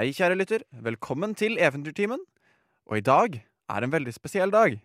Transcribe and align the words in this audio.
Hei, 0.00 0.14
kjære 0.16 0.32
lytter. 0.38 0.62
Velkommen 0.80 1.34
til 1.36 1.58
Eventyrtimen. 1.60 2.22
Og 2.88 2.96
i 2.96 3.02
dag 3.04 3.34
er 3.68 3.84
en 3.84 3.92
veldig 3.92 4.14
spesiell 4.16 4.48
dag. 4.48 4.78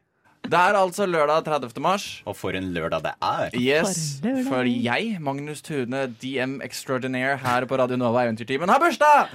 Det 0.44 0.58
er 0.60 0.76
altså 0.76 1.06
lørdag 1.08 1.46
30. 1.46 1.70
mars. 1.80 2.08
Og 2.28 2.36
for 2.36 2.52
en 2.52 2.66
lørdag 2.76 3.00
det 3.06 3.14
er. 3.24 3.54
Yes, 3.56 4.20
For 4.20 4.28
lørdag. 4.28 4.50
for 4.50 4.68
jeg, 4.68 5.14
Magnus 5.24 5.62
Tune, 5.64 6.02
DM 6.20 6.58
Extraordinaire 6.66 7.38
her 7.38 7.64
på 7.66 7.78
Radio 7.80 7.96
Nova 7.96 8.26
Eventyrtimen, 8.26 8.68
har 8.68 8.82
bursdag! 8.84 9.32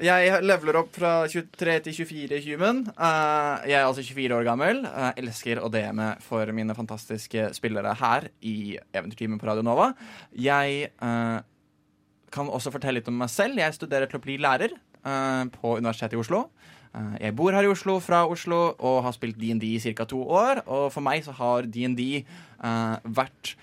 Jeg 0.00 0.42
leveler 0.46 0.78
opp 0.78 0.94
fra 0.94 1.26
23 1.26 1.74
til 1.88 1.96
24 2.06 2.38
human. 2.46 2.84
Uh, 2.94 3.66
jeg 3.66 3.80
er 3.80 3.88
altså 3.88 4.04
24 4.06 4.36
år 4.36 4.46
gammel. 4.46 4.84
Jeg 4.86 5.24
elsker 5.24 5.58
å 5.58 5.72
DM-e 5.74 6.12
for 6.22 6.54
mine 6.54 6.78
fantastiske 6.78 7.48
spillere 7.58 7.96
her 7.98 8.30
i 8.46 8.78
Eventyrtimen 8.94 9.42
på 9.42 9.50
Radio 9.50 9.66
Nova. 9.66 9.90
Jeg 10.38 10.92
eh, 10.94 11.42
kan 12.34 12.50
også 12.50 12.72
fortelle 12.74 13.00
litt 13.00 13.10
om 13.10 13.18
meg 13.22 13.30
selv. 13.32 13.60
Jeg 13.60 13.76
studerer 13.76 14.10
til 14.10 14.20
å 14.20 14.24
bli 14.24 14.38
lærer 14.42 14.74
uh, 15.06 15.44
på 15.54 15.76
Universitetet 15.78 16.16
i 16.16 16.22
Oslo. 16.22 16.46
Uh, 16.94 17.14
jeg 17.20 17.36
bor 17.38 17.54
her 17.54 17.66
i 17.66 17.70
Oslo 17.70 17.98
fra 18.02 18.24
Oslo 18.30 18.60
og 18.74 19.02
har 19.06 19.14
spilt 19.16 19.38
DND 19.40 19.66
i 19.70 19.94
ca. 19.94 20.06
to 20.08 20.22
år. 20.24 20.64
Og 20.66 20.90
for 20.94 21.04
meg 21.06 21.24
så 21.26 21.34
har 21.38 21.68
DND 21.70 22.02
uh, 22.62 22.98
vært 23.04 23.54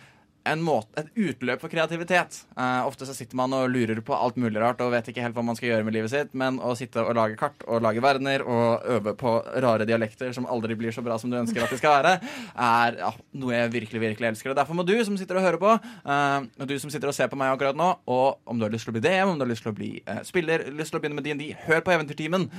måte, 0.66 0.90
et 0.98 1.10
utløp 1.16 1.62
for 1.62 1.72
kreativitet. 1.72 2.42
Uh, 2.58 2.88
ofte 2.88 3.06
så 3.06 3.14
sitter 3.16 3.38
man 3.38 3.54
og 3.54 3.70
lurer 3.72 4.00
på 4.06 4.16
alt 4.16 4.40
mulig 4.42 4.62
rart 4.62 4.82
og 4.82 4.92
vet 4.94 5.12
ikke 5.12 5.24
helt 5.24 5.36
hva 5.38 5.44
man 5.46 5.58
skal 5.58 5.70
gjøre 5.72 5.86
med 5.88 5.96
livet 5.96 6.14
sitt, 6.14 6.34
men 6.38 6.58
å 6.58 6.74
sitte 6.78 7.04
og 7.04 7.14
lage 7.18 7.38
kart 7.40 7.66
og 7.68 7.84
lage 7.86 8.04
verdener 8.04 8.44
og 8.46 8.88
øve 8.96 9.14
på 9.20 9.36
rare 9.64 9.88
dialekter 9.90 10.34
som 10.36 10.48
aldri 10.50 10.78
blir 10.80 10.96
så 10.96 11.04
bra 11.06 11.18
som 11.22 11.32
du 11.32 11.38
ønsker 11.40 11.64
at 11.64 11.74
de 11.74 11.80
skal 11.80 11.98
være, 12.00 12.16
er 12.56 13.00
ja, 13.04 13.12
noe 13.44 13.56
jeg 13.56 13.74
virkelig 13.78 14.04
virkelig 14.08 14.32
elsker. 14.32 14.54
Og 14.54 14.60
Derfor 14.60 14.78
må 14.78 14.86
du 14.88 14.96
som 15.06 15.18
sitter 15.20 15.40
og 15.40 15.46
hører 15.46 15.62
på, 15.62 15.76
uh, 15.78 16.40
og 16.42 16.70
du 16.70 16.76
som 16.82 16.94
sitter 16.94 17.12
og 17.12 17.18
ser 17.18 17.32
på 17.32 17.40
meg 17.40 17.54
akkurat 17.54 17.78
nå, 17.78 17.92
og 18.10 18.42
om 18.50 18.60
du 18.60 18.68
har 18.68 18.74
lyst 18.74 18.90
til 18.90 18.96
å 18.96 18.98
bli 18.98 19.06
DM, 19.06 19.34
om 19.34 19.38
du 19.38 19.46
har 19.46 19.54
lyst 19.54 19.66
til 19.68 19.74
å 19.74 19.78
bli 19.78 19.94
uh, 20.10 20.22
spiller, 20.28 20.66
lyst 20.74 20.96
til 20.96 21.02
å 21.02 21.04
begynne 21.04 21.22
med 21.22 21.30
DND, 21.30 21.48
hør 21.68 21.86
på 21.86 21.94
Eventyrtimen. 21.94 22.50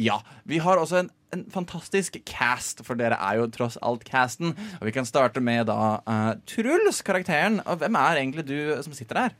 Ja. 0.00 0.16
Vi 0.48 0.58
har 0.62 0.78
også 0.80 1.00
en 1.00 1.10
en 1.34 1.44
fantastisk 1.52 2.18
cast, 2.28 2.82
for 2.86 2.98
dere 2.98 3.18
er 3.18 3.40
jo 3.40 3.50
tross 3.52 3.78
alt 3.84 4.04
casten. 4.06 4.54
Og 4.80 4.88
vi 4.88 4.94
kan 4.94 5.08
starte 5.08 5.42
med 5.44 5.66
da 5.70 5.98
uh, 6.06 6.34
Truls, 6.48 7.02
karakteren. 7.06 7.60
Og 7.66 7.80
hvem 7.82 7.98
er 8.00 8.20
egentlig 8.20 8.46
du 8.48 8.58
som 8.84 8.94
sitter 8.96 9.26
der? 9.26 9.36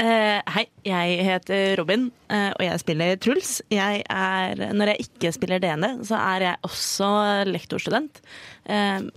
Uh, 0.00 0.40
hei, 0.54 0.64
jeg 0.88 1.24
heter 1.26 1.74
Robin, 1.76 2.06
uh, 2.32 2.50
og 2.56 2.64
jeg 2.64 2.82
spiller 2.82 3.20
Truls. 3.20 3.54
Jeg 3.72 4.02
er, 4.08 4.66
når 4.72 4.94
jeg 4.94 5.08
ikke 5.08 5.34
spiller 5.36 5.62
DND, 5.62 6.02
så 6.08 6.18
er 6.18 6.48
jeg 6.48 6.68
også 6.68 7.12
lektorstudent. 7.50 8.22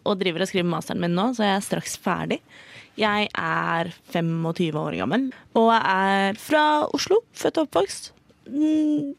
og 0.04 0.20
driver 0.20 0.44
og 0.44 0.50
skriver 0.52 0.70
masteren 0.70 1.02
min 1.02 1.16
nå, 1.16 1.32
så 1.38 1.48
jeg 1.48 1.56
er 1.56 1.68
straks 1.70 1.98
ferdig. 2.02 2.42
Jeg 2.96 3.28
er 3.36 3.90
25 4.14 4.80
år 4.80 4.96
gammel 4.96 5.26
og 5.60 5.72
er 5.76 6.38
fra 6.40 6.88
Oslo, 6.96 7.20
født 7.36 7.60
og 7.60 7.68
oppvokst. 7.68 8.14
Mm, 8.46 9.16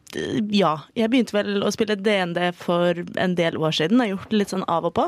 ja. 0.55 0.71
Jeg 0.95 1.11
begynte 1.11 1.35
vel 1.35 1.63
å 1.65 1.71
spille 1.73 1.97
DND 1.99 2.39
for 2.55 3.01
en 3.19 3.35
del 3.37 3.57
år 3.59 3.75
siden. 3.75 3.99
Jeg 3.99 4.13
Har 4.13 4.13
gjort 4.15 4.31
det 4.31 4.41
litt 4.41 4.53
sånn 4.53 4.67
av 4.71 4.87
og 4.87 4.93
på. 4.97 5.07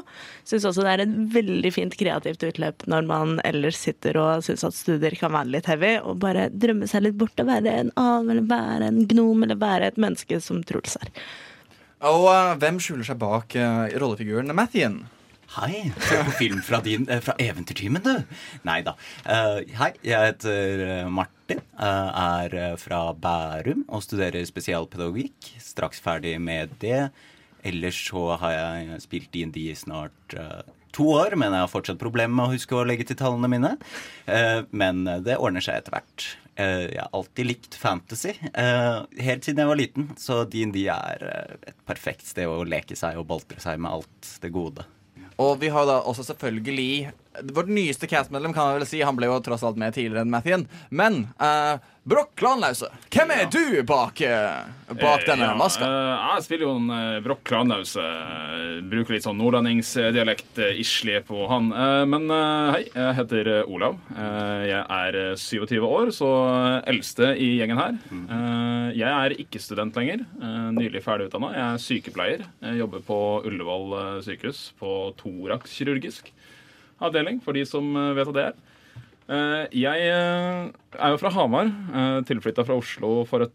Syns 0.49 0.67
også 0.67 0.85
det 0.85 0.93
er 0.93 1.03
et 1.05 1.17
veldig 1.35 1.71
fint 1.75 1.95
kreativt 1.99 2.43
utløp 2.43 2.87
når 2.91 3.07
man 3.09 3.37
ellers 3.47 3.79
sitter 3.79 4.19
og 4.19 4.43
syns 4.45 4.65
at 4.67 4.77
studier 4.77 5.15
kan 5.19 5.33
være 5.35 5.53
litt 5.55 5.69
heavy, 5.71 5.95
og 6.03 6.19
bare 6.23 6.49
drømme 6.51 6.89
seg 6.89 7.05
litt 7.07 7.19
bort 7.19 7.39
og 7.39 7.51
være 7.51 7.77
en 7.83 7.93
av, 7.99 8.27
eller 8.27 8.49
være 8.49 8.89
en 8.91 9.05
gnom, 9.09 9.45
eller 9.45 9.59
være 9.59 9.93
et 9.93 10.01
menneske 10.01 10.41
som 10.43 10.63
Truls 10.67 10.99
er. 10.99 11.13
Og 12.09 12.27
uh, 12.31 12.55
hvem 12.59 12.79
skjuler 12.79 13.07
seg 13.07 13.19
bak 13.19 13.55
uh, 13.59 13.87
rollefiguren 13.99 14.55
Mathien? 14.55 15.01
Hei, 15.49 15.91
se 15.97 16.17
på 16.23 16.31
film 16.37 16.59
fra, 16.61 16.77
eh, 16.85 17.19
fra 17.19 17.33
Eventyrtimen, 17.41 18.03
du. 18.03 18.35
Nei 18.69 18.83
da. 18.85 18.91
Uh, 19.25 19.63
hei, 19.79 19.87
jeg 20.05 20.27
heter 20.27 20.81
eh, 20.85 21.07
Martin. 21.09 21.63
Uh, 21.73 22.09
er 22.45 22.77
fra 22.77 22.99
Bærum 23.17 23.81
og 23.89 24.03
studerer 24.05 24.45
spesialpedagogikk. 24.45 25.47
Straks 25.57 26.03
ferdig 26.05 26.35
med 26.37 26.75
det. 26.83 27.07
Ellers 27.65 27.97
så 28.11 28.35
har 28.43 28.53
jeg 28.53 28.99
spilt 29.07 29.31
DND 29.33 29.57
i 29.63 29.73
snart 29.73 30.35
uh, 30.37 30.61
to 30.93 31.07
år, 31.15 31.33
men 31.33 31.57
jeg 31.57 31.65
har 31.65 31.73
fortsatt 31.73 32.01
problemer 32.03 32.35
med 32.35 32.45
å 32.45 32.53
huske 32.53 32.77
å 32.77 32.85
legge 32.85 33.09
til 33.09 33.17
tallene 33.17 33.49
mine. 33.49 33.73
Men 34.69 35.01
det 35.25 35.37
ordner 35.37 35.61
seg 35.61 35.81
etter 35.81 35.93
hvert. 35.93 36.25
Jeg 36.57 36.97
har 36.97 37.11
alltid 37.13 37.45
likt 37.45 37.77
fantasy, 37.77 38.33
helt 38.57 39.45
siden 39.45 39.61
jeg 39.61 39.69
var 39.69 39.79
liten. 39.81 40.09
Så 40.17 40.41
DND 40.49 40.81
er 40.89 41.27
et 41.61 41.83
perfekt 41.85 42.25
sted 42.29 42.49
å 42.49 42.65
leke 42.65 42.97
seg 42.97 43.21
og 43.21 43.29
boltre 43.29 43.61
seg 43.61 43.77
med 43.77 43.99
alt 43.99 44.33
det 44.41 44.53
gode. 44.55 44.87
Og 45.39 45.61
vi 45.61 45.71
har 45.71 45.87
da 45.87 46.01
også 46.03 46.25
selvfølgelig 46.27 47.11
Vårt 47.53 47.69
nyeste 47.69 48.07
castmedlem, 48.09 48.51
kan 48.57 48.71
jeg 48.71 48.79
vel 48.79 48.87
si. 48.89 48.99
Han 49.05 49.15
ble 49.15 49.27
jo 49.29 49.37
tross 49.45 49.61
alt 49.63 49.77
med 49.79 49.93
tidligere 49.95 50.25
enn 50.25 50.31
Mathien. 50.33 50.63
Men 50.89 51.27
uh, 51.39 51.77
Broch 52.09 52.31
Klanlause, 52.39 52.87
hvem 53.13 53.29
er 53.35 53.45
du 53.53 53.83
bak, 53.85 54.17
eh, 54.25 54.65
bak 54.97 55.27
denne 55.27 55.45
ja, 55.51 55.53
maska? 55.59 55.85
eh, 55.85 56.23
jeg 56.39 56.45
spiller 56.47 56.65
jo 56.65 56.71
en 56.79 56.87
uh, 56.89 57.19
Broch 57.21 57.43
Klanlause. 57.45 58.01
eh, 58.01 58.79
bruker 58.89 59.13
litt 59.13 59.27
sånn 59.27 59.37
nordlendingsdialekt 59.37 60.57
uh, 60.63 60.71
islig 60.81 61.19
på 61.27 61.43
han. 61.51 61.69
Eh, 61.69 62.05
men 62.09 62.25
eh, 62.33 62.71
hei, 62.73 62.81
jeg 62.95 63.15
heter 63.19 63.51
eh, 63.59 63.69
Olav. 63.77 63.99
Eh, 64.15 64.65
jeg 64.71 64.81
er 64.97 65.19
eh, 65.21 65.35
27 65.37 65.77
år, 65.85 66.11
så 66.17 66.31
eh, 66.49 66.89
eldste 66.95 67.29
i 67.37 67.51
gjengen 67.59 67.79
her. 67.83 67.99
Eh, 68.09 68.89
jeg 68.97 69.13
er 69.13 69.37
ikke 69.45 69.61
student 69.61 69.95
lenger. 70.01 70.25
eh, 70.41 70.67
nylig 70.79 71.03
ferdig 71.05 71.29
utdanna. 71.29 71.53
Jeg 71.53 71.67
er 71.77 71.85
sykepleier. 71.85 72.45
Jeg 72.65 72.81
jobber 72.81 73.05
på 73.05 73.21
Ullevål 73.45 73.97
eh, 74.01 74.11
sykehus 74.25 74.65
på 74.81 74.97
thorax 75.21 75.77
kirurgisk 75.77 76.33
avdeling, 77.03 77.39
for 77.43 77.57
de 77.57 77.65
som 77.67 77.87
eh, 77.95 78.13
vet 78.17 78.29
hva 78.29 78.35
det 78.35 78.45
er. 78.49 78.59
Eh, 79.29 79.65
jeg 79.83 80.05
eh, 80.09 80.69
er 80.97 81.13
jo 81.13 81.19
fra 81.21 81.33
Hamar. 81.35 81.71
Tilflytta 82.29 82.65
fra 82.67 82.77
Oslo 82.79 83.23
for 83.29 83.45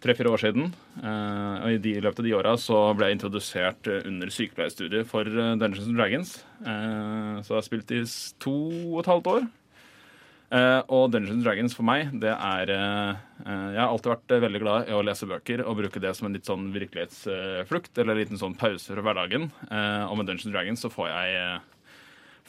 tre-fire 0.00 0.32
år 0.32 0.40
siden. 0.40 0.72
Og 1.02 1.70
I 1.74 1.78
de, 1.82 1.96
løpet 2.00 2.22
av 2.22 2.26
de 2.26 2.36
åra 2.36 2.56
ble 2.96 3.08
jeg 3.08 3.18
introdusert 3.18 3.88
under 4.00 4.32
sykepleierstudiet 4.32 5.08
for 5.08 5.28
Dungeons 5.28 5.88
and 5.88 5.98
Dragons. 5.98 6.34
Så 6.64 7.52
jeg 7.52 7.58
har 7.58 7.66
spilt 7.66 7.92
i 7.92 8.04
to 8.40 8.54
og 8.94 9.02
et 9.02 9.10
halvt 9.12 9.28
år. 9.34 9.48
Og 10.88 11.04
Dungeons 11.12 11.36
and 11.36 11.44
Dragons 11.44 11.76
for 11.76 11.86
meg, 11.86 12.14
det 12.22 12.32
er 12.32 12.72
Jeg 12.72 13.76
har 13.76 13.90
alltid 13.90 14.14
vært 14.14 14.36
veldig 14.46 14.62
glad 14.64 14.88
i 14.88 14.96
å 14.96 15.04
lese 15.04 15.28
bøker 15.28 15.64
og 15.66 15.76
bruke 15.82 16.00
det 16.00 16.14
som 16.16 16.30
en 16.30 16.36
litt 16.36 16.48
sånn 16.48 16.70
virkelighetsflukt, 16.72 17.92
eller 17.98 18.16
en 18.16 18.22
liten 18.22 18.40
sånn 18.40 18.56
pause 18.60 18.96
fra 18.96 19.04
hverdagen. 19.04 19.50
Og 19.68 20.16
med 20.16 20.30
Dungeons 20.30 20.48
and 20.48 20.56
Dragons 20.56 20.84
så 20.86 20.92
får 20.92 21.12
jeg 21.12 21.60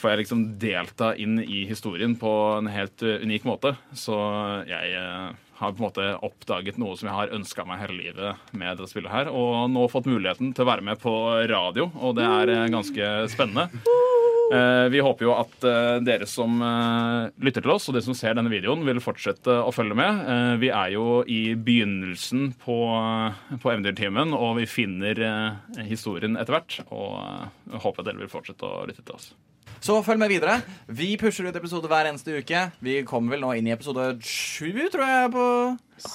får 0.01 0.11
jeg 0.11 0.23
liksom 0.23 0.43
delta 0.61 1.13
inn 1.19 1.39
i 1.43 1.63
historien 1.69 2.15
på 2.19 2.31
en 2.57 2.69
helt 2.71 3.03
eh, 3.05 3.21
unik 3.21 3.47
måte. 3.47 3.75
Så 3.97 4.17
jeg 4.69 4.93
eh, 4.97 5.29
har 5.61 5.73
på 5.73 5.81
en 5.81 5.87
måte 5.87 6.07
oppdaget 6.25 6.79
noe 6.81 6.97
som 6.97 7.09
jeg 7.09 7.17
har 7.17 7.35
ønska 7.37 7.65
meg 7.69 7.83
hele 7.83 7.99
livet 7.99 8.53
med 8.57 8.73
dette 8.73 8.89
spillet 8.89 9.13
her, 9.13 9.29
og 9.29 9.69
nå 9.71 9.85
fått 9.91 10.09
muligheten 10.09 10.55
til 10.55 10.65
å 10.65 10.71
være 10.71 10.85
med 10.85 11.01
på 11.01 11.13
radio, 11.51 11.91
og 12.01 12.17
det 12.17 12.25
er 12.25 12.55
eh, 12.55 12.69
ganske 12.73 13.11
spennende. 13.33 13.69
Vi 14.91 14.99
håper 14.99 15.23
jo 15.23 15.29
at 15.31 15.61
dere 16.03 16.25
som 16.27 16.57
lytter 17.39 17.63
til 17.63 17.71
oss, 17.71 17.85
og 17.87 17.95
dere 17.95 18.03
som 18.03 18.17
ser 18.19 18.33
denne 18.35 18.51
videoen, 18.51 18.81
vil 18.83 18.99
fortsette 18.99 19.53
å 19.63 19.71
følge 19.71 19.95
med. 19.95 20.19
Vi 20.59 20.67
er 20.75 20.89
jo 20.91 21.21
i 21.23 21.53
begynnelsen 21.55 22.49
på, 22.59 22.75
på 23.63 23.71
Eventyrtimen, 23.71 24.35
og 24.35 24.57
vi 24.59 24.67
finner 24.67 25.23
historien 25.87 26.35
etter 26.35 26.57
hvert. 26.57 26.81
Og 26.91 27.79
håper 27.79 28.03
at 28.03 28.11
dere 28.11 28.25
vil 28.25 28.33
fortsette 28.35 28.67
å 28.67 28.83
lytte 28.91 29.07
til 29.07 29.15
oss. 29.15 29.31
Så 29.81 29.95
følg 30.05 30.19
med 30.21 30.29
videre. 30.29 30.59
Vi 30.87 31.15
pusher 31.17 31.47
ut 31.49 31.55
episode 31.57 31.89
hver 31.89 32.05
eneste 32.11 32.35
uke. 32.37 32.67
Vi 32.85 32.99
kommer 33.07 33.33
vel 33.33 33.41
nå 33.41 33.55
inn 33.57 33.65
i 33.65 33.73
episode 33.73 34.11
sju, 34.21 34.69
tror 34.93 35.07
jeg, 35.09 35.31
på 35.33 35.45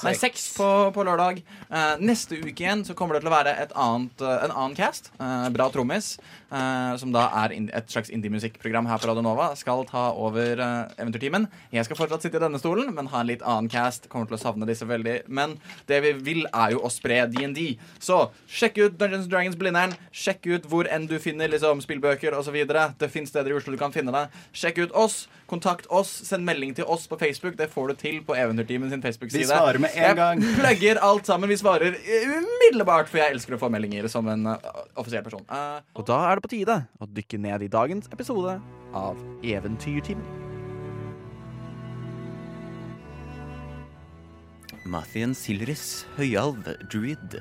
Nei, 0.02 0.12
seks 0.18 0.48
på, 0.56 0.66
på 0.94 1.04
lørdag. 1.06 1.38
Eh, 1.70 2.00
neste 2.02 2.38
uke 2.40 2.64
igjen 2.64 2.82
så 2.86 2.94
kommer 2.98 3.16
det 3.16 3.22
til 3.24 3.30
å 3.30 3.34
være 3.36 3.52
et 3.62 3.74
annet, 3.78 4.22
eh, 4.24 4.44
en 4.46 4.52
annen 4.54 4.74
cast. 4.78 5.10
Eh, 5.20 5.46
Bra 5.54 5.68
trommis, 5.72 6.16
eh, 6.50 6.96
som 7.00 7.12
da 7.14 7.26
er 7.44 7.54
et 7.56 7.92
slags 7.92 8.10
indie-musikkprogram 8.14 8.88
her 8.90 8.98
på 9.02 9.10
Radionova. 9.10 9.52
Skal 9.58 9.84
ta 9.88 10.08
over 10.12 10.62
eh, 10.62 10.94
Eventyrtimen. 10.98 11.46
Jeg 11.74 11.86
skal 11.86 12.00
fortsatt 12.00 12.26
sitte 12.26 12.40
i 12.40 12.44
denne 12.44 12.60
stolen, 12.62 12.90
men 12.96 13.10
ha 13.12 13.22
en 13.22 13.30
litt 13.30 13.44
annen 13.46 13.70
cast. 13.72 14.10
Kommer 14.12 14.30
til 14.30 14.38
å 14.38 14.42
savne 14.42 14.68
disse 14.68 14.88
veldig. 14.88 15.20
Men 15.28 15.56
det 15.90 16.02
vi 16.04 16.12
vil, 16.32 16.42
er 16.52 16.74
jo 16.74 16.82
å 16.86 16.92
spre 16.92 17.22
DND. 17.30 17.76
Så 18.02 18.24
sjekk 18.50 18.82
ut 18.82 18.98
Dungeons 18.98 19.30
Dragons 19.30 19.58
Blindern. 19.60 19.94
Sjekk 20.10 20.50
ut 20.50 20.68
hvor 20.70 20.90
enn 20.90 21.06
du 21.10 21.16
finner 21.22 21.52
liksom, 21.52 21.80
spillbøker 21.84 22.36
osv. 22.36 22.58
Det 22.66 23.12
fins 23.12 23.30
steder 23.32 23.54
i 23.54 23.58
Oslo 23.60 23.74
du 23.76 23.80
kan 23.80 23.94
finne 23.94 24.14
det. 24.14 24.26
Sjekk 24.56 24.82
ut 24.86 24.98
oss. 25.06 25.24
Kontakt 25.46 25.86
oss. 25.94 26.10
Send 26.26 26.46
melding 26.46 26.74
til 26.76 26.88
oss 26.90 27.06
på 27.10 27.18
Facebook. 27.20 27.56
Det 27.58 27.68
får 27.72 27.92
du 27.92 28.00
til 28.00 28.22
på 28.26 28.34
Eventyrtimen 28.34 28.90
sin 28.90 29.02
Facebook-side. 29.02 29.44
Vi 29.44 29.50
svarer 29.50 29.78
med 29.82 29.94
en 29.94 30.16
gang. 30.18 30.42
Jeg 30.42 30.56
plugger 30.60 31.02
alt 31.06 31.26
sammen. 31.30 31.50
Vi 31.52 31.58
svarer 31.60 31.94
umiddelbart, 31.94 33.10
for 33.12 33.22
jeg 33.22 33.36
elsker 33.36 33.56
å 33.56 33.60
få 33.62 33.70
meldinger 33.72 34.08
som 34.12 34.26
en 34.32 34.50
uh, 34.50 34.72
offisiell 34.98 35.24
person. 35.26 35.46
Uh, 35.50 35.78
og 35.94 36.08
da 36.08 36.18
er 36.30 36.38
det 36.38 36.48
på 36.48 36.54
tide 36.56 36.80
å 36.98 37.10
dykke 37.20 37.40
ned 37.46 37.68
i 37.68 37.70
dagens 37.70 38.10
episode 38.12 38.58
av 38.96 39.22
Eventyrtimen. 39.46 40.44
Mathien 44.86 45.34
Silris, 45.34 46.04
høyalv, 46.16 46.62
druid, 46.92 47.40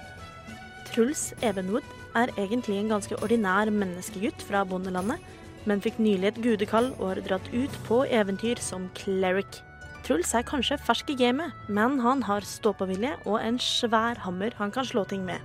Truls 0.91 1.33
Evenwood 1.41 1.87
er 2.19 2.31
egentlig 2.35 2.75
en 2.75 2.89
ganske 2.91 3.15
ordinær 3.23 3.69
menneskegutt 3.71 4.41
fra 4.43 4.65
bondelandet, 4.67 5.21
men 5.63 5.79
fikk 5.79 6.01
nylig 6.03 6.27
et 6.33 6.39
gudekall 6.43 6.89
og 6.97 7.05
har 7.13 7.21
dratt 7.23 7.47
ut 7.53 7.77
på 7.87 8.01
eventyr 8.11 8.59
som 8.59 8.89
cleric. 8.99 9.61
Truls 10.03 10.33
er 10.35 10.43
kanskje 10.43 10.79
fersk 10.81 11.13
i 11.13 11.15
gamet, 11.15 11.53
men 11.69 11.99
han 12.03 12.25
har 12.27 12.43
ståpåvilje 12.43 13.13
og 13.23 13.37
en 13.39 13.59
svær 13.61 14.19
hammer 14.25 14.51
han 14.57 14.73
kan 14.75 14.87
slå 14.87 15.05
ting 15.07 15.23
med. 15.23 15.39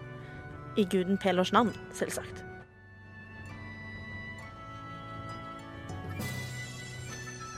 I 0.77 0.85
guden 0.91 1.19
Pelors 1.19 1.53
navn, 1.53 1.71
selvsagt. 1.95 2.43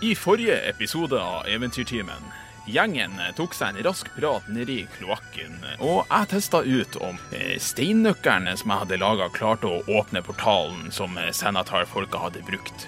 I 0.03 0.13
forrige 0.15 0.61
episode 0.69 1.17
av 1.19 1.49
Eventyrtimen 1.49 2.29
Gjengen 2.69 3.15
tok 3.37 3.55
seg 3.57 3.71
en 3.79 3.85
rask 3.87 4.09
prat 4.13 4.49
nedi 4.53 4.83
kloakken, 4.99 5.55
og 5.81 6.03
jeg 6.11 6.29
testa 6.35 6.61
ut 6.61 6.99
om 7.01 7.17
eh, 7.33 7.55
steinnøkkelen 7.65 8.51
som 8.61 8.75
jeg 8.75 8.83
hadde 8.83 8.99
laga, 9.01 9.29
klarte 9.33 9.71
å 9.71 9.79
åpne 9.89 10.21
portalen 10.27 10.91
som 10.93 11.17
eh, 11.17 11.31
Senatar-folka 11.33 12.21
hadde 12.27 12.43
brukt. 12.45 12.85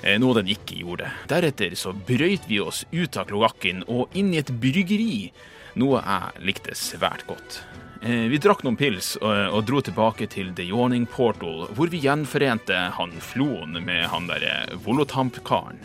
Eh, 0.00 0.16
Noe 0.22 0.38
den 0.38 0.48
ikke 0.54 0.78
gjorde. 0.80 1.10
Deretter 1.28 1.76
så 1.76 1.92
brøyt 1.92 2.48
vi 2.48 2.62
oss 2.64 2.86
ut 2.88 3.20
av 3.20 3.28
kloakken 3.28 3.84
og 3.92 4.16
inn 4.16 4.32
i 4.32 4.40
et 4.40 4.54
bryggeri, 4.62 5.28
noe 5.76 6.00
jeg 6.00 6.48
likte 6.48 6.78
svært 6.78 7.26
godt. 7.28 7.60
Vi 8.00 8.38
drakk 8.38 8.60
noen 8.62 8.76
pils 8.78 9.16
og 9.18 9.64
dro 9.66 9.80
tilbake 9.82 10.28
til 10.30 10.52
The 10.54 10.62
Yawning 10.68 11.02
Portal, 11.10 11.64
hvor 11.74 11.90
vi 11.90 11.98
gjenforente 12.04 12.76
han 12.94 13.14
Floen 13.18 13.74
med 13.82 14.04
han 14.12 14.28
derre 14.30 14.78
Volotamp-karen. 14.84 15.80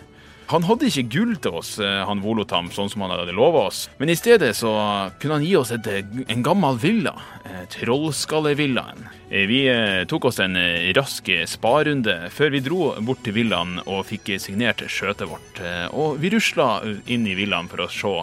Han 0.51 0.65
hadde 0.67 0.89
ikke 0.89 1.05
gull 1.13 1.35
til 1.41 1.55
oss, 1.59 1.77
eh, 1.79 2.01
han 2.05 2.21
Volotam, 2.21 2.67
sånn 2.73 2.89
som 2.91 3.01
han 3.05 3.13
hadde 3.13 3.33
lova 3.35 3.67
oss, 3.69 3.85
men 3.97 4.11
i 4.11 4.15
stedet 4.19 4.51
så 4.57 4.73
kunne 5.21 5.39
han 5.39 5.45
gi 5.45 5.53
oss 5.57 5.71
et, 5.71 5.87
en 6.27 6.43
gammel 6.45 6.77
villa, 6.81 7.13
eh, 7.45 7.63
Trollskallevillaen. 7.73 9.07
Eh, 9.31 9.47
Vi 9.47 9.61
tok 10.07 10.25
oss 10.25 10.39
en 10.39 10.55
rask 10.95 11.29
sparunde 11.47 12.29
før 12.29 12.51
vi 12.51 12.59
dro 12.59 12.91
bort 13.01 13.23
til 13.23 13.33
villaen 13.33 13.79
og 13.87 14.05
fikk 14.05 14.35
signert 14.39 14.83
skjøtet 14.87 15.27
vårt, 15.29 15.63
og 15.93 16.19
vi 16.19 16.29
rusla 16.29 16.83
inn 17.07 17.25
i 17.27 17.35
villaen 17.35 17.69
for 17.69 17.85
å 17.85 17.89
se 17.89 18.13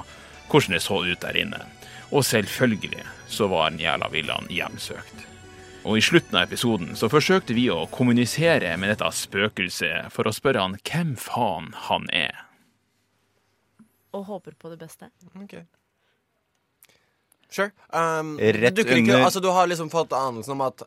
hvordan 0.50 0.76
det 0.76 0.82
så 0.82 1.02
ut 1.04 1.20
der 1.20 1.36
inne. 1.40 1.64
Og 2.12 2.22
selvfølgelig 2.26 3.04
så 3.28 3.48
var 3.48 3.70
den 3.70 3.80
jævla 3.80 4.10
villaen 4.10 4.48
hjemsøkt. 4.50 5.29
Og 5.88 5.96
i 5.96 6.02
slutten 6.04 6.36
av 6.36 6.44
episoden 6.44 6.92
så 6.98 7.08
forsøkte 7.08 7.54
vi 7.56 7.68
å 7.72 7.86
kommunisere 7.92 8.74
med 8.80 8.92
dette 8.92 9.08
spøkelset 9.16 10.10
for 10.12 10.28
å 10.28 10.32
spørre 10.36 10.60
han 10.60 10.76
hvem 10.84 11.14
faen 11.20 11.70
han 11.88 12.08
er. 12.12 12.36
Og 14.12 14.26
håper 14.28 14.56
på 14.60 14.72
det 14.72 14.80
beste. 14.82 15.08
Ok. 15.40 15.56
Sure. 17.50 17.70
Um, 17.90 18.36
Rett 18.38 18.76
du, 18.76 18.82
ikke, 18.84 18.98
under- 19.00 19.24
altså, 19.24 19.40
du 19.42 19.48
har 19.54 19.66
liksom 19.70 19.88
fått 19.90 20.12
anelsen 20.14 20.52
om 20.54 20.60
at 20.68 20.84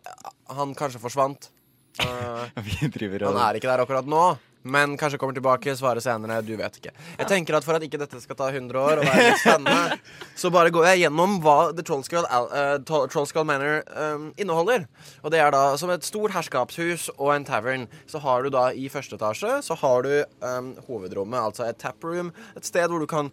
han 0.54 0.76
kanskje 0.78 1.02
forsvant. 1.04 1.50
Uh, 2.02 2.48
Vi 2.66 2.88
driver 2.90 3.22
han 3.28 3.36
er 3.38 3.60
ikke 3.60 3.70
der 3.70 3.82
akkurat 3.84 4.08
nå, 4.10 4.22
men 4.64 4.98
kanskje 5.00 5.20
kommer 5.22 5.36
tilbake, 5.36 5.76
svarer 5.76 6.04
senere. 6.04 6.42
Du 6.46 6.54
vet 6.60 6.78
ikke. 6.80 6.94
Jeg 7.18 7.30
tenker 7.30 7.58
at 7.58 7.68
For 7.68 7.78
at 7.78 7.86
ikke 7.86 8.00
dette 8.02 8.20
skal 8.24 8.38
ta 8.40 8.50
100 8.52 8.80
år 8.80 9.02
og 9.02 9.08
være 9.08 9.26
litt 9.28 9.42
spennende, 9.42 9.98
så 10.42 10.52
bare 10.54 10.72
går 10.74 10.88
jeg 10.92 11.04
gjennom 11.06 11.40
hva 11.44 11.58
The 11.76 11.86
Trollskull, 11.88 12.28
uh, 12.28 12.78
Trollskull 12.84 13.48
Manor 13.48 13.82
um, 13.92 14.30
inneholder. 14.38 14.88
Og 15.24 15.34
det 15.34 15.42
er 15.44 15.52
da 15.56 15.66
som 15.80 15.92
et 15.94 16.08
stort 16.08 16.36
herskapshus 16.36 17.10
og 17.18 17.34
en 17.36 17.48
tavern. 17.48 17.88
Så 18.10 18.22
har 18.24 18.44
du 18.44 18.54
da 18.54 18.70
i 18.72 18.90
første 18.92 19.20
etasje 19.20 19.60
så 19.64 19.78
har 19.84 20.08
du 20.08 20.14
um, 20.44 20.74
hovedrommet, 20.88 21.40
altså 21.40 21.68
et 21.68 21.80
taproom. 21.82 22.34
Et 22.58 22.68
sted 22.68 22.90
hvor 22.92 23.04
du 23.04 23.10
kan 23.10 23.32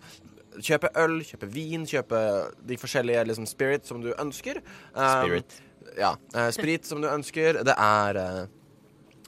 kjøpe 0.59 0.91
øl, 0.99 1.21
kjøpe 1.27 1.49
vin, 1.55 1.87
kjøpe 1.88 2.21
de 2.67 2.79
forskjellige 2.81 3.25
liksom, 3.31 3.49
spirit 3.49 3.87
som 3.88 4.03
du 4.03 4.12
ønsker. 4.17 4.62
Um, 4.94 5.05
Spirit. 5.23 5.61
Ja. 5.99 6.15
Uh, 6.35 6.49
sprit 6.55 6.87
som 6.87 7.03
du 7.03 7.09
ønsker. 7.11 7.62
Det 7.67 7.75
er 7.77 8.19
eh, 8.21 8.43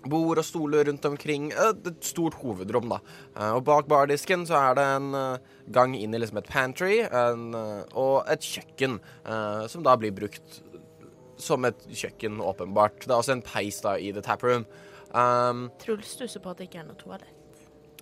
bord 0.08 0.38
og 0.38 0.44
stoler 0.44 0.84
rundt 0.88 1.04
omkring. 1.08 1.50
Et 1.52 1.90
stort 2.04 2.34
hovedrom, 2.40 2.88
da. 2.90 2.98
Eh, 3.36 3.52
Og 3.56 3.64
bak 3.64 3.86
bardisken 3.90 4.46
så 4.48 4.58
er 4.70 4.74
det 4.78 4.84
en 4.96 5.14
eh, 5.14 5.38
gang 5.70 5.94
inn 5.98 6.14
i 6.14 6.18
liksom 6.18 6.38
et 6.42 6.48
pantry 6.50 7.00
en, 7.06 7.54
eh, 7.54 7.84
og 7.94 8.24
et 8.32 8.40
kjøkken, 8.40 8.98
eh, 9.26 9.66
som 9.68 9.82
da 9.86 9.96
blir 9.96 10.12
brukt 10.16 10.62
som 11.42 11.64
et 11.64 11.78
kjøkken, 11.90 12.38
åpenbart. 12.38 13.00
Det 13.06 13.10
er 13.10 13.18
også 13.18 13.32
en 13.38 13.42
peis 13.42 13.80
da 13.82 13.96
i 13.98 14.12
the 14.12 14.22
taproom. 14.22 14.66
Um, 15.12 15.70
Truls 15.82 16.12
stusser 16.14 16.40
på 16.40 16.50
at 16.52 16.58
det 16.60 16.68
ikke 16.70 16.78
er 16.80 16.86
noe 16.88 16.96
toalett. 16.96 17.38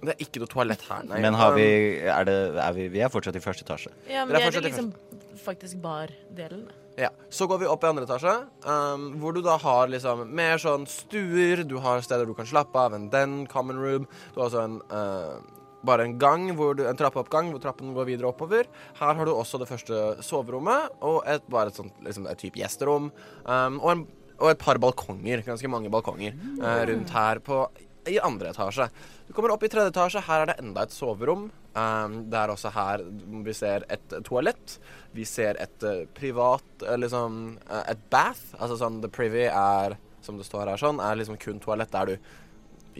det 0.00 0.12
er 0.14 0.20
ikke 0.24 0.40
noe 0.40 0.48
toalett 0.52 0.82
her, 0.88 1.02
nei. 1.08 1.20
Men 1.20 1.34
har 1.34 1.54
vi 1.56 1.64
Um, 2.00 2.06
er 2.18 2.24
det, 2.28 2.36
er 2.62 2.72
vi, 2.76 2.88
vi 2.88 3.00
er 3.00 3.08
fortsatt 3.12 3.36
i 3.36 3.40
første 3.40 3.64
etasje. 3.66 3.90
Ja, 4.08 4.24
men 4.24 4.36
Det 4.36 4.42
er 4.44 4.50
det 4.50 4.60
er 4.60 4.68
liksom 4.68 4.92
faktisk 5.40 5.80
bardelen. 5.82 6.68
Ja, 7.00 7.08
Så 7.30 7.46
går 7.48 7.62
vi 7.62 7.68
opp 7.70 7.84
i 7.84 7.88
andre 7.88 8.04
etasje, 8.04 8.32
um, 8.66 9.06
hvor 9.22 9.32
du 9.32 9.40
da 9.40 9.54
har 9.62 9.88
liksom 9.88 10.26
mer 10.36 10.60
sånn 10.60 10.84
stuer. 10.90 11.62
Du 11.64 11.78
har 11.80 12.02
steder 12.04 12.28
du 12.28 12.34
kan 12.36 12.48
slappe 12.48 12.76
av, 12.76 12.92
en 12.92 13.06
den, 13.12 13.46
common 13.48 13.80
room. 13.80 14.08
Du 14.34 14.40
har 14.40 14.50
også 14.50 14.64
en 14.66 14.76
uh, 14.92 15.40
bare 15.86 16.04
en 16.04 16.18
gang, 16.20 16.50
du, 16.52 16.82
en 16.84 16.98
trappeoppgang 16.98 17.48
hvor 17.54 17.62
trappen 17.62 17.94
går 17.96 18.10
videre 18.10 18.28
oppover. 18.28 18.68
Her 19.00 19.16
har 19.16 19.24
du 19.24 19.32
også 19.32 19.62
det 19.62 19.70
første 19.70 20.02
soverommet 20.26 21.00
og 21.00 21.22
et, 21.24 21.46
bare 21.48 21.72
et 21.72 21.80
sånt 21.80 22.04
liksom 22.04 22.28
et 22.28 22.42
type 22.42 22.60
gjesterom. 22.60 23.08
Um, 23.46 23.80
og, 23.80 23.90
en, 23.94 24.04
og 24.36 24.52
et 24.52 24.60
par 24.60 24.80
balkonger, 24.82 25.46
ganske 25.46 25.72
mange 25.72 25.92
balkonger, 25.92 26.36
uh, 26.60 26.82
rundt 26.90 27.16
her 27.16 27.40
på 27.46 27.64
i 28.10 28.18
andre 28.22 28.52
etasje. 28.52 28.88
Du 29.28 29.32
kommer 29.36 29.54
opp 29.54 29.64
i 29.64 29.70
tredje 29.72 29.92
etasje. 29.92 30.22
Her 30.26 30.44
er 30.44 30.52
det 30.52 30.58
enda 30.62 30.84
et 30.86 30.94
soverom. 30.94 31.48
Um, 31.70 32.16
det 32.30 32.38
er 32.38 32.50
også 32.50 32.72
her 32.74 33.04
vi 33.46 33.54
ser 33.54 33.86
et 33.92 34.14
toalett. 34.26 34.78
Vi 35.14 35.26
ser 35.26 35.58
et 35.62 35.86
eh, 35.86 36.06
privat 36.14 36.84
eh, 36.86 36.98
liksom 36.98 37.58
eh, 37.62 37.84
Et 37.94 38.06
bath. 38.10 38.54
Altså 38.58 38.78
sånn 38.80 39.00
The 39.02 39.10
Privy 39.10 39.46
er, 39.48 39.96
som 40.22 40.38
det 40.38 40.46
står 40.46 40.70
her 40.72 40.80
sånn, 40.80 41.02
er 41.02 41.18
liksom 41.18 41.38
kun 41.42 41.62
toalett 41.62 41.92
der 41.94 42.12
du 42.12 42.30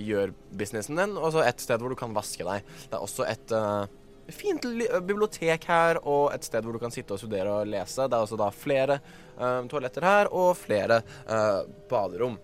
gjør 0.00 0.30
businessen 0.54 0.98
din, 0.98 1.16
og 1.18 1.32
så 1.34 1.42
et 1.44 1.60
sted 1.60 1.82
hvor 1.82 1.90
du 1.92 1.98
kan 1.98 2.14
vaske 2.14 2.46
deg. 2.46 2.66
Det 2.86 2.94
er 2.94 3.02
også 3.02 3.26
et 3.26 3.52
fint 4.34 4.64
li 4.64 4.86
bibliotek 5.06 5.64
her, 5.70 6.00
og 6.06 6.30
et 6.34 6.46
sted 6.46 6.64
hvor 6.64 6.76
du 6.76 6.82
kan 6.82 6.94
sitte 6.94 7.16
og 7.16 7.20
studere 7.22 7.60
og 7.60 7.70
lese. 7.70 8.06
Det 8.06 8.16
er 8.16 8.26
også 8.26 8.38
da 8.40 8.50
flere 8.54 9.00
uh, 9.38 9.66
toaletter 9.70 10.06
her, 10.06 10.30
og 10.30 10.54
flere 10.58 11.00
uh, 11.26 11.66
baderom. 11.90 12.38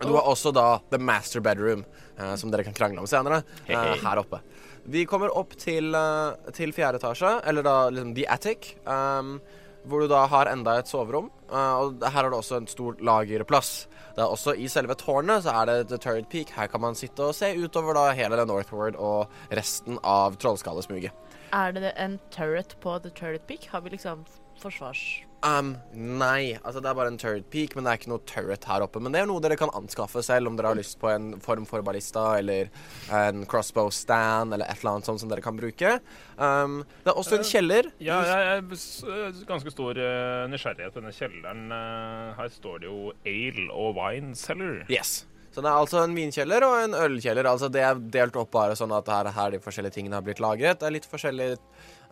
Du 0.00 0.12
har 0.14 0.22
også 0.30 0.52
da 0.54 0.80
the 0.90 0.98
master 0.98 1.40
bedroom, 1.40 1.84
eh, 2.18 2.34
som 2.36 2.50
dere 2.50 2.64
kan 2.64 2.74
krangle 2.74 3.00
om 3.02 3.06
senere, 3.06 3.42
eh, 3.66 3.94
her 4.02 4.16
oppe. 4.22 4.40
Vi 4.88 5.04
kommer 5.04 5.28
opp 5.36 5.56
til, 5.58 5.94
eh, 5.94 6.52
til 6.52 6.72
fjerde 6.72 7.00
etasje, 7.00 7.40
eller 7.44 7.62
da 7.62 7.90
liksom 7.90 8.14
the 8.14 8.24
attic, 8.26 8.76
um, 8.86 9.40
hvor 9.86 10.00
du 10.00 10.08
da 10.08 10.26
har 10.26 10.46
enda 10.46 10.78
et 10.78 10.86
soverom. 10.86 11.30
eh, 11.50 11.74
og 11.80 12.02
her 12.02 12.24
er 12.24 12.30
det 12.30 12.38
også 12.38 12.56
en 12.56 12.66
stor 12.66 12.94
lagerplass. 13.00 13.86
Det 14.14 14.24
er 14.24 14.28
også 14.28 14.56
I 14.58 14.66
selve 14.68 14.94
tårnet 14.94 15.42
så 15.44 15.52
er 15.62 15.66
det 15.66 15.88
The 15.88 15.96
Turret 15.98 16.28
Peak. 16.28 16.50
Her 16.50 16.66
kan 16.66 16.80
man 16.80 16.94
sitte 16.94 17.20
og 17.20 17.34
se 17.34 17.54
utover 17.54 17.94
da 17.94 18.12
hele 18.12 18.36
The 18.36 18.44
Northward 18.44 18.96
og 18.96 19.28
resten 19.50 19.98
av 20.02 20.36
Trollskallesmuget. 20.36 21.10
Er 21.52 21.72
det 21.72 21.92
en 21.96 22.18
turret 22.30 22.74
på 22.80 23.00
The 23.02 23.10
Turret 23.10 23.46
Peak? 23.46 23.66
Har 23.66 23.80
vi 23.80 23.90
liksom 23.90 24.24
forsvars... 24.62 25.06
Um, 25.38 25.76
nei, 25.94 26.56
altså 26.66 26.80
det 26.82 26.88
er 26.90 26.96
bare 26.98 27.10
en 27.12 27.18
turret 27.20 27.46
peak, 27.52 27.76
men 27.76 27.86
det 27.86 27.92
er 27.92 28.00
ikke 28.00 28.10
noe 28.10 28.22
turret 28.26 28.64
her 28.66 28.82
oppe. 28.82 28.98
Men 29.02 29.14
det 29.14 29.20
er 29.20 29.28
noe 29.30 29.42
dere 29.42 29.58
kan 29.60 29.70
anskaffe 29.78 30.22
selv 30.26 30.50
om 30.50 30.56
dere 30.58 30.72
har 30.72 30.78
lyst 30.78 30.98
på 30.98 31.10
en 31.12 31.30
form 31.44 31.66
for 31.68 31.84
ballista 31.86 32.24
eller 32.40 32.72
en 33.14 33.44
crossbow 33.46 33.92
stand 33.94 34.56
eller 34.56 34.66
et 34.66 34.82
eller 34.82 34.96
annet 34.96 35.06
sånt 35.06 35.22
som 35.22 35.30
dere 35.30 35.44
kan 35.44 35.58
bruke. 35.58 35.94
Um, 36.34 36.80
det 37.04 37.14
er 37.14 37.22
også 37.22 37.38
en 37.38 37.46
kjeller. 37.46 37.92
Ja, 38.02 38.18
jeg 38.26 38.58
er 38.58 39.40
ganske 39.46 39.74
stor 39.74 40.02
eh, 40.02 40.44
nysgjerrighet 40.50 40.96
på 40.96 41.04
denne 41.04 41.14
kjelleren. 41.14 41.64
Eh, 41.78 42.36
her 42.40 42.52
står 42.58 42.82
det 42.82 42.90
jo 42.90 43.14
ale 43.22 43.70
og 43.70 43.94
wine 44.00 44.34
cellar. 44.38 44.88
Yes. 44.90 45.20
Så 45.54 45.62
det 45.64 45.70
er 45.70 45.80
altså 45.80 46.02
en 46.04 46.16
vinkjeller 46.16 46.64
og 46.66 46.74
en 46.84 46.96
ølkjeller. 46.98 47.46
Altså 47.48 47.70
det 47.72 47.84
er 47.84 48.00
delt 48.14 48.36
opp 48.38 48.50
bare 48.54 48.76
sånn 48.78 48.92
at 48.94 49.08
her, 49.10 49.30
her 49.34 49.54
de 49.54 49.62
forskjellige 49.64 49.96
tingene 49.96 50.18
har 50.18 50.26
blitt 50.26 50.42
lagret. 50.44 50.80
Det 50.80 50.88
er 50.88 50.94
litt 50.94 51.08
forskjellig 51.08 51.48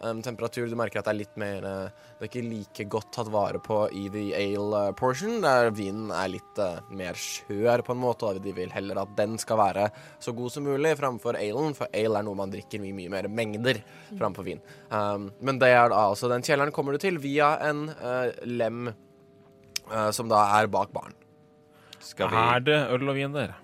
um, 0.00 0.22
temperatur. 0.24 0.68
Du 0.70 0.76
merker 0.78 1.00
at 1.00 1.08
det 1.08 1.12
er 1.12 1.18
litt 1.20 1.36
mer 1.40 1.66
uh, 1.66 2.06
Det 2.16 2.24
er 2.24 2.30
ikke 2.30 2.44
like 2.46 2.86
godt 2.94 3.10
tatt 3.14 3.30
vare 3.32 3.60
på 3.62 3.82
i 3.92 4.06
the 4.12 4.24
ale 4.38 4.82
uh, 4.88 4.94
portion. 4.96 5.38
Der 5.44 5.70
vinen 5.76 6.12
er 6.14 6.32
litt 6.32 6.62
uh, 6.62 6.80
mer 6.96 7.18
skjør 7.20 7.84
på 7.86 7.96
en 7.96 8.02
måte, 8.02 8.30
og 8.30 8.40
de 8.44 8.54
vil 8.56 8.72
heller 8.74 9.02
at 9.02 9.12
den 9.18 9.36
skal 9.42 9.60
være 9.60 9.90
så 10.22 10.34
god 10.36 10.54
som 10.56 10.66
mulig 10.66 10.96
framfor 10.98 11.38
alen, 11.40 11.76
for 11.76 11.92
ale 11.92 12.22
er 12.22 12.26
noe 12.26 12.38
man 12.38 12.54
drikker 12.54 12.82
mye, 12.82 12.96
mye 12.96 13.12
mer 13.12 13.28
mengder 13.28 13.82
framfor 14.16 14.48
vin. 14.48 14.64
Um, 14.88 15.30
men 15.44 15.60
det 15.62 15.74
er 15.74 15.92
da 15.92 16.06
altså 16.08 16.32
Den 16.32 16.44
kjelleren 16.46 16.74
kommer 16.74 16.96
du 16.96 17.04
til 17.04 17.20
via 17.22 17.56
en 17.68 17.88
uh, 18.00 18.32
lem 18.48 18.88
som 20.10 20.26
da 20.26 20.40
er 20.58 20.66
bak 20.66 20.90
baren. 20.90 21.14
Skal 22.06 22.30
vi 22.30 22.36
Er 22.42 22.60
det 22.66 22.76
øl 22.94 23.08
og 23.10 23.16
vin 23.18 23.32
der? 23.34 23.54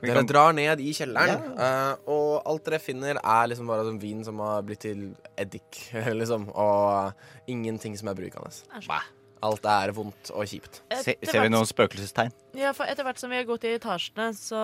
Vi 0.00 0.08
Dere 0.10 0.18
kan- 0.20 0.26
drar 0.28 0.52
ned 0.52 0.80
i 0.84 0.90
kjelleren, 0.92 1.44
eh, 1.58 1.96
og 2.12 2.42
alt 2.46 2.64
dere 2.68 2.78
finner, 2.84 3.16
er 3.16 3.46
liksom 3.48 3.66
bare 3.70 3.84
sånn 3.86 4.00
vin 4.00 4.22
som 4.26 4.38
har 4.44 4.62
blitt 4.62 4.80
til 4.84 5.14
eddik, 5.40 5.78
liksom. 6.20 6.50
Og 6.54 7.14
ingenting 7.48 7.96
som 7.96 8.08
er 8.12 8.14
brukende. 8.18 8.50
Æsj. 8.76 8.90
Alt 9.46 9.64
er 9.68 9.92
vondt 9.96 10.30
og 10.34 10.44
kjipt. 10.48 10.82
Se, 10.92 11.12
Etter 11.14 11.30
ser 11.30 11.40
vi 11.40 11.48
hvert- 11.48 11.54
noen 11.54 11.66
spøkelsestegn? 11.68 12.32
Ja, 12.56 12.72
for 12.76 12.84
etter 12.88 13.04
hvert 13.04 13.18
som 13.20 13.30
vi 13.32 13.36
har 13.40 13.44
gått 13.48 13.64
i 13.64 13.72
etasjene, 13.78 14.28
så 14.36 14.60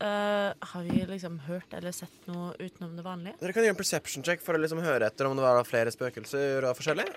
eh, 0.00 0.52
har 0.60 0.82
vi 0.84 1.04
liksom 1.06 1.38
hørt 1.46 1.72
eller 1.72 1.92
sett 1.92 2.28
noe 2.28 2.52
utenom 2.60 2.96
det 2.96 3.04
vanlige. 3.04 3.38
Dere 3.40 3.52
kan 3.56 3.62
gjøre 3.64 3.76
en 3.76 3.80
perception 3.80 4.22
check 4.26 4.40
for 4.44 4.52
å 4.56 4.60
liksom 4.60 4.82
høre 4.84 5.06
etter 5.08 5.28
om 5.30 5.36
det 5.36 5.44
var 5.44 5.64
flere 5.64 5.92
spøkelser 5.94 6.64
og 6.68 6.76
forskjellig. 6.76 7.08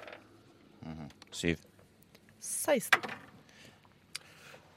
Syv. 1.36 1.58
16. 2.40 3.02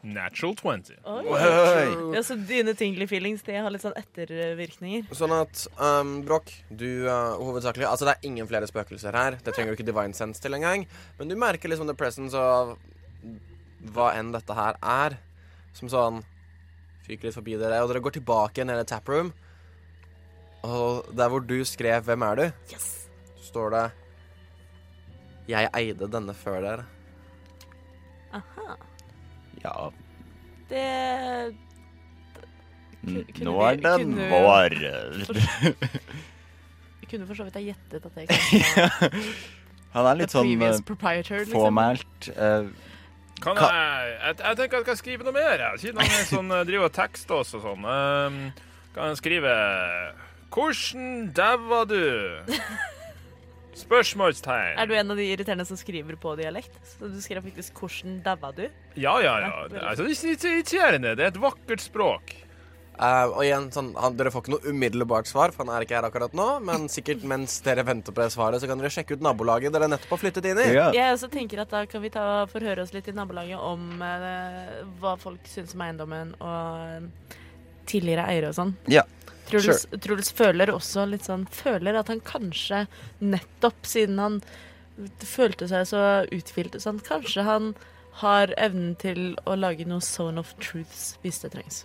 Natural 0.02 0.54
20. 0.56 0.94
Oi. 1.04 2.14
Ja, 2.14 2.22
så 2.24 2.34
dine 2.48 2.72
tingly 2.74 3.04
feelings 3.06 3.42
de 3.44 3.58
har 3.60 3.72
litt 3.72 3.84
sånn 3.84 3.96
ettervirkninger. 4.00 5.10
Sånn 5.16 5.34
at 5.36 5.66
um, 5.76 6.14
Broch, 6.24 6.48
du 6.72 7.04
uh, 7.04 7.36
hovedsakelig 7.36 7.84
Altså, 7.88 8.08
det 8.08 8.14
er 8.16 8.28
ingen 8.30 8.48
flere 8.48 8.68
spøkelser 8.70 9.16
her. 9.16 9.36
Det 9.44 9.52
trenger 9.52 9.74
du 9.74 9.80
ikke 9.80 9.90
divine 9.90 10.16
sense 10.16 10.40
til 10.40 10.56
engang. 10.56 10.86
Men 11.18 11.28
du 11.28 11.36
merker 11.36 11.68
liksom 11.68 11.90
the 11.90 11.96
presence 11.98 12.38
av 12.38 12.78
hva 13.92 14.10
enn 14.16 14.32
dette 14.32 14.56
her 14.56 14.80
er. 14.80 15.18
Som 15.76 15.92
sånn 15.92 16.22
Fyker 17.04 17.28
litt 17.28 17.36
forbi 17.36 17.56
dere, 17.58 17.80
og 17.82 17.90
dere 17.90 18.02
går 18.04 18.18
tilbake 18.18 18.64
ned 18.68 18.82
i 18.82 18.88
taproom. 18.88 19.32
Og 20.68 21.08
der 21.16 21.30
hvor 21.32 21.40
du 21.40 21.64
skrev 21.64 22.04
'Hvem 22.04 22.22
er 22.22 22.34
du?', 22.36 22.52
Yes! 22.70 23.08
så 23.40 23.44
står 23.50 23.70
det 23.74 23.86
'Jeg 25.48 25.70
eide 25.74 26.06
denne 26.12 26.34
før 26.34 26.60
dere'. 26.60 26.84
Aha. 28.32 28.76
Ja, 29.64 29.90
Det 30.70 31.54
Ku- 33.04 33.24
kunne 33.32 33.44
nå 33.44 33.54
vi- 33.58 33.64
er 33.66 33.76
den 33.76 33.98
kunne 33.98 34.16
vi- 34.16 34.30
vår. 34.30 34.70
Vi 37.00 37.06
kunne 37.10 37.26
for 37.26 37.34
så 37.34 37.44
vidt 37.44 37.54
ha 37.58 37.62
gjettet 37.64 38.04
at 38.06 38.14
det 38.14 38.22
ikke 38.28 38.38
var 38.76 39.14
Han 39.94 40.06
er 40.06 40.14
litt 40.20 40.30
the 40.30 40.38
sånn 40.38 40.46
previous 40.46 40.78
eh, 40.78 40.84
proprietor. 40.86 41.38
Liksom. 41.40 41.56
formalt. 41.56 42.28
eh, 42.30 42.68
Kan 43.42 43.56
Ka- 43.56 43.70
jeg, 43.72 44.12
jeg, 44.20 44.36
jeg 44.38 44.56
tenker 44.60 44.76
at 44.76 44.80
jeg 44.80 44.84
kan 44.86 44.96
skrive 45.00 45.24
noe 45.26 45.32
mer, 45.34 45.58
jeg. 45.64 45.80
siden 45.80 45.98
han 45.98 46.12
er 46.20 46.26
sånn, 46.28 46.52
eh, 46.54 46.64
driver 46.68 46.84
og 46.86 46.92
tekster 46.94 47.34
oss 47.40 47.54
og 47.56 47.62
sånn. 47.64 47.82
Um, 47.88 48.52
kan 48.94 49.08
jeg 49.10 49.16
skrive 49.22 49.54
Hvordan 50.50 51.32
daua 51.34 51.84
du? 51.88 51.98
Spørsmålstegn. 53.78 54.78
Er 54.78 54.86
du 54.90 54.94
en 54.98 55.14
av 55.14 55.18
de 55.20 55.26
irriterende 55.30 55.66
som 55.68 55.78
skriver 55.78 56.18
på 56.20 56.34
dialekt? 56.40 56.76
Så 56.96 57.10
du 57.10 57.20
skrev 57.22 57.44
faktisk 57.44 57.74
'Hvordan 57.74 58.22
daua 58.22 58.52
du'? 58.52 58.70
Ja, 58.96 59.20
ja, 59.20 59.38
ja. 59.40 59.68
Det, 59.68 59.82
altså, 59.82 60.04
er 60.04 60.34
ikke 60.34 60.54
irriterende. 60.56 61.16
Det 61.16 61.24
er 61.24 61.28
et 61.28 61.40
vakkert 61.40 61.80
språk. 61.80 62.34
Uh, 63.00 63.30
og 63.32 63.44
igjen, 63.46 63.70
sånn, 63.72 63.94
han, 63.96 64.16
Dere 64.18 64.28
får 64.28 64.42
ikke 64.44 64.52
noe 64.52 64.72
umiddelbart 64.74 65.28
svar, 65.30 65.54
for 65.54 65.64
han 65.64 65.72
er 65.72 65.86
ikke 65.86 65.96
her 65.96 66.04
akkurat 66.04 66.34
nå. 66.36 66.48
Men 66.66 66.84
sikkert 66.92 67.22
mens 67.24 67.60
dere 67.64 67.84
venter 67.88 68.12
på 68.12 68.20
det 68.20 68.28
svaret, 68.34 68.60
så 68.60 68.68
kan 68.68 68.82
dere 68.82 68.92
sjekke 68.92 69.16
ut 69.16 69.24
nabolaget 69.24 69.72
dere 69.72 69.88
nettopp 69.88 70.18
har 70.18 70.20
flyttet 70.20 70.50
inn 70.50 70.60
i. 70.60 70.66
ja. 70.74 70.90
Jeg 70.92 71.14
også 71.14 71.30
tenker 71.32 71.62
at 71.64 71.72
da 71.72 71.86
kan 71.88 72.02
vi 72.04 72.10
ta, 72.12 72.44
forhøre 72.50 72.84
oss 72.84 72.92
litt 72.92 73.08
i 73.08 73.16
nabolaget 73.16 73.56
om 73.56 74.02
eh, 74.04 74.84
hva 75.00 75.14
folk 75.16 75.48
syns 75.48 75.72
om 75.78 75.86
eiendommen 75.86 76.34
og 76.44 76.98
eh, 76.98 77.38
tidligere 77.88 78.28
eiere 78.28 78.52
og 78.52 78.58
sånn. 78.58 78.76
Ja. 78.92 79.06
Truls, 79.50 79.86
Truls 80.04 80.32
føler 80.36 80.72
også 80.72 81.06
litt 81.10 81.26
sånn 81.26 81.46
Føler 81.54 81.98
at 81.98 82.10
han 82.12 82.22
kanskje 82.26 82.84
nettopp 83.18 83.88
siden 83.88 84.20
han 84.22 84.40
følte 85.24 85.68
seg 85.70 85.86
så 85.88 86.00
uthvilt 86.34 86.76
sånn, 86.82 86.98
kanskje 87.04 87.44
han 87.46 87.70
har 88.20 88.52
evnen 88.60 88.94
til 89.00 89.34
å 89.48 89.54
lage 89.56 89.86
noe 89.88 90.04
zone 90.04 90.42
of 90.42 90.50
truths 90.60 91.14
hvis 91.22 91.40
det 91.40 91.54
trengs. 91.54 91.84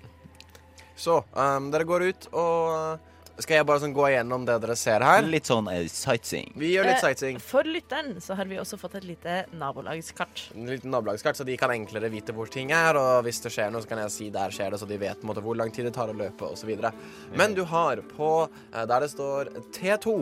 Så 1.00 1.22
um, 1.32 1.70
dere 1.72 1.88
går 1.88 2.08
ut, 2.10 2.28
og 2.36 3.00
skal 3.44 3.58
jeg 3.58 3.68
bare 3.68 3.82
sånn 3.84 3.94
gå 3.96 4.06
igjennom 4.08 4.46
det 4.48 4.56
dere 4.64 4.76
ser 4.80 5.04
her? 5.04 5.26
Litt 5.28 5.50
sånn 5.50 5.68
uh, 5.68 5.82
sightseeing. 5.92 6.54
Vi 6.56 6.72
gjør 6.72 6.88
litt 6.88 6.96
Eh, 6.96 7.04
sightseeing. 7.04 7.40
For 7.44 7.68
lytteren 7.68 8.22
så 8.24 8.38
har 8.40 8.48
vi 8.48 8.60
også 8.62 8.80
fått 8.80 8.96
et 9.02 9.08
lite 9.08 9.42
nabolagskart. 9.60 10.46
En 10.56 10.70
liten 10.72 10.94
nabolagskart, 10.94 11.36
så 11.36 11.48
de 11.48 11.58
kan 11.60 11.74
enklere 11.74 12.12
vite 12.14 12.36
hvor 12.36 12.48
ting 12.52 12.72
er. 12.76 12.96
Og 12.96 13.26
hvis 13.28 13.42
det 13.44 13.52
skjer 13.52 13.74
noe, 13.74 13.84
så 13.84 13.92
kan 13.92 14.00
jeg 14.06 14.14
si 14.16 14.30
der 14.34 14.56
skjer 14.56 14.72
det, 14.72 14.80
så 14.80 14.88
de 14.88 15.00
vet 15.02 15.20
på 15.20 15.28
en 15.28 15.34
måte, 15.34 15.44
hvor 15.44 15.60
lang 15.60 15.74
tid 15.76 15.90
det 15.90 15.96
tar 15.98 16.14
å 16.14 16.16
løpe 16.16 16.48
osv. 16.48 16.72
Men 17.36 17.58
du 17.58 17.66
har 17.68 18.00
på 18.16 18.32
uh, 18.48 18.84
der 18.88 19.04
det 19.04 19.12
står 19.12 19.52
T2, 19.76 20.16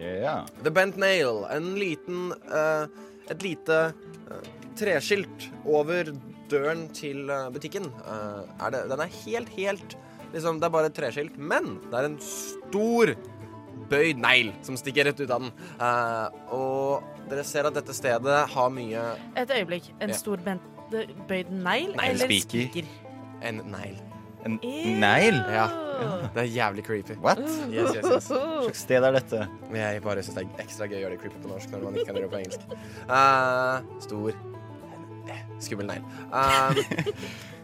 yeah. 0.00 0.44
The 0.62 0.70
Bent 0.70 1.00
Nail, 1.00 1.46
en 1.50 1.74
liten 1.80 2.32
uh, 2.52 2.86
Et 3.28 3.42
lite 3.44 3.78
uh, 3.92 4.44
treskilt 4.78 5.50
over 5.68 6.08
døren 6.48 6.86
til 6.96 7.28
uh, 7.28 7.50
butikken. 7.52 7.90
Uh, 8.06 8.44
er 8.64 8.72
det, 8.72 8.84
den 8.88 9.02
er 9.04 9.16
helt, 9.24 9.50
helt 9.58 9.98
liksom, 10.32 10.60
Det 10.60 10.68
er 10.68 10.74
bare 10.74 10.90
et 10.90 10.96
treskilt, 10.96 11.38
men 11.38 11.78
det 11.88 11.98
er 12.00 12.08
en 12.10 12.18
stor 12.22 13.14
bøyd 13.88 14.18
negl 14.20 14.50
som 14.66 14.76
stikker 14.76 15.08
rett 15.08 15.20
ut 15.20 15.30
av 15.30 15.44
den. 15.46 15.52
Uh, 15.80 16.54
og 16.54 17.28
dere 17.30 17.44
ser 17.46 17.68
at 17.68 17.76
dette 17.76 17.94
stedet 17.96 18.40
har 18.52 18.70
mye 18.74 19.04
Et 19.36 19.48
øyeblikk. 19.48 19.92
En 20.00 20.10
Ja. 20.12 20.18
stor 20.18 20.36
bøyd 20.42 21.50
negl 21.52 21.94
eller 22.02 22.26
spiker. 22.28 22.84
en 23.42 23.62
negl. 23.72 23.96
En 24.44 24.58
negl? 25.00 25.38
Ja. 25.50 25.68
Det 26.34 26.42
er 26.44 26.50
jævlig 26.54 26.84
creepy. 26.86 27.16
What? 27.20 27.40
Yes, 27.72 27.94
yes, 27.96 28.04
yes. 28.04 28.28
Hva 28.30 28.62
slags 28.68 28.78
sted 28.84 29.02
er 29.02 29.16
dette? 29.16 29.48
Jeg 29.74 30.02
bare 30.04 30.22
syns 30.22 30.36
det 30.38 30.44
er 30.46 30.62
ekstra 30.62 30.86
gøy 30.86 31.00
å 31.00 31.02
gjøre 31.06 31.16
det 31.16 31.20
creepy 31.24 31.42
på 31.42 31.50
norsk 31.50 31.72
når 31.74 31.84
man 31.88 31.98
ikke 31.98 32.06
kan 32.06 32.18
gjøre 32.20 32.28
det 32.28 32.34
på 32.34 32.40
engelsk. 32.44 32.60
Uh, 33.08 34.00
stor 34.04 34.30
eh, 35.28 35.42
skummel 35.64 35.90
negl. 35.90 36.04
Um, 36.30 36.78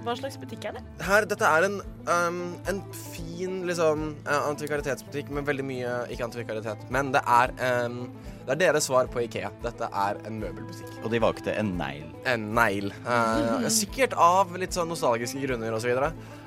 Hva 0.00 0.14
slags 0.16 0.38
butikk 0.40 0.64
er 0.70 0.78
det? 0.78 0.82
her, 1.04 1.26
dette 1.28 1.44
er 1.44 1.66
en, 1.66 1.80
um, 2.08 2.38
en 2.70 2.80
fin 2.96 3.58
liksom, 3.68 4.04
antikvaritetsbutikk 4.24 5.32
med 5.36 5.48
veldig 5.48 5.66
mye 5.68 5.96
ikke-antikvaritet. 6.14 6.86
men 6.90 7.12
det 7.12 7.20
er 7.26 7.52
um, 7.84 8.06
Det 8.46 8.54
er 8.56 8.60
deres 8.62 8.88
svar 8.88 9.06
på 9.12 9.20
Ikea. 9.26 9.50
Dette 9.62 9.86
er 9.86 10.16
en 10.26 10.40
møbelbutikk. 10.40 10.94
Og 11.04 11.12
de 11.12 11.20
valgte 11.22 11.52
en 11.54 11.74
negl. 11.78 12.08
En 12.26 12.48
negl. 12.56 12.88
Eh, 13.04 13.68
sikkert 13.82 14.16
av 14.18 14.56
litt 14.58 14.74
sånn 14.74 14.88
nostalgiske 14.90 15.42
grunner 15.44 15.76
osv. 15.76 15.92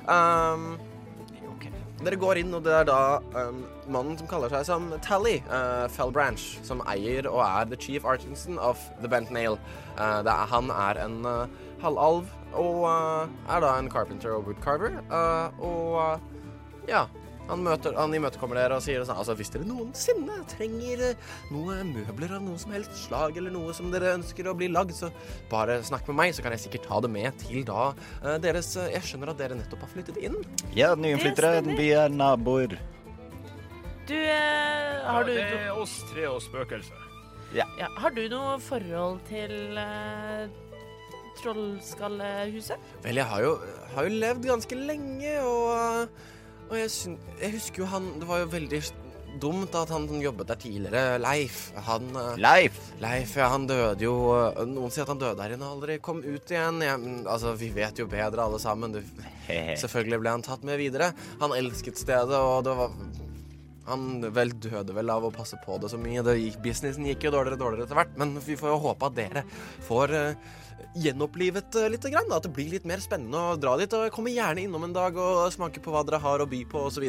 Um, 0.04 0.74
Dere 2.04 2.18
går 2.20 2.42
inn, 2.42 2.52
og 2.52 2.64
det 2.66 2.74
er 2.76 2.88
da 2.88 2.98
um, 3.38 3.62
mannen 3.88 4.18
som 4.20 4.28
kaller 4.28 4.52
seg 4.52 4.66
som 4.68 4.90
Tally 5.04 5.38
uh, 5.48 5.86
Fellbranch, 5.94 6.58
som 6.66 6.82
eier 6.90 7.28
og 7.30 7.40
er 7.46 7.70
the 7.70 7.78
chief 7.80 8.04
artisan 8.04 8.58
of 8.58 8.82
The 9.00 9.08
Bent 9.08 9.32
Nail. 9.32 9.56
Uh, 9.94 10.20
det 10.26 10.34
er, 10.34 10.50
han 10.50 10.72
er 10.74 11.00
en 11.06 11.22
uh, 11.24 11.46
halvalv 11.80 12.28
og 12.60 12.86
uh, 12.86 13.34
er 13.50 13.64
da 13.64 13.74
en 13.78 13.90
carpenter 13.92 14.34
og 14.36 14.48
woodcarver. 14.48 14.96
Uh, 15.10 15.60
og 15.64 15.98
uh, 15.98 16.88
ja, 16.88 17.04
han, 17.48 17.60
møter, 17.64 17.92
han 17.98 18.14
imøtekommer 18.16 18.56
dere 18.56 18.78
og 18.78 18.84
sier 18.84 19.02
sånn 19.04 19.18
Altså, 19.20 19.34
hvis 19.36 19.52
dere 19.52 19.66
noensinne 19.68 20.38
trenger 20.48 21.02
noe 21.52 21.76
møbler 21.88 22.38
av 22.38 22.44
noe 22.44 22.60
som 22.60 22.72
helst 22.72 22.96
slag, 23.02 23.36
eller 23.40 23.52
noe 23.52 23.74
som 23.76 23.90
dere 23.92 24.14
ønsker 24.16 24.48
å 24.48 24.56
bli 24.56 24.70
lagd, 24.72 24.94
så 24.96 25.10
bare 25.52 25.80
snakk 25.84 26.08
med 26.10 26.20
meg, 26.22 26.34
så 26.36 26.44
kan 26.44 26.56
jeg 26.56 26.64
sikkert 26.64 26.88
ta 26.88 27.02
det 27.04 27.12
med 27.12 27.36
til 27.44 27.66
da 27.68 27.90
uh, 27.92 28.36
deres 28.42 28.72
uh, 28.80 28.88
Jeg 28.92 29.04
skjønner 29.10 29.34
at 29.34 29.42
dere 29.42 29.60
nettopp 29.60 29.84
har 29.84 29.94
flyttet 29.96 30.20
inn. 30.24 30.40
Ja, 30.76 30.94
nyinnflyttere. 30.96 31.60
Vi 31.74 31.92
er 31.96 32.12
naboer. 32.12 32.78
Du, 34.04 34.14
eh, 34.14 35.00
har, 35.04 35.24
du, 35.24 35.32
Ja, 35.32 35.46
det 35.48 35.60
er 35.64 35.78
oss 35.80 36.02
tre 36.10 36.26
og 36.28 36.42
spøkelset. 36.44 37.00
ja, 37.56 37.64
har 37.96 38.12
du 38.12 38.26
noe 38.28 38.58
forhold 38.60 39.22
til 39.30 39.78
eh, 39.80 40.48
Trollskallehuset? 41.40 42.90
Vel, 43.04 43.20
jeg 43.20 43.30
har 43.30 43.46
jo, 43.46 43.54
har 43.94 44.08
jo 44.08 44.20
levd 44.24 44.50
ganske 44.50 44.78
lenge, 44.78 45.32
og, 45.46 46.20
og 46.68 46.76
jeg, 46.78 46.92
syn, 46.92 47.16
jeg 47.40 47.56
husker 47.56 47.84
jo 47.84 47.90
han 47.92 48.12
Det 48.20 48.28
var 48.28 48.44
jo 48.44 48.52
veldig 48.54 48.82
dumt 49.42 49.74
at 49.74 49.90
han 49.90 50.06
som 50.08 50.20
jobbet 50.22 50.50
der 50.52 50.60
tidligere, 50.62 51.18
Leif 51.22 51.72
Han 51.88 52.06
eh, 52.16 52.36
Leif! 52.38 52.78
Leif, 53.02 53.34
ja, 53.38 53.48
han 53.52 53.66
døde 53.66 54.06
jo 54.06 54.14
eh, 54.36 54.62
Noen 54.70 54.94
sier 54.94 55.06
at 55.06 55.12
han 55.14 55.22
døde 55.22 55.38
der 55.40 55.56
inne 55.56 55.66
og 55.66 55.80
aldri 55.80 55.98
kom 56.02 56.22
ut 56.22 56.54
igjen. 56.54 56.80
Jeg, 56.84 57.02
men, 57.02 57.20
altså, 57.26 57.54
Vi 57.58 57.72
vet 57.74 57.98
jo 57.98 58.06
bedre, 58.10 58.46
alle 58.46 58.62
sammen. 58.62 58.94
Du, 58.94 59.02
selvfølgelig 59.82 60.22
ble 60.22 60.36
han 60.36 60.46
tatt 60.46 60.64
med 60.66 60.78
videre. 60.80 61.12
Han 61.42 61.56
elsket 61.56 62.00
stedet, 62.00 62.38
og 62.38 62.64
det 62.66 62.78
var 62.78 62.94
han 63.84 64.24
vel 64.32 64.54
døde 64.56 64.94
vel 64.96 65.10
av 65.12 65.26
å 65.26 65.32
passe 65.34 65.58
på 65.60 65.76
det 65.82 65.90
så 65.92 65.98
mye. 66.00 66.22
Det 66.24 66.38
gikk, 66.38 66.60
businessen 66.64 67.04
gikk 67.08 67.26
jo 67.26 67.34
dårligere 67.34 67.58
og 67.58 67.64
dårligere 67.66 67.88
etter 67.88 67.98
hvert, 67.98 68.14
men 68.20 68.38
vi 68.44 68.56
får 68.56 68.72
jo 68.72 68.78
håpe 68.86 69.10
at 69.10 69.18
dere 69.18 69.42
får 69.88 70.14
eh, 70.16 70.52
gjenopplivet 70.94 71.80
uh, 71.80 71.88
litt. 71.92 72.06
Grann, 72.14 72.30
at 72.34 72.46
det 72.46 72.54
blir 72.54 72.72
litt 72.76 72.88
mer 72.88 73.02
spennende 73.02 73.40
å 73.40 73.58
dra 73.60 73.76
dit. 73.80 73.92
Og 73.96 74.12
komme 74.14 74.34
gjerne 74.34 74.66
innom 74.66 74.86
en 74.86 74.96
dag 74.96 75.18
og 75.18 75.48
smake 75.54 75.82
på 75.84 75.94
hva 75.94 76.04
dere 76.06 76.22
har 76.22 76.44
å 76.44 76.48
by 76.48 76.64
på, 76.70 76.86
osv. 76.90 77.08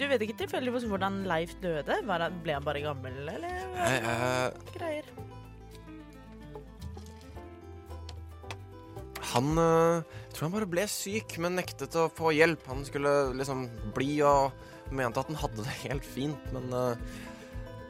Du 0.00 0.06
vet 0.08 0.22
ikke 0.24 0.38
tilfeldigvis 0.46 0.86
hvordan 0.88 1.22
Leif 1.28 1.52
døde? 1.60 1.98
Ble 2.06 2.56
han 2.56 2.64
bare 2.64 2.84
gammel, 2.84 3.20
eller 3.28 3.66
hva 3.74 3.90
Uh, 4.00 4.72
greier? 4.74 5.06
han 9.30 9.58
uh, 9.58 10.02
tror 10.32 10.46
han 10.48 10.54
bare 10.54 10.68
ble 10.70 10.84
syk, 10.90 11.36
men 11.42 11.58
nektet 11.58 11.94
å 11.98 12.08
få 12.12 12.32
hjelp. 12.34 12.64
Han 12.70 12.84
skulle 12.86 13.32
liksom 13.38 13.66
bli 13.94 14.16
og 14.26 14.54
mente 14.94 15.22
at 15.22 15.30
han 15.30 15.38
hadde 15.38 15.66
det 15.66 15.76
helt 15.84 16.06
fint, 16.06 16.54
men 16.54 16.72
uh, 16.74 16.94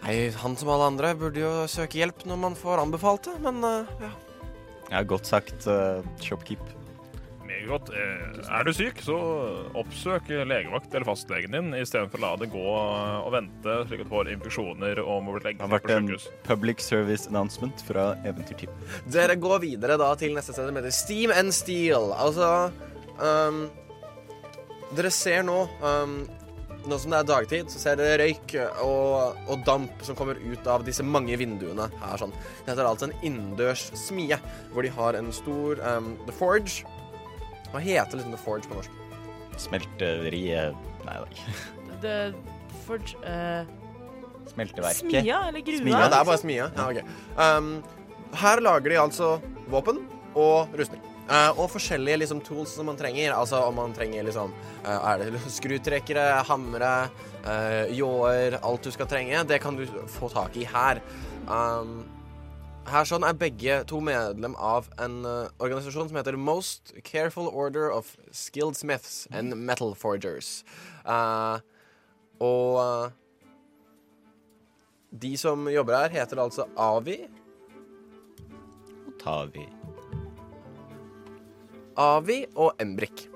Nei, 0.00 0.30
han 0.32 0.54
som 0.56 0.70
alle 0.72 0.86
andre 0.88 1.10
burde 1.12 1.42
jo 1.42 1.48
søke 1.68 1.98
hjelp 1.98 2.22
når 2.24 2.38
man 2.40 2.54
får 2.56 2.80
anbefalt 2.80 3.26
det, 3.28 3.34
men 3.44 3.60
ja. 4.00 4.08
Ja, 4.90 5.02
godt 5.06 5.30
sagt, 5.30 5.66
uh, 5.70 6.04
shopkeep. 6.22 6.62
Godt. 7.68 7.90
Eh, 7.92 8.40
Er 8.50 8.64
du 8.64 8.72
syk, 8.72 9.00
så 9.04 9.16
oppsøk 9.78 10.30
legevakt 10.48 10.94
eller 10.94 11.06
fastlegen 11.06 11.54
din 11.54 11.74
istedenfor 11.76 12.20
å 12.20 12.22
la 12.24 12.30
det 12.40 12.48
gå 12.52 12.62
og 12.64 13.28
vente 13.34 13.76
slik 13.86 14.02
at 14.02 14.08
du 14.08 14.12
får 14.14 14.30
infeksjoner 14.32 15.00
og 15.02 15.20
må 15.26 15.36
bli 15.36 15.52
Det 15.52 15.62
har 15.62 15.72
vært 15.74 15.92
en 15.94 16.08
public 16.46 16.82
service 16.82 17.28
announcement 17.30 17.84
fra 17.86 18.14
Eventyrteam. 18.24 18.72
Dere 19.12 19.36
går 19.40 19.62
videre 19.66 19.98
da 20.00 20.08
til 20.18 20.34
neste 20.36 20.54
sted 20.56 20.70
som 20.70 20.80
heter 20.80 20.94
Steam 20.94 21.34
and 21.34 21.54
Steel. 21.54 22.10
Altså 22.16 22.72
um, 23.20 23.62
Dere 24.96 25.12
ser 25.14 25.44
nå 25.46 25.60
um, 25.84 26.16
Nå 26.88 26.96
som 26.96 27.12
det 27.12 27.18
er 27.20 27.26
dagtid, 27.28 27.72
så 27.72 27.80
ser 27.82 27.98
dere 28.00 28.22
røyk 28.22 28.54
og, 28.84 29.40
og 29.52 29.64
damp 29.66 30.00
som 30.06 30.16
kommer 30.16 30.38
ut 30.40 30.68
av 30.70 30.84
disse 30.86 31.04
mange 31.04 31.36
vinduene 31.36 31.90
her. 32.00 32.20
sånn. 32.20 32.32
Dette 32.64 32.78
er 32.78 32.88
altså 32.88 33.10
en 33.10 33.16
innendørs 33.26 33.90
smie, 34.00 34.38
hvor 34.72 34.86
de 34.86 34.92
har 34.94 35.18
en 35.18 35.28
stor 35.34 35.82
um, 35.84 36.14
The 36.24 36.36
Forge. 36.38 36.86
Hva 37.70 37.82
heter 37.84 38.16
liksom 38.18 38.32
The 38.32 38.40
Forge 38.40 38.70
på 38.70 38.78
norsk? 38.78 38.96
Smelteriet 39.60 40.88
Nei 41.04 41.18
da. 41.20 41.52
The 42.04 42.16
Forge 42.86 43.18
uh, 43.24 43.68
Smelteverket. 44.50 45.04
Smia 45.04 45.42
eller 45.48 45.64
grua? 45.64 45.82
Smia, 45.84 46.00
det 46.08 46.18
er 46.18 46.26
bare 46.32 46.40
smia. 46.40 46.70
Ja, 46.74 46.88
okay. 46.88 47.04
Um, 47.36 47.70
her 48.40 48.62
lager 48.64 48.92
de 48.92 48.98
altså 49.04 49.36
våpen 49.70 50.02
og 50.38 50.74
rustning. 50.78 51.04
Eh, 51.30 51.50
og 51.54 51.70
forskjellige 51.70 52.22
liksom, 52.24 52.40
tools 52.46 52.74
som 52.74 52.88
man 52.90 52.98
trenger. 52.98 53.34
Altså 53.36 53.62
om 53.66 53.76
man 53.78 53.94
trenger 53.96 54.26
liksom 54.26 54.54
uh, 54.82 55.42
skrutrekkere, 55.58 56.42
hamre, 56.48 56.94
uh, 57.46 57.84
ljåer 57.94 58.58
Alt 58.62 58.88
du 58.88 58.94
skal 58.94 59.10
trenge. 59.10 59.44
Det 59.46 59.60
kan 59.62 59.78
du 59.78 59.86
få 60.10 60.30
tak 60.32 60.58
i 60.58 60.66
her. 60.66 61.02
Um, 61.46 62.02
her 62.90 63.06
sånn 63.06 63.24
er 63.26 63.36
begge 63.38 63.80
to 63.88 64.00
medlem 64.02 64.54
av 64.56 64.88
en 65.02 65.20
eh, 65.28 65.50
organisasjon 65.62 66.08
som 66.10 66.18
heter 66.18 66.38
Most 66.40 66.94
Careful 67.06 67.46
Order 67.48 67.90
of 67.92 68.16
Skilled 68.32 68.78
Smiths 68.78 69.26
and 69.30 69.54
Metal 69.54 69.94
Forgers. 69.94 70.62
Eh, 71.04 71.60
og 72.40 72.80
eh, 72.82 73.18
de 75.26 75.34
som 75.40 75.68
jobber 75.70 75.98
her, 76.00 76.16
heter 76.22 76.42
altså 76.42 76.66
Avi. 76.78 77.20
Og 79.20 79.52
vi. 79.52 79.68
Avi 82.00 82.44
og 82.56 82.72
Embrik. 82.80 83.26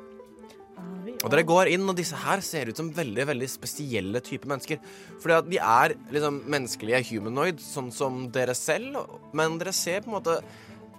Og 1.25 1.31
dere 1.33 1.45
går 1.49 1.71
inn, 1.73 1.87
og 1.89 1.97
disse 1.97 2.19
her 2.21 2.43
ser 2.45 2.69
ut 2.69 2.77
som 2.77 2.91
veldig 2.93 3.25
veldig 3.31 3.47
spesielle 3.49 4.21
typer 4.25 4.51
mennesker. 4.51 4.81
Fordi 5.23 5.37
at 5.37 5.49
de 5.49 5.61
er 5.61 5.95
liksom 6.13 6.43
menneskelige 6.53 7.01
humanoid, 7.15 7.63
sånn 7.65 7.89
som 7.95 8.27
dere 8.33 8.57
selv, 8.59 8.99
men 9.37 9.57
dere 9.61 9.73
ser 9.77 10.05
på 10.05 10.13
en 10.13 10.19
måte 10.19 10.39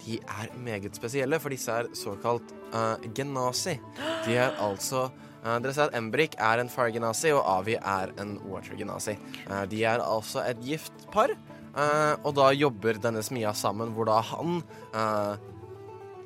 De 0.05 0.17
er 0.19 0.49
meget 0.59 0.97
spesielle, 0.97 1.37
for 1.39 1.53
disse 1.53 1.71
er 1.71 1.87
såkalt 1.97 2.49
uh, 2.73 2.99
genasi. 3.15 3.77
De 4.25 4.35
er 4.35 4.57
altså 4.61 5.05
uh, 5.07 5.55
Dere 5.63 5.71
ser 5.73 5.87
at 5.87 5.95
Embrik 5.97 6.35
er 6.35 6.61
en 6.61 6.69
fire 6.69 6.91
genasi, 6.93 7.31
og 7.33 7.45
Avi 7.47 7.77
er 7.79 8.11
en 8.21 8.35
water 8.43 8.75
genasi. 8.77 9.15
Uh, 9.47 9.63
de 9.71 9.81
er 9.87 10.03
altså 10.03 10.43
et 10.43 10.61
gift 10.65 11.07
par, 11.13 11.31
eh, 11.31 12.13
og 12.23 12.35
da 12.37 12.51
jobber 12.53 12.99
denne 13.01 13.23
smia 13.23 13.53
sammen, 13.55 13.93
hvor 13.95 14.09
da 14.09 14.19
han 14.33 14.59
eh, 14.91 15.47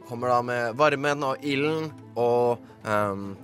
kommer 0.10 0.34
da 0.34 0.40
med 0.42 0.80
varmen 0.80 1.24
og 1.28 1.46
ilden 1.46 1.92
og 2.18 2.60
um, 2.84 3.38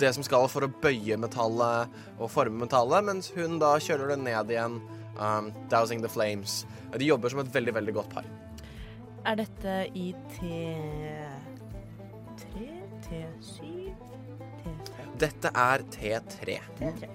det 0.00 0.12
som 0.14 0.24
skal 0.26 0.48
for 0.50 0.66
å 0.66 0.72
bøye 0.82 1.16
metallet 1.20 1.90
og 2.18 2.30
forme 2.32 2.64
metallet, 2.64 3.04
mens 3.06 3.30
hun 3.34 3.58
da 3.62 3.74
kjøler 3.82 4.14
det 4.14 4.18
ned 4.24 4.52
igjen, 4.54 4.78
um, 5.18 5.50
dousing 5.72 6.02
the 6.02 6.10
flames. 6.10 6.64
De 6.94 7.06
jobber 7.06 7.32
som 7.32 7.42
et 7.42 7.54
veldig, 7.54 7.74
veldig 7.78 7.94
godt 7.96 8.10
par. 8.14 8.28
Er 9.28 9.36
dette 9.42 9.74
i 9.98 10.14
T3, 10.32 10.46
T7, 13.04 13.58
T3? 14.62 15.08
Dette 15.20 15.48
er 15.52 15.78
T3. 15.92 16.60
T3. 16.80 17.10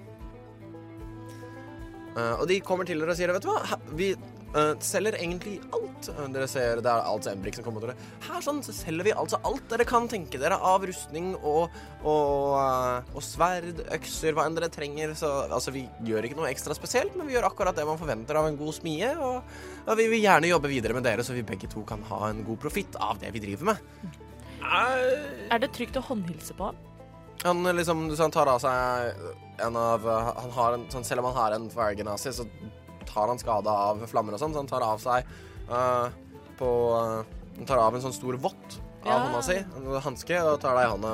Uh, 2.16 2.34
og 2.40 2.46
de 2.48 2.60
kommer 2.64 2.88
til 2.88 3.02
dere 3.02 3.12
og 3.12 3.18
sier, 3.18 3.32
vet 3.34 3.44
du 3.44 3.50
hva, 3.50 3.76
vi 3.98 4.14
uh, 4.54 4.72
selger 4.84 5.16
egentlig 5.18 5.56
alt. 5.74 6.08
Uh, 6.12 6.26
dere 6.32 6.48
ser, 6.50 6.82
det 6.84 6.90
er 6.90 7.08
altså 7.08 7.32
Embrik 7.32 7.56
som 7.56 7.66
kommer 7.66 7.82
til 7.82 7.92
dere. 7.92 8.08
Her 8.26 8.44
sånn 8.44 8.62
så 8.66 8.74
selger 8.76 9.08
vi 9.08 9.14
altså 9.16 9.40
alt 9.48 9.64
dere 9.72 9.86
kan 9.88 10.08
tenke 10.10 10.40
dere 10.42 10.58
av 10.58 10.84
rustning 10.86 11.32
og, 11.36 11.74
og, 12.02 12.54
uh, 12.54 13.14
og 13.16 13.24
sverd, 13.24 13.82
økser, 13.96 14.36
hva 14.36 14.46
enn 14.46 14.58
dere 14.58 14.70
trenger. 14.72 15.16
Så 15.18 15.30
altså, 15.46 15.74
vi 15.74 15.86
gjør 16.06 16.28
ikke 16.28 16.40
noe 16.40 16.50
ekstra 16.52 16.76
spesielt, 16.78 17.16
men 17.18 17.30
vi 17.30 17.36
gjør 17.36 17.48
akkurat 17.50 17.76
det 17.76 17.88
man 17.88 18.00
forventer 18.00 18.38
av 18.38 18.50
en 18.50 18.60
god 18.60 18.78
smie. 18.78 19.12
Og, 19.16 19.58
og 19.86 20.00
vi 20.00 20.08
vil 20.12 20.24
gjerne 20.24 20.52
jobbe 20.52 20.72
videre 20.72 20.96
med 20.96 21.06
dere, 21.06 21.26
så 21.26 21.36
vi 21.36 21.46
begge 21.46 21.70
to 21.72 21.84
kan 21.88 22.04
ha 22.10 22.30
en 22.30 22.44
god 22.46 22.62
profitt 22.62 22.98
av 23.02 23.20
det 23.22 23.32
vi 23.34 23.44
driver 23.48 23.72
med. 23.72 24.14
Er 24.66 25.60
det 25.62 25.70
trygt 25.76 25.98
å 25.98 26.04
håndhilse 26.08 26.56
på 26.58 26.70
ham? 26.70 26.78
Han 27.44 27.62
liksom, 27.76 28.08
så 28.16 28.24
han 28.24 28.32
tar 28.34 28.48
av 28.50 28.62
seg 28.62 29.60
en 29.62 29.76
av 29.78 30.02
Han 30.08 30.50
har 30.56 30.74
en, 30.74 30.86
sånn, 30.90 31.04
Selv 31.04 31.22
om 31.22 31.28
han 31.30 31.36
har 31.36 31.54
en 31.54 31.68
fire-genasi, 31.70 32.32
så 32.34 32.46
tar 33.08 33.30
han 33.32 33.40
skade 33.40 33.72
av 33.72 34.02
flammer 34.10 34.36
og 34.36 34.42
sånn, 34.42 34.54
så 34.54 34.62
han 34.62 34.70
tar 34.70 34.84
av 34.86 35.00
seg 35.02 35.28
uh, 35.70 36.08
på 36.58 36.68
eh, 36.96 37.34
Han 37.56 37.68
tar 37.68 37.80
av 37.80 37.94
en 37.96 38.02
sånn 38.04 38.12
stor 38.16 38.36
vott 38.40 38.78
av 39.04 39.08
Ja. 39.08 39.18
hånda 39.26 39.42
si, 39.46 39.56
en 39.78 39.86
hanske, 40.04 40.40
og 40.44 40.58
tar 40.60 40.76
det 40.76 40.82
i 40.84 40.90
hånda. 40.92 41.12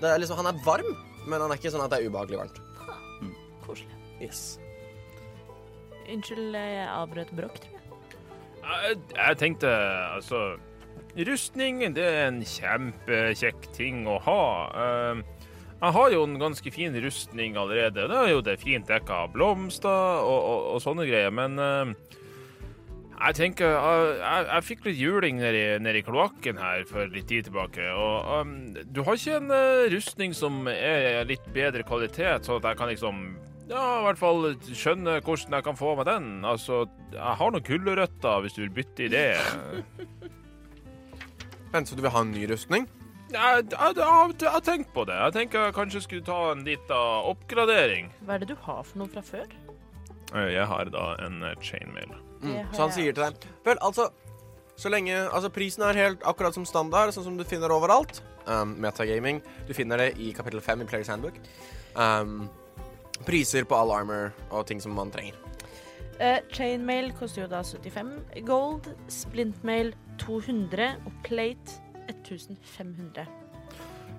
Det 0.00 0.08
er 0.10 0.18
liksom, 0.22 0.38
han 0.40 0.48
er 0.50 0.62
varm, 0.64 0.88
men 1.28 1.40
han 1.44 1.52
er 1.52 1.60
ikke 1.60 1.70
sånn 1.74 1.84
at 1.84 1.92
det 1.92 2.00
er 2.00 2.08
ubehagelig 2.10 2.40
varmt. 2.40 2.58
Koselig. 3.66 3.98
Yes. 4.22 4.58
Unnskyld, 6.10 6.54
jeg 6.56 6.86
avbrøt 6.90 7.30
bråk, 7.38 7.60
tror 7.62 7.76
jeg. 7.76 8.16
jeg, 8.64 8.98
jeg 9.14 9.38
tenkte 9.44 9.70
altså 10.16 10.40
Rustning 11.26 11.80
det 11.94 12.04
er 12.06 12.28
en 12.28 12.40
kjempekjekk 12.46 13.64
ting 13.74 14.04
å 14.10 14.16
ha. 14.22 14.42
Eh, 14.82 15.22
jeg 15.80 15.96
har 15.96 16.12
jo 16.12 16.24
en 16.26 16.38
ganske 16.40 16.70
fin 16.74 16.96
rustning 17.04 17.56
allerede. 17.56 18.08
Det 18.10 18.16
er 18.16 18.32
jo 18.34 18.42
det 18.44 18.58
fint 18.60 18.88
dekka 18.88 19.24
av 19.24 19.32
blomster 19.32 19.88
og, 20.20 20.40
og, 20.40 20.64
og 20.74 20.82
sånne 20.84 21.06
greier, 21.08 21.32
men 21.32 21.56
uh, 21.56 21.92
jeg 23.20 23.36
tenker 23.36 23.74
eh, 23.76 24.14
Jeg, 24.16 24.44
jeg 24.48 24.64
fikk 24.64 24.86
litt 24.88 25.00
juling 25.00 25.40
nedi, 25.40 25.62
nedi 25.84 26.00
kloakken 26.06 26.60
her 26.60 26.86
for 26.88 27.08
litt 27.12 27.28
tid 27.28 27.48
tilbake. 27.48 27.84
Og 27.92 28.30
um, 28.40 28.54
du 28.88 29.02
har 29.04 29.18
ikke 29.18 29.38
en 29.40 29.52
uh, 29.52 29.88
rustning 29.92 30.36
som 30.36 30.68
er 30.72 31.24
litt 31.28 31.48
bedre 31.52 31.84
kvalitet, 31.88 32.48
sånn 32.48 32.60
at 32.60 32.70
jeg 32.70 32.80
kan 32.80 32.92
liksom 32.92 33.24
ja, 33.70 33.82
i 34.00 34.06
hvert 34.08 34.18
fall 34.18 34.48
skjønne 34.66 35.20
hvordan 35.22 35.54
jeg 35.54 35.66
kan 35.68 35.78
få 35.78 35.94
meg 36.00 36.08
den. 36.08 36.30
Altså, 36.48 36.82
jeg 37.14 37.36
har 37.40 37.52
noen 37.54 37.66
gulrøtter 37.68 38.44
hvis 38.44 38.56
du 38.56 38.64
vil 38.64 38.72
bytte 38.80 39.06
i 39.06 39.12
det. 39.12 39.28
Vent, 41.72 41.86
så 41.86 41.94
du 41.94 42.02
vil 42.02 42.12
ha 42.12 42.24
en 42.24 42.34
ny 42.34 42.48
rustning? 42.50 42.88
Jeg, 43.30 43.66
jeg, 43.70 43.96
jeg, 43.96 44.34
jeg 44.42 44.50
har 44.50 44.62
tenkt 44.66 44.90
på 44.94 45.04
det. 45.06 45.14
Jeg 45.14 45.34
tenker 45.36 45.66
jeg 45.68 45.74
kanskje 45.76 46.02
skulle 46.02 46.26
ta 46.26 46.38
en 46.52 46.64
liten 46.66 47.26
oppgradering. 47.30 48.10
Hva 48.26 48.36
er 48.36 48.42
det 48.42 48.50
du 48.50 48.56
har 48.64 48.80
for 48.86 49.02
noe 49.02 49.10
fra 49.12 49.22
før? 49.24 49.46
Eh, 50.34 50.48
Jeg 50.54 50.66
har 50.66 50.90
da 50.90 51.04
en 51.26 51.42
eh, 51.46 51.54
chainmail. 51.62 52.14
Mm. 52.40 52.72
Så 52.72 52.82
han 52.86 52.92
sier 52.94 53.12
til 53.12 53.20
deg 53.20 53.42
Vel, 53.66 53.76
altså 53.84 54.06
Så 54.80 54.88
lenge 54.88 55.12
Altså, 55.12 55.50
prisen 55.52 55.82
er 55.84 55.98
helt 55.98 56.22
akkurat 56.24 56.56
som 56.56 56.64
standard, 56.64 57.12
sånn 57.12 57.26
som 57.26 57.36
du 57.36 57.44
finner 57.44 57.72
overalt. 57.74 58.22
Um, 58.46 58.72
Metagaming. 58.80 59.42
Du 59.68 59.74
finner 59.76 60.00
det 60.00 60.14
i 60.18 60.30
kapittel 60.32 60.62
5 60.64 60.82
i 60.82 60.88
Players 60.88 61.10
Handbook. 61.12 61.36
Um, 61.94 62.48
priser 63.28 63.66
på 63.68 63.76
all 63.76 63.92
armor 63.92 64.32
og 64.48 64.64
ting 64.66 64.80
som 64.80 64.96
man 64.96 65.12
trenger. 65.12 65.36
Uh, 66.16 66.40
chainmail 66.52 67.12
koster 67.18 67.44
jo 67.44 67.50
da 67.52 67.60
75 67.62 68.16
gold, 68.48 68.88
splintmail 69.12 69.92
200 70.24 70.96
og 71.04 71.14
plate 71.28 71.76
1500. 72.34 73.26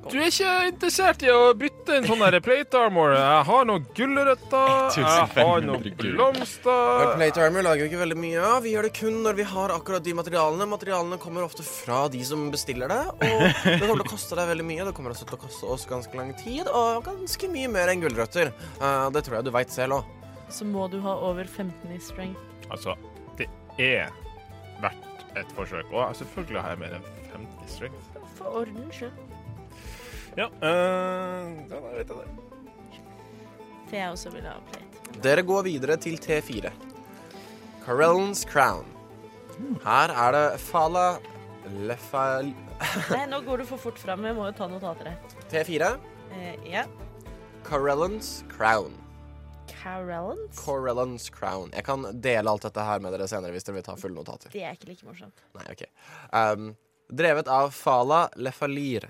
Du 0.09 0.15
er 0.17 0.31
ikke 0.31 0.51
interessert 0.65 1.21
i 1.21 1.29
å 1.29 1.51
bytte 1.53 1.99
en 1.99 2.07
sånn 2.09 2.23
plate 2.41 2.79
armor? 2.79 3.11
Jeg 3.13 3.43
har 3.45 3.67
noen 3.69 3.83
gulrøtter, 3.93 4.95
jeg 4.97 5.27
har 5.35 5.61
noen 5.67 5.83
blomster 5.99 7.11
Plate 7.19 7.43
armor 7.45 7.65
lager 7.67 7.85
vi 7.85 7.91
ikke 7.91 8.01
veldig 8.01 8.17
mye 8.23 8.47
av. 8.47 8.63
Vi 8.65 8.73
gjør 8.73 8.87
det 8.87 8.93
kun 8.97 9.19
når 9.21 9.37
vi 9.37 9.45
har 9.51 9.73
akkurat 9.75 10.05
de 10.07 10.15
materialene. 10.17 10.65
Materialene 10.71 11.21
kommer 11.21 11.45
ofte 11.45 11.65
fra 11.67 12.07
de 12.11 12.23
som 12.25 12.49
bestiller 12.53 12.89
det, 12.89 13.01
og 13.13 13.45
det 13.67 13.77
kommer 13.77 14.01
til 14.01 14.07
å 14.07 14.09
koste 14.09 14.39
deg 14.41 14.49
veldig 14.55 14.67
mye. 14.71 14.89
Det 14.89 14.95
kommer 14.97 15.13
også 15.13 15.29
til 15.29 15.37
å 15.37 15.43
koste 15.45 15.71
oss 15.77 15.85
ganske 15.91 16.17
lang 16.17 16.33
tid, 16.41 16.65
og 16.65 17.05
ganske 17.05 17.53
mye 17.53 17.69
mer 17.77 17.93
enn 17.93 18.01
gulrøtter. 18.01 18.55
Uh, 18.81 19.05
det 19.13 19.25
tror 19.27 19.37
jeg 19.39 19.51
du 19.51 19.53
veit 19.53 19.75
selv 19.75 20.01
òg. 20.01 20.19
Så 20.51 20.65
må 20.67 20.89
du 20.91 20.97
ha 21.05 21.13
over 21.29 21.45
15 21.45 21.93
i 21.93 22.01
strength. 22.01 22.67
Altså, 22.73 22.97
det 23.37 23.51
er 23.77 24.09
verdt 24.81 25.37
et 25.37 25.53
forsøk. 25.55 25.93
Og 25.93 26.15
selvfølgelig 26.17 26.65
har 26.65 26.73
jeg 26.73 26.87
mer 26.87 26.97
enn 26.97 27.05
50 27.05 27.20
strength. 27.71 28.21
For 28.37 28.61
ordens 28.61 28.95
skyld. 28.95 29.11
Ja, 30.37 30.47
øh, 30.47 31.69
da 31.69 31.81
vet 31.83 31.97
jeg 31.97 32.07
det. 32.07 32.29
For 33.87 33.95
jeg 33.97 34.09
også 34.11 34.31
vil 34.31 34.47
ha 34.47 34.55
plate. 34.69 35.19
Dere 35.23 35.43
går 35.43 35.67
videre 35.67 35.97
til 35.99 36.15
T4. 36.23 36.71
Carellans 37.85 38.45
Crown. 38.47 38.85
Her 39.83 40.13
er 40.15 40.31
det 40.31 40.59
Fala 40.59 41.17
Lefal... 41.87 42.53
Nei, 43.13 43.25
nå 43.29 43.41
går 43.45 43.61
du 43.61 43.67
for 43.69 43.81
fort 43.81 43.99
fram. 43.99 44.23
Jeg 44.25 44.37
må 44.37 44.47
jo 44.47 44.55
ta 44.57 44.67
notater 44.71 45.11
her. 45.11 45.35
T4. 45.51 45.91
Eh, 46.31 46.71
ja. 46.71 46.85
Carellans 47.67 48.43
Crown. 48.49 48.95
Carellans? 49.67 50.55
Corellans 50.57 51.29
Crown. 51.29 51.69
Jeg 51.75 51.85
kan 51.85 52.07
dele 52.21 52.49
alt 52.49 52.65
dette 52.65 52.85
her 52.85 53.03
med 53.03 53.13
dere 53.15 53.27
senere 53.29 53.53
hvis 53.55 53.67
dere 53.67 53.79
vil 53.79 53.85
ta 53.85 53.97
fulle 53.99 54.17
notater. 54.17 54.53
Det 54.53 54.63
er 54.63 54.77
ikke 54.77 54.91
like 54.93 55.07
morsomt. 55.07 55.43
Nei, 55.57 55.67
ok. 55.75 55.85
Um, 56.31 56.71
drevet 57.11 57.47
av 57.51 57.69
Fala 57.75 58.29
Lefalir. 58.35 59.09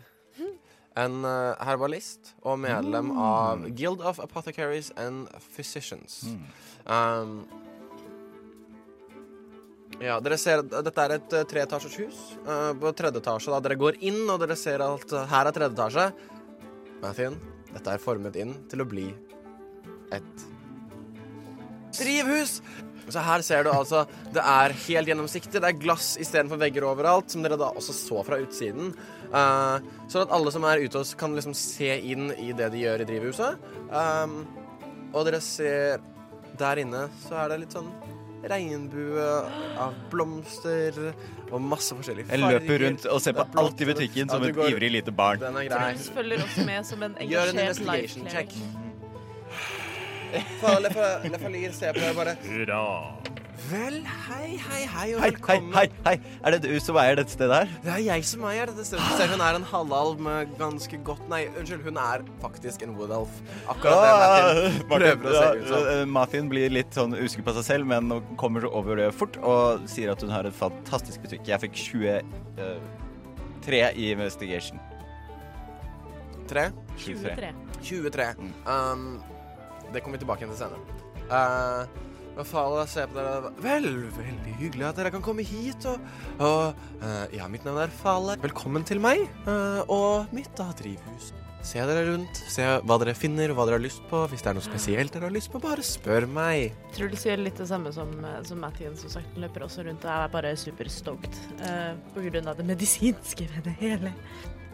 en 0.96 1.24
eh, 1.24 1.56
herbalist 1.64 2.34
og 2.44 2.58
medlem 2.60 3.14
av 3.16 3.62
Guild 3.80 4.02
of 4.04 4.20
Apothecaries 4.20 4.92
and 5.00 5.30
Physicians. 5.40 6.26
Um, 6.84 7.46
ja, 10.02 10.18
dere 10.20 10.38
ser 10.42 10.64
Dette 10.66 11.04
er 11.06 11.16
et 11.16 11.34
uh, 11.38 11.46
treetasjers 11.48 11.98
hus. 12.02 12.20
Uh, 12.44 12.72
på 12.82 12.92
tredje 12.98 13.22
etasje 13.22 13.54
da 13.54 13.62
Dere 13.64 13.78
går 13.80 14.02
inn, 14.02 14.24
og 14.26 14.42
dere 14.42 14.58
ser 14.60 14.82
uh, 14.84 14.98
her 15.32 15.48
er 15.48 15.56
tredje 15.56 15.78
etasje. 15.78 16.08
Mathien, 17.02 17.38
dette 17.72 17.94
er 17.96 18.02
formet 18.02 18.36
inn 18.42 18.56
til 18.72 18.84
å 18.84 18.90
bli 18.90 19.08
et 20.12 20.48
drivhus. 22.00 22.60
Så 23.10 23.20
her 23.26 23.42
ser 23.42 23.64
du 23.66 23.72
altså 23.72 24.06
Det 24.34 24.44
er 24.44 24.74
helt 24.88 25.08
gjennomsiktig. 25.10 25.54
Det 25.60 25.64
er 25.64 25.80
glass 25.82 26.14
istedenfor 26.22 26.60
vegger 26.62 26.86
overalt, 26.88 27.30
som 27.34 27.42
dere 27.44 27.58
da 27.58 27.72
også 27.74 27.94
så 27.98 28.22
fra 28.28 28.38
utsiden. 28.44 28.94
Uh, 29.34 29.80
sånn 30.12 30.26
at 30.28 30.32
alle 30.36 30.52
som 30.52 30.64
er 30.68 30.84
ute, 30.86 30.98
hos- 31.02 31.16
kan 31.16 31.34
liksom 31.36 31.54
se 31.56 31.90
inn 32.12 32.32
i 32.38 32.52
det 32.54 32.72
de 32.72 32.84
gjør 32.86 33.02
i 33.02 33.10
drivhuset. 33.10 33.58
Um, 33.90 34.46
og 35.14 35.26
dere 35.28 35.42
ser 35.44 36.00
der 36.60 36.78
inne 36.84 37.08
så 37.28 37.36
er 37.42 37.50
det 37.50 37.60
litt 37.66 37.74
sånn 37.76 37.90
regnbue 38.42 39.26
av 39.82 39.94
blomster 40.10 40.96
og 41.52 41.60
masse 41.62 41.94
forskjellige 41.94 42.26
farger. 42.30 42.42
Jeg 42.42 42.62
løper 42.64 42.84
rundt 42.86 43.06
og 43.14 43.22
ser 43.22 43.36
på 43.38 43.46
alt 43.62 43.82
i 43.82 43.88
butikken 43.92 44.32
som 44.32 44.44
et 44.48 44.56
går- 44.56 44.72
ivrig 44.74 44.92
lite 44.96 45.12
barn. 45.14 45.40
Den 45.40 45.58
er 45.62 45.68
grei. 45.70 45.92
Truls 45.94 46.10
følger 46.16 46.44
også 46.46 46.66
med 46.66 46.86
som 46.90 47.04
en 47.04 47.16
engasjert 47.22 47.54
investigation 47.54 48.26
Hurra. 52.48 52.84
Vel, 53.70 54.00
hei, 54.04 54.58
hei, 54.58 54.80
hei, 54.90 55.14
og 55.14 55.22
Hei, 55.22 55.30
hei, 55.30 55.32
velkommen. 55.36 55.74
hei, 55.76 55.84
hei! 56.08 56.16
Er 56.42 56.56
det 56.56 56.60
du 56.64 56.72
som 56.82 56.98
eier 56.98 57.16
dette 57.20 57.34
stedet 57.36 57.56
her? 57.60 57.68
Det 57.84 57.92
er 57.94 58.00
jeg 58.08 58.24
som 58.26 58.42
eier 58.50 58.66
dette 58.72 58.86
stedet. 58.88 59.06
Ser 59.20 59.30
hun 59.32 59.44
er 59.46 59.60
en 59.60 59.68
halvalv 59.70 60.20
med 60.24 60.54
ganske 60.60 60.98
godt 61.06 61.28
Nei, 61.32 61.44
unnskyld, 61.60 61.84
hun 61.86 62.00
er 62.02 62.24
faktisk 62.42 62.82
en 62.88 62.96
woodalf. 62.98 63.30
Akkurat 63.70 64.02
det 64.02 64.10
Martin 64.90 64.90
prøver 64.90 65.30
å 65.30 65.36
se 65.36 65.52
ut 65.60 65.68
som. 65.70 65.86
Ja, 65.92 66.06
Mafien 66.18 66.50
blir 66.52 66.74
litt 66.74 66.98
sånn 66.98 67.14
usikker 67.20 67.46
på 67.52 67.54
seg 67.60 67.66
selv, 67.70 67.92
men 67.92 68.10
kommer 68.42 68.66
over 68.72 68.98
det 69.00 69.12
fort 69.16 69.38
og 69.44 69.86
sier 69.92 70.10
at 70.16 70.20
hun 70.26 70.34
har 70.34 70.50
et 70.50 70.58
fantastisk 70.58 71.22
butikk. 71.28 71.46
Jeg 71.54 71.62
fikk 71.68 71.76
23 71.86 73.84
i 73.94 74.10
investigation. 74.16 74.82
3? 76.50 76.66
23. 76.98 77.36
23. 77.38 77.54
23. 77.86 78.26
Um, 78.66 79.06
det 79.94 80.02
kommer 80.04 80.18
vi 80.18 80.24
tilbake 80.26 80.42
igjen 80.46 80.54
til 80.56 80.64
senere. 80.64 80.82
Uh, 81.32 81.84
og 82.40 82.46
Fala 82.48 82.86
ser 82.88 83.08
på 83.12 83.16
dere 83.20 83.50
Vel, 83.60 83.86
veldig 84.16 84.54
hyggelig 84.62 84.86
at 84.88 84.96
dere 85.02 85.12
kan 85.14 85.24
komme 85.26 85.44
hit. 85.46 85.82
Og, 85.90 85.98
og 86.40 86.64
uh, 87.04 87.26
ja, 87.36 87.46
mitt 87.52 87.66
navn 87.68 87.82
er 87.84 87.92
Fala. 88.02 88.32
Velkommen 88.42 88.84
til 88.88 89.00
meg 89.04 89.18
uh, 89.48 89.82
og 89.92 90.14
mitt 90.36 90.52
da 90.60 90.68
drivhus. 90.80 91.26
Se 91.62 91.78
dere 91.86 92.08
rundt, 92.08 92.40
se 92.50 92.64
hva 92.66 92.96
dere 93.04 93.14
finner 93.14 93.52
og 93.54 93.58
hva 93.60 93.68
dere 93.70 93.78
har 93.78 93.84
lyst 93.84 94.02
på. 94.10 94.18
Hvis 94.32 94.42
det 94.42 94.50
er 94.50 94.56
noe 94.58 94.66
spesielt 94.66 95.14
dere 95.14 95.28
har 95.30 95.36
lyst 95.36 95.52
på, 95.54 95.60
bare 95.62 95.84
spør 95.86 96.26
meg. 96.26 96.72
Truls 96.96 97.22
gjør 97.28 97.44
litt 97.46 97.60
det 97.62 97.68
samme 97.70 97.92
som, 97.94 98.10
som 98.48 98.58
Mathien, 98.64 98.96
som 98.98 99.10
sagt. 99.14 99.30
Han 99.36 99.44
løper 99.46 99.62
også 99.68 99.82
rundt 99.86 100.02
og 100.08 100.12
er 100.16 100.32
bare 100.34 100.56
super 100.58 100.88
stoked. 100.90 101.34
eh, 101.62 101.94
på 102.16 102.20
grunn 102.26 102.50
av 102.50 102.56
det 102.58 102.66
medisinske 102.66 103.46
ved 103.54 103.62
det 103.70 103.76
hele. 103.84 104.10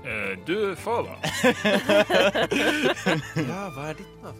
Uh, 0.07 0.33
du, 0.47 0.55
Fala. 0.79 1.15
Ja, 3.51 3.61
hva 3.75 3.83
er 3.91 3.95
ditt 3.99 4.15
navn? 4.23 4.39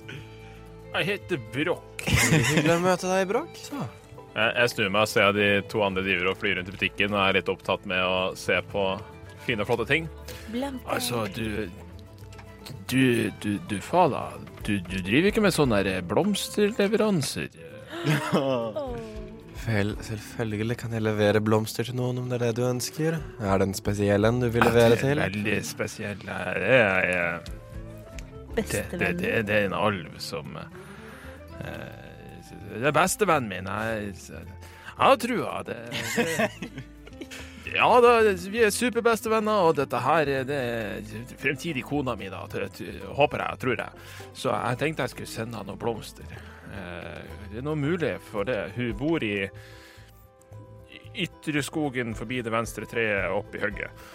Jeg 0.97 1.05
heter 1.11 1.41
Brokk. 1.53 2.03
Hyggelig 2.07 2.73
å 2.73 2.79
møte 2.81 3.09
deg, 3.11 3.27
Brokk. 3.29 3.57
Jeg, 3.67 4.53
jeg 4.57 4.71
snur 4.73 4.89
meg 4.93 5.03
og 5.03 5.09
ser 5.11 5.27
at 5.29 5.35
de 5.37 5.49
to 5.69 5.81
andre 5.85 6.01
driver 6.05 6.31
og 6.31 6.39
flyr 6.41 6.57
rundt 6.57 6.71
i 6.71 6.73
butikken 6.73 7.13
og 7.13 7.21
er 7.21 7.37
litt 7.37 7.51
opptatt 7.53 7.85
med 7.89 8.01
å 8.01 8.31
se 8.37 8.57
på 8.71 8.85
fine 9.45 9.61
og 9.61 9.69
flotte 9.69 9.85
ting. 9.89 10.07
Blempe. 10.53 10.85
Altså, 10.95 11.25
du 11.35 11.67
Du, 12.91 13.29
du, 13.39 13.59
du 13.69 13.77
Fala, 13.79 14.33
du, 14.65 14.73
du 14.83 14.97
driver 14.99 15.29
ikke 15.29 15.43
med 15.45 15.53
sånne 15.55 16.01
blomsterleveranser? 16.09 17.53
Vel, 19.67 19.93
selvfølgelig 20.03 20.75
kan 20.81 20.91
jeg 20.95 21.05
levere 21.05 21.39
blomster 21.43 21.87
til 21.87 21.95
noen 21.95 22.19
om 22.21 22.27
det 22.27 22.41
er 22.41 22.43
det 22.49 22.57
du 22.59 22.65
ønsker. 22.67 23.15
Er 23.39 23.61
det 23.61 23.69
en 23.69 23.77
spesiell 23.77 24.27
en 24.27 24.41
du 24.43 24.49
vil 24.51 24.65
levere 24.67 24.99
til? 24.99 25.15
Det 25.15 25.29
er 25.29 25.31
Veldig 25.31 25.55
spesiell. 25.69 26.19
Det 26.27 26.81
er, 26.81 27.47
det, 28.57 28.67
det, 28.67 29.13
det, 29.21 29.31
det 29.47 29.55
er 29.61 29.69
en 29.69 29.77
alv 29.77 30.19
som 30.23 30.57
Det 31.61 32.85
er 32.87 32.95
bestevennen 32.95 33.49
min. 33.49 33.67
Jeg, 33.67 34.13
jeg 34.29 34.97
har 35.01 35.17
trua. 35.21 35.55
Det, 35.67 35.77
det, 36.15 36.81
ja 37.73 37.87
da, 38.03 38.11
vi 38.53 38.61
er 38.63 38.71
superbestevenner, 38.71 39.65
og 39.67 39.75
dette 39.79 39.99
her 39.99 40.29
er 40.31 40.51
fremtidig 41.41 41.83
kona 41.87 42.15
mi, 42.19 42.29
da. 42.31 42.45
Håper 43.17 43.43
jeg, 43.43 43.59
tror 43.63 43.81
jeg. 43.81 44.05
Så 44.37 44.53
jeg 44.53 44.79
tenkte 44.83 45.07
jeg 45.07 45.15
skulle 45.15 45.31
sende 45.33 45.59
henne 45.59 45.73
noen 45.73 45.81
blomster. 45.81 46.37
Eh, 46.71 47.25
Det 47.51 47.59
er 47.61 47.65
noe 47.67 47.79
mulig 47.79 48.13
for 48.31 48.47
det. 48.47 48.61
Hun 48.77 48.93
bor 48.99 49.23
i 49.25 49.35
ytre 51.17 51.63
skogen 51.65 52.13
forbi 52.15 52.43
det 52.45 52.53
venstre 52.53 52.85
treet 52.89 53.31
oppe 53.33 53.57
i 53.57 53.63
hugget. 53.63 54.07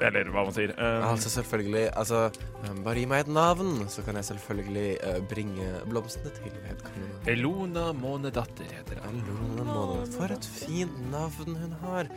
Eller 0.00 0.28
hva 0.28 0.42
man 0.44 0.52
sier. 0.52 0.72
Um, 0.76 1.04
Altså, 1.06 1.30
selvfølgelig. 1.32 1.84
Altså, 1.96 2.26
um, 2.66 2.82
bare 2.84 3.00
gi 3.00 3.06
meg 3.08 3.24
et 3.24 3.30
navn, 3.32 3.86
så 3.92 4.04
kan 4.04 4.18
jeg 4.20 4.28
selvfølgelig 4.28 4.88
uh, 5.00 5.20
bringe 5.30 5.68
blomstene 5.88 6.32
til 6.36 6.52
vedkommende. 6.66 7.20
Elona 7.32 7.86
Månedatter 7.96 8.68
heter 8.72 9.00
hun. 9.06 9.20
Elona 9.22 9.64
Månedatter. 9.70 10.12
For 10.18 10.34
et 10.36 10.48
fint 10.50 10.98
navn 11.12 11.56
hun 11.62 11.76
har. 11.84 12.10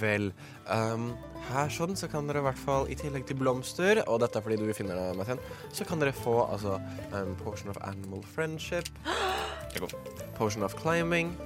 Vel, 0.00 0.30
um, 0.72 1.10
her 1.50 1.70
sånn 1.70 1.96
så 1.98 2.08
kan 2.10 2.26
dere 2.30 2.40
i 2.42 2.46
hvert 2.48 2.62
fall, 2.62 2.88
i 2.90 2.96
tillegg 2.98 3.26
til 3.28 3.38
blomster, 3.40 4.00
og 4.06 4.22
dette 4.24 4.40
er 4.40 4.46
fordi 4.46 4.58
du 4.62 4.72
finner 4.76 4.98
det, 4.98 5.10
Mathien, 5.18 5.42
så 5.76 5.86
kan 5.86 6.00
dere 6.02 6.16
få 6.16 6.38
altså 6.46 6.78
um, 7.12 7.36
potion 7.44 7.70
of 7.70 7.78
animal 7.86 8.24
friendship, 8.34 8.88
potion 10.40 10.64
of 10.66 10.74
climbing, 10.80 11.36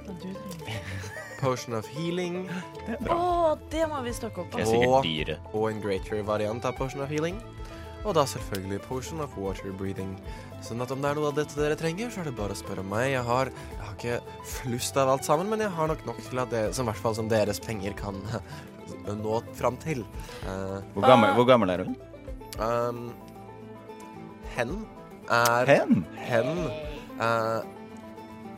potion 1.41 1.73
of 1.77 1.87
healing, 1.91 2.43
Å, 3.09 3.57
det 3.73 3.87
må 3.89 3.99
vi 4.05 4.13
stokke 4.15 4.43
opp 4.45 4.53
Det 4.55 4.63
er 4.63 4.69
sikkert 4.69 4.95
Og- 4.99 5.03
dyre. 5.09 5.39
og 5.53 5.65
en 5.71 5.81
greater 5.83 6.21
variant 6.27 6.65
av 6.69 6.77
potion 6.77 7.01
of 7.03 7.09
healing. 7.11 7.41
Og 8.01 8.15
da 8.17 8.23
selvfølgelig 8.25 8.79
potion 8.87 9.19
of 9.21 9.35
water 9.37 9.69
breathing. 9.77 10.15
Sånn 10.65 10.81
at 10.81 10.89
om 10.93 11.01
det 11.03 11.11
er 11.11 11.19
noe 11.19 11.27
av 11.29 11.35
dette 11.37 11.53
dere 11.53 11.75
trenger, 11.77 12.09
så 12.09 12.23
er 12.23 12.31
det 12.31 12.35
bare 12.39 12.55
å 12.55 12.57
spørre 12.57 12.81
meg. 12.81 13.11
Jeg 13.11 13.21
har, 13.27 13.51
jeg 13.53 13.81
har 13.85 13.93
ikke 13.93 14.15
flust 14.55 14.97
av 14.97 15.11
alt 15.13 15.27
sammen, 15.27 15.49
men 15.53 15.61
jeg 15.61 15.69
har 15.75 15.91
nok 15.91 16.01
nok 16.09 16.17
til 16.25 16.41
at 16.41 16.49
det, 16.49 16.63
som 16.73 16.87
i 16.87 16.89
hvert 16.89 17.01
fall 17.03 17.13
som 17.19 17.29
deres 17.29 17.59
penger 17.61 17.93
kan 17.99 18.17
nå 19.21 19.41
fram 19.53 19.77
til. 19.83 20.01
Eh, 20.41 20.79
Hvor 20.95 21.05
gammel, 21.05 21.35
hvor 21.37 21.45
gammel 21.51 21.69
er 21.75 21.83
hun? 21.85 21.93
um, 22.57 23.03
hen 24.57 24.73
er 25.31 25.69
Hen? 25.69 26.01
Hen 26.17 26.49
eh, 27.21 27.61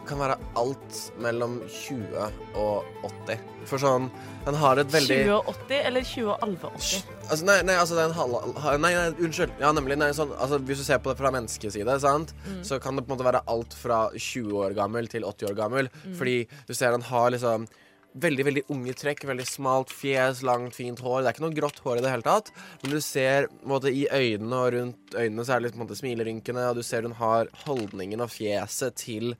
kan 0.08 0.22
være 0.22 0.38
alt 0.60 1.00
mellom 1.24 1.60
20 1.68 2.24
og 2.60 3.06
80. 3.08 3.44
For 3.70 3.80
sånn 3.80 4.10
Den 4.44 4.58
har 4.60 4.82
et 4.82 4.92
veldig 4.92 5.20
20 5.24 5.36
og 5.36 5.52
80 5.54 5.86
eller 5.90 6.08
201180? 6.10 7.04
Altså, 7.24 7.46
nei, 7.48 7.58
nei, 7.68 7.78
altså 7.80 7.96
det 7.96 8.04
er 8.04 8.10
en 8.12 8.18
halv... 8.18 8.50
Nei, 8.84 8.92
nei, 8.98 9.06
unnskyld. 9.28 9.54
Ja, 9.64 9.72
nemlig. 9.76 10.00
Nei, 10.02 10.12
sånn, 10.18 10.34
altså, 10.36 10.60
hvis 10.68 10.84
du 10.84 10.88
ser 10.88 11.00
på 11.04 11.14
det 11.14 11.20
fra 11.22 11.32
menneskeside, 11.34 11.96
sant, 12.04 12.36
så 12.68 12.82
kan 12.84 13.00
det 13.00 13.06
på 13.06 13.14
en 13.14 13.16
måte 13.16 13.30
være 13.30 13.46
alt 13.54 13.78
fra 13.80 14.02
20 14.18 14.60
år 14.66 14.76
gammel 14.78 15.08
til 15.12 15.24
80 15.30 15.54
år 15.54 15.58
gammel. 15.62 15.90
Fordi 16.20 16.42
du 16.68 16.76
ser 16.76 16.98
han 16.98 17.08
har 17.08 17.32
liksom 17.36 17.70
veldig 18.14 18.46
veldig 18.46 18.64
unge 18.74 18.94
trekk, 18.98 19.26
veldig 19.30 19.46
smalt 19.48 19.92
fjes, 19.94 20.44
langt, 20.46 20.76
fint 20.78 21.02
hår. 21.02 21.22
Det 21.22 21.30
er 21.30 21.36
ikke 21.36 21.46
noe 21.46 21.58
grått 21.58 21.82
hår 21.84 22.00
i 22.00 22.06
det 22.06 22.14
hele 22.14 22.26
tatt, 22.28 22.52
men 22.84 22.94
du 22.94 23.00
ser 23.04 23.50
måte, 23.70 23.94
i 23.94 24.06
øynene 24.06 24.60
og 24.60 24.72
rundt 24.76 25.18
øynene 25.18 25.46
så 25.46 25.56
er 25.56 25.62
det 25.62 25.68
litt 25.68 25.78
på 25.78 25.82
en 25.82 25.86
måte, 25.88 26.00
smilerynkene, 26.00 26.70
og 26.70 26.80
du 26.80 26.86
ser 26.86 27.08
hun 27.08 27.18
har 27.18 27.50
holdningen 27.66 28.24
og 28.24 28.32
fjeset 28.34 28.98
til 29.02 29.34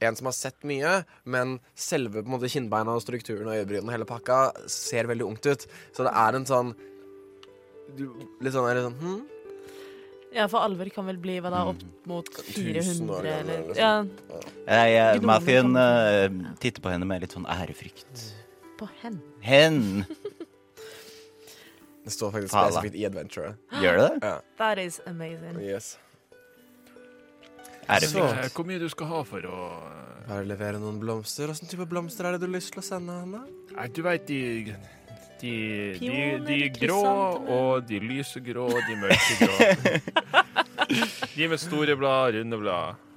en 0.00 0.16
som 0.16 0.28
har 0.30 0.36
sett 0.36 0.62
mye, 0.68 1.00
men 1.24 1.58
selve 1.76 2.22
på 2.22 2.28
en 2.28 2.34
måte 2.36 2.48
kinnbeina 2.52 2.94
og 2.96 3.02
strukturen 3.04 3.48
og 3.50 3.58
øyebrynene 3.58 3.88
og 3.90 3.94
hele 3.94 4.08
pakka 4.08 4.38
ser 4.70 5.08
veldig 5.10 5.26
ungt 5.28 5.46
ut. 5.50 5.66
Så 5.96 6.06
det 6.06 6.14
er 6.16 6.38
en 6.38 6.46
sånn 6.48 6.72
du, 7.98 8.06
Litt 8.40 8.54
sånn, 8.54 8.68
litt 8.70 8.84
sånn 8.86 8.98
hm? 9.00 9.20
Ja, 10.30 10.44
for 10.46 10.62
alver 10.62 10.86
kan 10.94 11.08
vel 11.10 11.16
bli 11.18 11.40
hva 11.42 11.50
da, 11.50 11.64
opp 11.72 11.80
mot 12.06 12.28
400 12.30 13.16
år 13.16 13.24
400 13.26 13.32
eller 13.40 13.72
ja. 13.80 13.88
Ja, 14.68 14.84
ja. 14.86 15.06
Mathien 15.26 15.74
eh, 15.74 16.28
titter 16.62 16.84
på 16.84 16.92
henne 16.92 17.08
med 17.10 17.24
litt 17.24 17.34
sånn 17.34 17.48
ærefrykt. 17.50 18.28
på 18.78 18.86
hen. 19.02 19.18
Hen! 19.42 19.80
Det 22.04 22.14
står 22.14 22.30
faktisk 22.32 22.54
spesifikt 22.54 22.94
i 22.96 23.02
Adventure. 23.04 23.50
Gjør 23.82 23.98
det 23.98 24.06
det? 24.22 24.30
That 24.62 24.78
is 24.78 25.00
amazing. 25.06 25.58
Yes. 25.60 25.98
Ærefrykt. 27.96 28.46
Så, 28.46 28.54
Hvor 28.56 28.68
mye 28.68 28.80
du 28.82 28.88
skal 28.92 29.10
ha 29.10 29.24
for 29.26 29.50
å 29.50 29.58
Bare 30.30 30.46
levere 30.46 30.78
noen 30.78 31.00
blomster. 31.02 31.50
Åssen 31.50 31.66
type 31.66 31.88
blomster 31.90 32.28
er 32.28 32.36
det 32.36 32.44
du 32.44 32.46
har 32.46 32.54
lyst 32.54 32.70
til 32.74 32.82
å 32.82 32.86
sende 32.86 33.16
henne? 33.18 33.40
Nei, 33.74 33.86
du 33.90 34.02
veit 34.06 34.28
de 34.28 34.40
de, 35.40 35.52
de, 35.96 36.10
de 36.44 36.58
grå 36.76 37.00
og 37.48 37.86
de 37.88 37.98
lysegrå 38.04 38.66
og 38.68 38.80
de 38.86 38.96
mørkegrå. 39.00 39.54
de 41.36 41.48
med 41.48 41.62
store 41.62 41.96
blad, 41.96 42.36
runde 42.36 42.58
blad. 42.60 43.09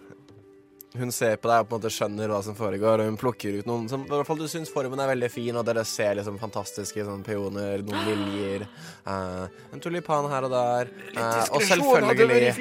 Hun 1.00 1.12
ser 1.14 1.40
på 1.42 1.50
deg 1.50 1.64
og 1.64 1.70
på 1.70 1.74
en 1.74 1.82
måte 1.82 1.92
skjønner 1.94 2.30
hva 2.30 2.40
som 2.46 2.56
foregår, 2.58 3.02
og 3.02 3.10
hun 3.10 3.18
plukker 3.20 3.58
ut 3.60 3.70
noen 3.70 3.88
som 3.90 4.04
i 4.06 4.12
hvert 4.12 4.28
fall 4.28 4.42
du 4.42 4.46
syns 4.52 4.72
formen 4.74 5.00
er 5.02 5.10
veldig 5.10 5.30
fin, 5.34 5.56
og 5.58 5.66
dere 5.66 5.86
ser 5.90 6.20
liksom 6.20 6.38
fantastiske 6.42 7.06
sånn 7.08 7.24
peoner, 7.26 7.82
noen 7.86 8.06
liljer, 8.12 8.68
uh, 9.08 9.48
en 9.74 9.84
tulipan 9.84 10.30
her 10.32 10.48
og 10.48 10.54
der, 10.54 10.94
uh, 11.18 11.42
og 11.50 11.66
selvfølgelig 11.66 12.54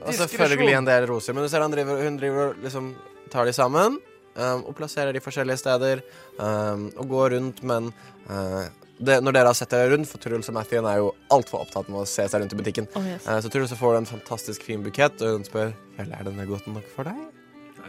og 0.00 0.12
selvfølgelig 0.18 0.76
en 0.80 0.90
del 0.90 1.08
roser. 1.10 1.36
Men 1.36 1.46
du 1.46 1.52
ser 1.52 1.66
driver, 1.70 2.04
hun 2.04 2.18
driver 2.20 2.50
og 2.50 2.62
liksom 2.66 2.92
tar 3.30 3.46
de 3.46 3.54
sammen 3.54 4.00
um, 4.34 4.66
og 4.66 4.74
plasserer 4.78 5.14
de 5.14 5.22
forskjellige 5.22 5.62
steder 5.62 6.02
um, 6.42 6.88
og 6.98 7.10
går 7.14 7.36
rundt, 7.36 7.62
men 7.62 7.92
uh, 8.26 8.66
det, 9.00 9.20
når 9.24 9.38
dere 9.38 9.52
har 9.52 9.56
sett 9.56 9.72
dere 9.72 9.94
rundt, 9.94 10.10
for 10.10 10.20
Truls 10.20 10.50
og 10.50 10.58
Mathien 10.58 10.84
er 10.90 10.98
jo 11.00 11.12
altfor 11.32 11.62
opptatt 11.62 11.88
med 11.88 12.02
å 12.02 12.08
se 12.08 12.26
seg 12.28 12.42
rundt 12.42 12.52
i 12.52 12.58
butikken, 12.58 12.90
Oh, 12.98 13.06
yes. 13.06 13.30
så 13.46 13.52
Truls 13.52 13.72
får 13.78 13.94
du 13.94 14.02
en 14.02 14.14
fantastisk 14.18 14.66
fin 14.66 14.82
bukett, 14.84 15.22
og 15.22 15.38
hun 15.38 15.46
spør 15.46 15.76
Vel, 15.96 16.12
er 16.16 16.26
denne 16.26 16.48
godt 16.48 16.68
nok 16.68 16.86
for 16.96 17.08
deg? 17.08 17.39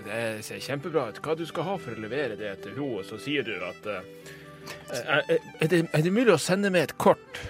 Det 0.06 0.22
ser 0.46 0.62
kjempebra 0.64 1.10
ut. 1.10 1.20
Hva 1.24 1.36
du 1.38 1.44
skal 1.50 1.68
ha 1.68 1.80
for 1.82 1.96
å 1.96 2.04
levere 2.04 2.38
det 2.40 2.54
til 2.64 2.78
henne, 2.78 3.04
så 3.08 3.20
sier 3.22 3.46
du 3.48 3.54
at 3.66 3.90
uh, 3.90 4.00
er, 4.92 5.26
er, 5.60 5.68
det, 5.68 5.84
er 5.90 6.06
det 6.06 6.14
mulig 6.14 6.34
å 6.36 6.42
sende 6.42 6.72
med 6.74 6.90
et 6.90 6.96
kort? 7.02 7.42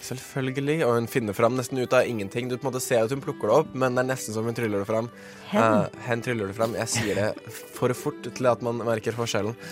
Selvfølgelig. 0.00 0.78
Og 0.86 0.94
hun 0.96 1.08
finner 1.10 1.36
fram 1.36 1.56
nesten 1.58 1.80
ut 1.80 1.94
av 1.96 2.08
ingenting. 2.08 2.48
Du 2.48 2.56
på 2.56 2.64
en 2.64 2.70
måte 2.70 2.82
ser 2.82 3.04
at 3.04 3.12
hun 3.14 3.22
plukker 3.24 3.50
det 3.50 3.58
opp, 3.62 3.74
men 3.74 3.96
det 3.96 4.04
er 4.04 4.10
nesten 4.12 4.36
som 4.36 4.48
hun 4.48 4.56
tryller 4.56 4.82
det 4.82 4.88
fram. 4.88 5.10
Hen. 5.50 5.60
Uh, 5.60 6.00
hen 6.06 6.24
tryller 6.24 6.50
det 6.50 6.56
fram. 6.56 6.78
Jeg 6.78 6.92
sier 6.94 7.20
det 7.20 7.58
for 7.76 7.94
fort 7.96 8.30
til 8.30 8.50
at 8.50 8.64
man 8.66 8.82
merker 8.86 9.16
forskjellen. 9.16 9.58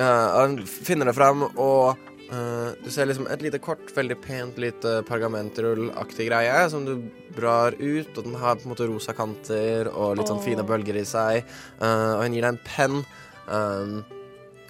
Uh, 0.00 0.06
uh, 0.06 0.46
hun 0.46 0.60
finner 0.64 1.10
det 1.10 1.12
fram, 1.16 1.42
og 1.60 2.09
uh, 2.32 2.70
du 2.82 2.90
ser 2.92 3.08
liksom 3.10 3.28
et 3.30 3.42
lite 3.44 3.60
kort, 3.62 3.90
veldig 3.96 4.18
pent 4.24 4.60
lite 4.62 5.00
pergamentrullaktig 5.08 6.28
greie 6.30 6.62
som 6.72 6.86
du 6.86 6.94
drar 7.36 7.76
ut, 7.78 8.12
og 8.16 8.22
den 8.24 8.38
har 8.40 8.58
på 8.58 8.68
en 8.68 8.74
måte 8.74 8.88
rosa 8.90 9.14
kanter 9.16 9.90
og 9.92 10.18
litt 10.18 10.30
sånn 10.30 10.44
fine 10.44 10.66
bølger 10.66 11.00
i 11.00 11.06
seg. 11.08 11.42
Uh, 11.82 12.18
og 12.18 12.24
hun 12.24 12.38
gir 12.38 12.46
deg 12.46 12.54
en 12.54 12.64
penn. 12.66 13.02
Um, 13.50 14.00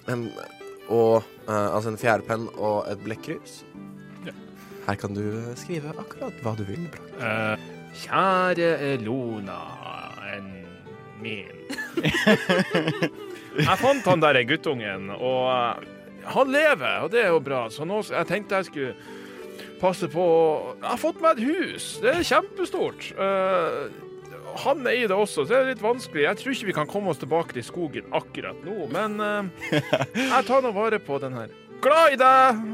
en, 0.09 0.27
og 0.91 1.21
uh, 1.47 1.69
altså 1.71 1.93
en 1.93 2.01
fjærpenn 2.01 2.49
og 2.57 2.83
et 2.91 3.01
blekkrus. 3.05 3.61
Her 4.87 4.97
kan 4.97 5.13
du 5.13 5.23
skrive 5.59 5.93
akkurat 5.93 6.37
hva 6.43 6.55
du 6.57 6.63
vil. 6.65 6.87
Bra. 6.91 7.03
Eh, 7.21 7.65
kjære 8.01 8.69
Elona 8.95 9.59
en 10.33 10.49
min. 11.21 11.59
jeg 13.67 13.77
fant 13.77 14.07
han 14.09 14.23
der 14.23 14.41
guttungen, 14.49 15.11
og 15.13 15.43
eh, 15.53 16.00
han 16.25 16.53
lever, 16.53 17.01
og 17.05 17.11
det 17.13 17.23
er 17.23 17.33
jo 17.33 17.41
bra. 17.43 17.65
Så 17.73 17.87
nå 17.87 18.01
jeg 18.07 18.29
tenkte 18.29 18.61
jeg 18.61 18.69
skulle 18.69 18.93
passe 19.81 20.05
på 20.11 20.23
Jeg 20.77 20.87
har 20.87 21.01
fått 21.01 21.21
meg 21.23 21.39
et 21.39 21.49
hus. 21.49 21.91
Det 22.03 22.13
er 22.13 22.27
kjempestort. 22.27 23.11
Uh, 23.17 23.89
han 24.61 24.83
eier 24.89 25.07
det 25.07 25.15
også, 25.15 25.45
så 25.45 25.49
det 25.49 25.57
er 25.57 25.69
litt 25.71 25.83
vanskelig. 25.83 26.25
Jeg 26.25 26.39
tror 26.41 26.55
ikke 26.55 26.69
vi 26.69 26.77
kan 26.81 26.89
komme 26.89 27.13
oss 27.13 27.21
tilbake 27.21 27.55
til 27.55 27.65
skogen 27.65 28.09
akkurat 28.15 28.59
nå, 28.67 28.87
men 28.91 29.17
uh, 29.23 29.69
jeg 29.71 30.47
tar 30.47 30.65
nå 30.65 30.73
vare 30.75 30.99
på 31.01 31.21
den 31.23 31.37
her. 31.39 31.53
Glad 31.81 32.17
i 32.17 32.19
deg! 32.21 32.65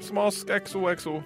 Smask 0.00 0.48
XOXO. 0.48 1.20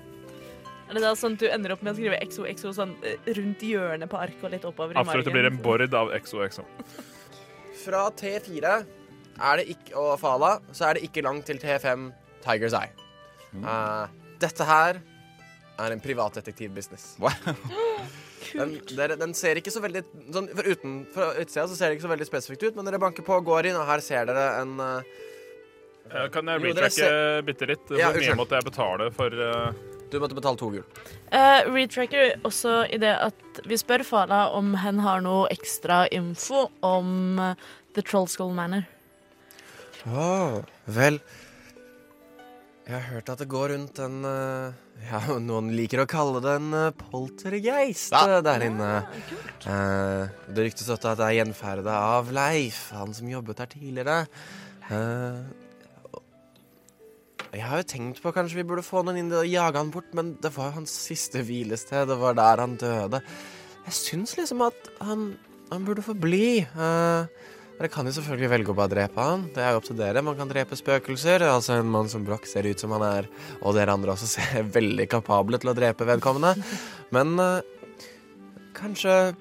Er 0.84 0.98
det 0.98 1.04
da 1.04 1.14
sånn 1.16 1.36
at 1.38 1.40
du 1.40 1.46
ender 1.48 1.72
opp 1.72 1.84
med 1.86 1.94
å 1.94 1.96
skrive 1.96 2.18
XOXO 2.26 2.72
sånn 2.76 2.92
eh, 3.06 3.30
rundt 3.38 3.62
hjørnet 3.64 4.10
på 4.10 4.18
arket 4.20 4.42
og 4.44 4.52
litt 4.52 4.66
oppover 4.68 4.92
i 4.92 4.98
margen? 4.98 5.08
Absolutt, 5.08 5.30
det 5.30 5.36
blir 5.36 5.48
en 5.48 5.60
bord 5.62 5.96
av 5.96 6.10
XOXO. 6.18 6.66
Fra 7.84 8.02
T4 8.18 8.74
er 8.74 8.84
det 8.84 9.03
ikke, 9.40 9.94
og 9.98 10.18
Fala 10.20 10.58
så 10.72 10.88
er 10.88 10.98
det 10.98 11.08
ikke 11.08 11.24
langt 11.24 11.46
til 11.46 11.58
T5 11.58 12.10
Tiger's 12.44 12.76
Eye. 12.76 12.92
Uh, 13.54 14.06
dette 14.42 14.66
her 14.66 15.00
er 15.78 15.94
en 15.94 16.00
privatdetektivbusiness. 16.02 17.14
Den, 18.54 18.74
dere, 18.92 19.16
den 19.16 19.32
ser 19.34 19.56
ikke 19.58 19.72
så 19.72 19.80
veldig 19.82 20.02
sånn, 20.30 20.46
for 20.52 20.66
uten, 20.68 20.98
Fra 21.10 21.30
utsida 21.40 21.64
så 21.66 21.74
ser 21.74 21.88
det 21.88 21.96
ikke 21.96 22.04
så 22.04 22.10
veldig 22.12 22.26
spesifikt 22.28 22.66
ut, 22.68 22.76
men 22.76 22.86
dere 22.86 23.00
banker 23.02 23.24
på, 23.26 23.38
går 23.42 23.70
inn, 23.70 23.78
og 23.80 23.88
her 23.88 24.02
ser 24.04 24.28
dere 24.28 24.44
en 24.60 24.74
uh, 24.78 26.28
Kan 26.30 26.52
jeg 26.52 26.62
retracke 26.62 27.08
bitte 27.48 27.70
litt? 27.72 27.82
Hvor 27.88 27.98
Ja, 27.98 28.12
mye 28.14 28.36
måtte 28.38 28.60
jeg 28.60 28.68
betale 28.68 29.08
for 29.16 29.34
uh... 29.34 29.72
Du 30.12 30.20
måtte 30.22 30.36
betale 30.36 30.60
to 30.60 30.68
gull. 30.70 30.84
Uh, 31.32 31.64
retracker 31.72 32.36
også 32.46 32.84
i 32.92 33.00
det 33.02 33.16
at 33.24 33.62
vi 33.66 33.80
spør 33.80 34.04
Fala 34.06 34.44
om 34.54 34.74
hen 34.84 35.00
har 35.02 35.24
noe 35.24 35.48
ekstra 35.50 36.04
info 36.14 36.68
om 36.84 37.40
The 37.40 37.56
The 37.94 38.02
Trollskull 38.02 38.54
Manor. 38.54 38.84
Å, 40.04 40.60
vel 40.92 41.16
Jeg 42.84 42.92
har 42.92 43.06
hørt 43.08 43.30
at 43.32 43.40
det 43.40 43.48
går 43.48 43.70
rundt 43.72 44.00
en 44.04 44.18
eh, 44.28 44.76
Ja, 45.08 45.22
noen 45.48 45.70
liker 45.76 46.02
å 46.02 46.08
kalle 46.10 46.42
det 46.44 46.58
en 46.58 46.70
eh, 46.76 46.90
poltergeist 47.08 48.12
ja. 48.12 48.40
der 48.44 48.66
inne. 48.68 48.92
Eh, 49.64 50.24
det 50.52 50.68
ryktes 50.68 50.90
også 50.90 51.14
at 51.14 51.22
det 51.22 51.28
er 51.30 51.38
gjenferdet 51.40 51.94
av 51.94 52.32
Leif, 52.36 52.90
han 52.92 53.16
som 53.16 53.30
jobbet 53.32 53.64
her 53.64 53.70
tidligere. 53.72 54.18
Eh, 54.92 55.40
jeg 57.54 57.62
har 57.70 57.80
jo 57.80 57.86
tenkt 57.86 58.20
på 58.20 58.32
kanskje 58.34 58.58
vi 58.58 58.66
burde 58.66 58.82
få 58.84 59.04
noen 59.06 59.20
inn 59.20 59.32
og 59.32 59.46
jage 59.46 59.78
han 59.78 59.92
bort, 59.94 60.10
men 60.16 60.34
det 60.42 60.50
var 60.56 60.72
jo 60.72 60.80
hans 60.80 60.94
siste 61.06 61.44
hvilested. 61.46 62.08
Det 62.10 62.16
var 62.18 62.36
der 62.36 62.62
han 62.64 62.74
døde. 62.80 63.20
Jeg 63.86 63.98
syns 64.00 64.34
liksom 64.36 64.64
at 64.66 64.88
han, 65.04 65.28
han 65.70 65.84
burde 65.86 66.02
få 66.04 66.16
bli. 66.18 66.64
Eh, 66.66 67.52
dere 67.74 67.90
kan 67.90 68.06
jo 68.06 68.12
selvfølgelig 68.14 68.50
velge 68.52 68.70
å 68.70 68.76
bare 68.78 68.92
drepe 68.92 69.18
han. 69.18 69.48
Det 69.54 69.62
er 69.64 69.72
jo 69.74 69.80
opp 69.80 69.86
til 69.88 69.96
dere. 69.98 70.22
Man 70.22 70.36
kan 70.38 70.50
drepe 70.50 70.76
spøkelser. 70.78 71.42
Altså 71.48 71.80
En 71.80 71.90
mann 71.90 72.10
som 72.10 72.22
Broch 72.26 72.46
ser 72.46 72.68
ut 72.68 72.78
som 72.78 72.94
han 72.94 73.02
er, 73.02 73.28
og 73.60 73.74
dere 73.74 73.96
andre 73.96 74.14
også 74.14 74.28
ser 74.30 74.68
veldig 74.78 75.08
kapable 75.10 75.58
til 75.58 75.72
å 75.72 75.74
drepe 75.74 76.06
vedkommende. 76.06 76.54
Men 77.14 77.34
uh, 77.42 77.66
kanskje 78.78 79.34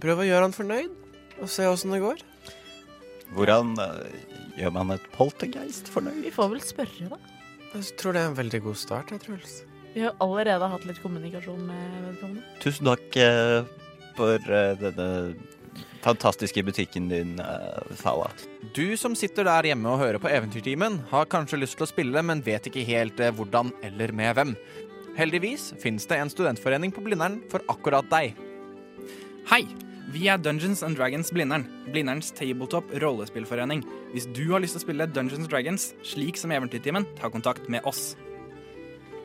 prøv 0.00 0.24
å 0.24 0.28
gjøre 0.30 0.48
han 0.48 0.56
fornøyd, 0.56 0.96
og 1.44 1.52
se 1.52 1.68
åssen 1.68 1.92
det 1.92 2.00
går. 2.00 2.24
Hvordan 3.36 3.76
uh, 3.76 4.08
gjør 4.56 4.74
man 4.80 4.96
et 4.96 5.12
poltergeist 5.12 5.92
fornøyd? 5.92 6.24
Vi 6.24 6.32
får 6.32 6.50
vel 6.56 6.64
spørre, 6.64 7.12
da. 7.12 7.20
Jeg 7.74 7.92
tror 8.00 8.16
det 8.16 8.24
er 8.24 8.32
en 8.32 8.40
veldig 8.40 8.64
god 8.70 8.80
start, 8.80 9.12
jeg, 9.12 9.26
Truls. 9.28 9.60
Vi 9.92 10.06
har 10.06 10.16
allerede 10.24 10.72
hatt 10.72 10.88
litt 10.88 11.04
kommunikasjon 11.04 11.60
med 11.68 11.94
vedkommende. 12.08 12.58
Tusen 12.64 12.88
takk 12.88 13.20
uh, 13.20 13.68
for 14.16 14.52
denne 14.80 15.10
fantastiske 16.04 16.62
butikken 16.64 17.08
din, 17.10 17.34
uh, 17.40 17.96
Fala. 18.00 18.30
Du 18.76 18.96
som 19.00 19.16
sitter 19.18 19.46
der 19.48 19.70
hjemme 19.70 19.90
og 19.92 20.00
hører 20.02 20.20
på 20.22 20.30
Eventyrtimen, 20.30 21.00
har 21.10 21.28
kanskje 21.30 21.60
lyst 21.60 21.78
til 21.78 21.86
å 21.86 21.90
spille, 21.90 22.22
men 22.24 22.44
vet 22.46 22.70
ikke 22.70 22.86
helt 22.88 23.20
eh, 23.20 23.34
hvordan 23.34 23.72
eller 23.86 24.14
med 24.16 24.34
hvem. 24.38 24.56
Heldigvis 25.18 25.72
finnes 25.82 26.06
det 26.08 26.20
en 26.20 26.32
studentforening 26.32 26.94
på 26.94 27.04
Blindern 27.04 27.40
for 27.52 27.64
akkurat 27.72 28.08
deg. 28.12 28.36
Hei! 29.50 29.64
Vi 30.10 30.24
er 30.26 30.40
Dungeons 30.42 30.82
and 30.82 30.96
Dragons 30.98 31.28
Blindern. 31.30 31.68
Blinderns 31.92 32.32
tabletop 32.34 32.88
rollespillforening. 33.02 33.84
Hvis 34.10 34.26
du 34.34 34.48
har 34.50 34.62
lyst 34.62 34.74
til 34.74 34.82
å 34.82 34.86
spille 34.88 35.06
Dungeons 35.06 35.44
and 35.44 35.52
Dragons 35.52 35.84
slik 36.02 36.40
som 36.40 36.50
Eventyrtimen, 36.50 37.06
ta 37.20 37.30
kontakt 37.30 37.68
med 37.70 37.86
oss. 37.86 38.16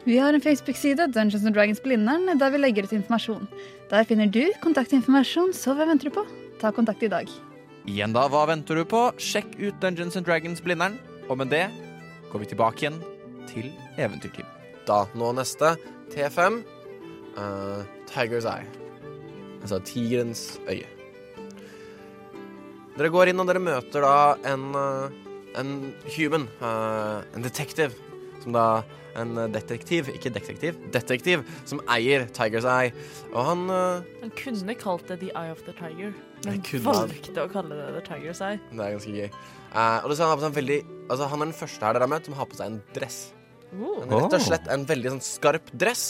Vi 0.05 0.19
har 0.21 0.37
en 0.37 0.43
Facebook-side, 0.43 1.07
Dungeons 1.15 1.45
and 1.45 1.57
Dragons 1.57 1.81
Blindern, 1.81 2.29
der 2.37 2.53
vi 2.53 2.61
legger 2.61 2.85
ut 2.85 2.93
informasjon. 2.93 3.47
Der 3.89 4.05
finner 4.05 4.29
du 4.29 4.43
kontaktinformasjon, 4.61 5.55
så 5.57 5.73
hva 5.73 5.89
venter 5.89 6.11
du 6.11 6.19
på? 6.19 6.25
Ta 6.61 6.71
kontakt 6.71 7.03
i 7.03 7.11
dag. 7.11 7.29
Igjen 7.85 8.13
da, 8.15 8.25
hva 8.31 8.45
venter 8.49 8.79
du 8.79 8.85
på? 8.89 9.01
Sjekk 9.21 9.57
ut 9.59 9.81
Dungeons 9.83 10.15
and 10.17 10.25
Dragons-blinderen. 10.25 10.97
Og 11.29 11.37
med 11.41 11.51
det 11.53 11.67
går 12.31 12.41
vi 12.43 12.49
tilbake 12.53 12.85
igjen 12.85 13.01
til 13.49 13.69
Eventyrtimen. 13.97 14.49
Da, 14.87 15.03
nå 15.17 15.31
neste. 15.37 15.75
T5. 16.13 16.61
uh, 17.37 17.83
Tiger's 18.09 18.47
Eye. 18.47 18.67
Altså 19.61 19.79
tigerens 19.85 20.59
øye. 20.69 20.87
Dere 22.95 23.11
går 23.11 23.31
inn, 23.31 23.41
og 23.41 23.49
dere 23.49 23.59
møter 23.59 24.05
da 24.05 24.17
en, 24.53 24.69
uh, 24.75 25.09
en 25.59 25.71
human. 26.15 26.47
Uh, 26.61 27.25
en 27.35 27.43
detective. 27.43 27.91
Som 28.43 28.55
da 28.55 28.83
En 29.15 29.29
detektiv, 29.47 30.09
ikke 30.11 30.27
detektiv, 30.35 30.75
detektiv, 30.91 31.45
som 31.63 31.79
eier 31.87 32.25
Tiger's 32.35 32.65
Eye. 32.67 32.91
Og 33.31 33.45
han 33.47 33.61
eh, 33.71 34.01
Han 34.25 34.33
kunne 34.35 34.75
kalt 34.75 35.07
det 35.07 35.21
The 35.21 35.29
Eye 35.31 35.53
of 35.53 35.61
the 35.63 35.71
Tiger, 35.71 36.11
men 36.43 36.59
valgte 36.85 37.45
å 37.45 37.49
kalle 37.51 37.77
det 37.77 37.87
The 37.95 38.03
Tiger's 38.09 38.41
Eye. 38.43 38.59
Det 38.71 38.83
er 38.83 38.97
ganske 38.97 39.15
gøy. 39.15 39.29
Uh, 39.75 39.97
og 40.03 40.11
det 40.11 40.17
ser 40.17 40.25
han 40.25 40.31
har 40.33 40.37
på 40.39 40.43
seg 40.45 40.51
en 40.51 40.55
veldig 40.55 40.77
Altså 41.11 41.25
Han 41.27 41.41
er 41.41 41.49
den 41.49 41.57
første 41.57 41.83
her 41.85 41.95
dere 41.97 42.05
har 42.05 42.11
møtt 42.13 42.27
som 42.29 42.35
har 42.37 42.47
på 42.49 42.57
seg 42.57 42.69
en 42.71 42.77
dress. 42.95 43.17
Oh. 43.75 44.03
En, 44.03 44.13
rett 44.13 44.35
og 44.37 44.43
slett 44.45 44.69
en 44.71 44.85
veldig 44.87 45.15
sånn 45.15 45.25
skarp 45.25 45.71
dress. 45.75 46.05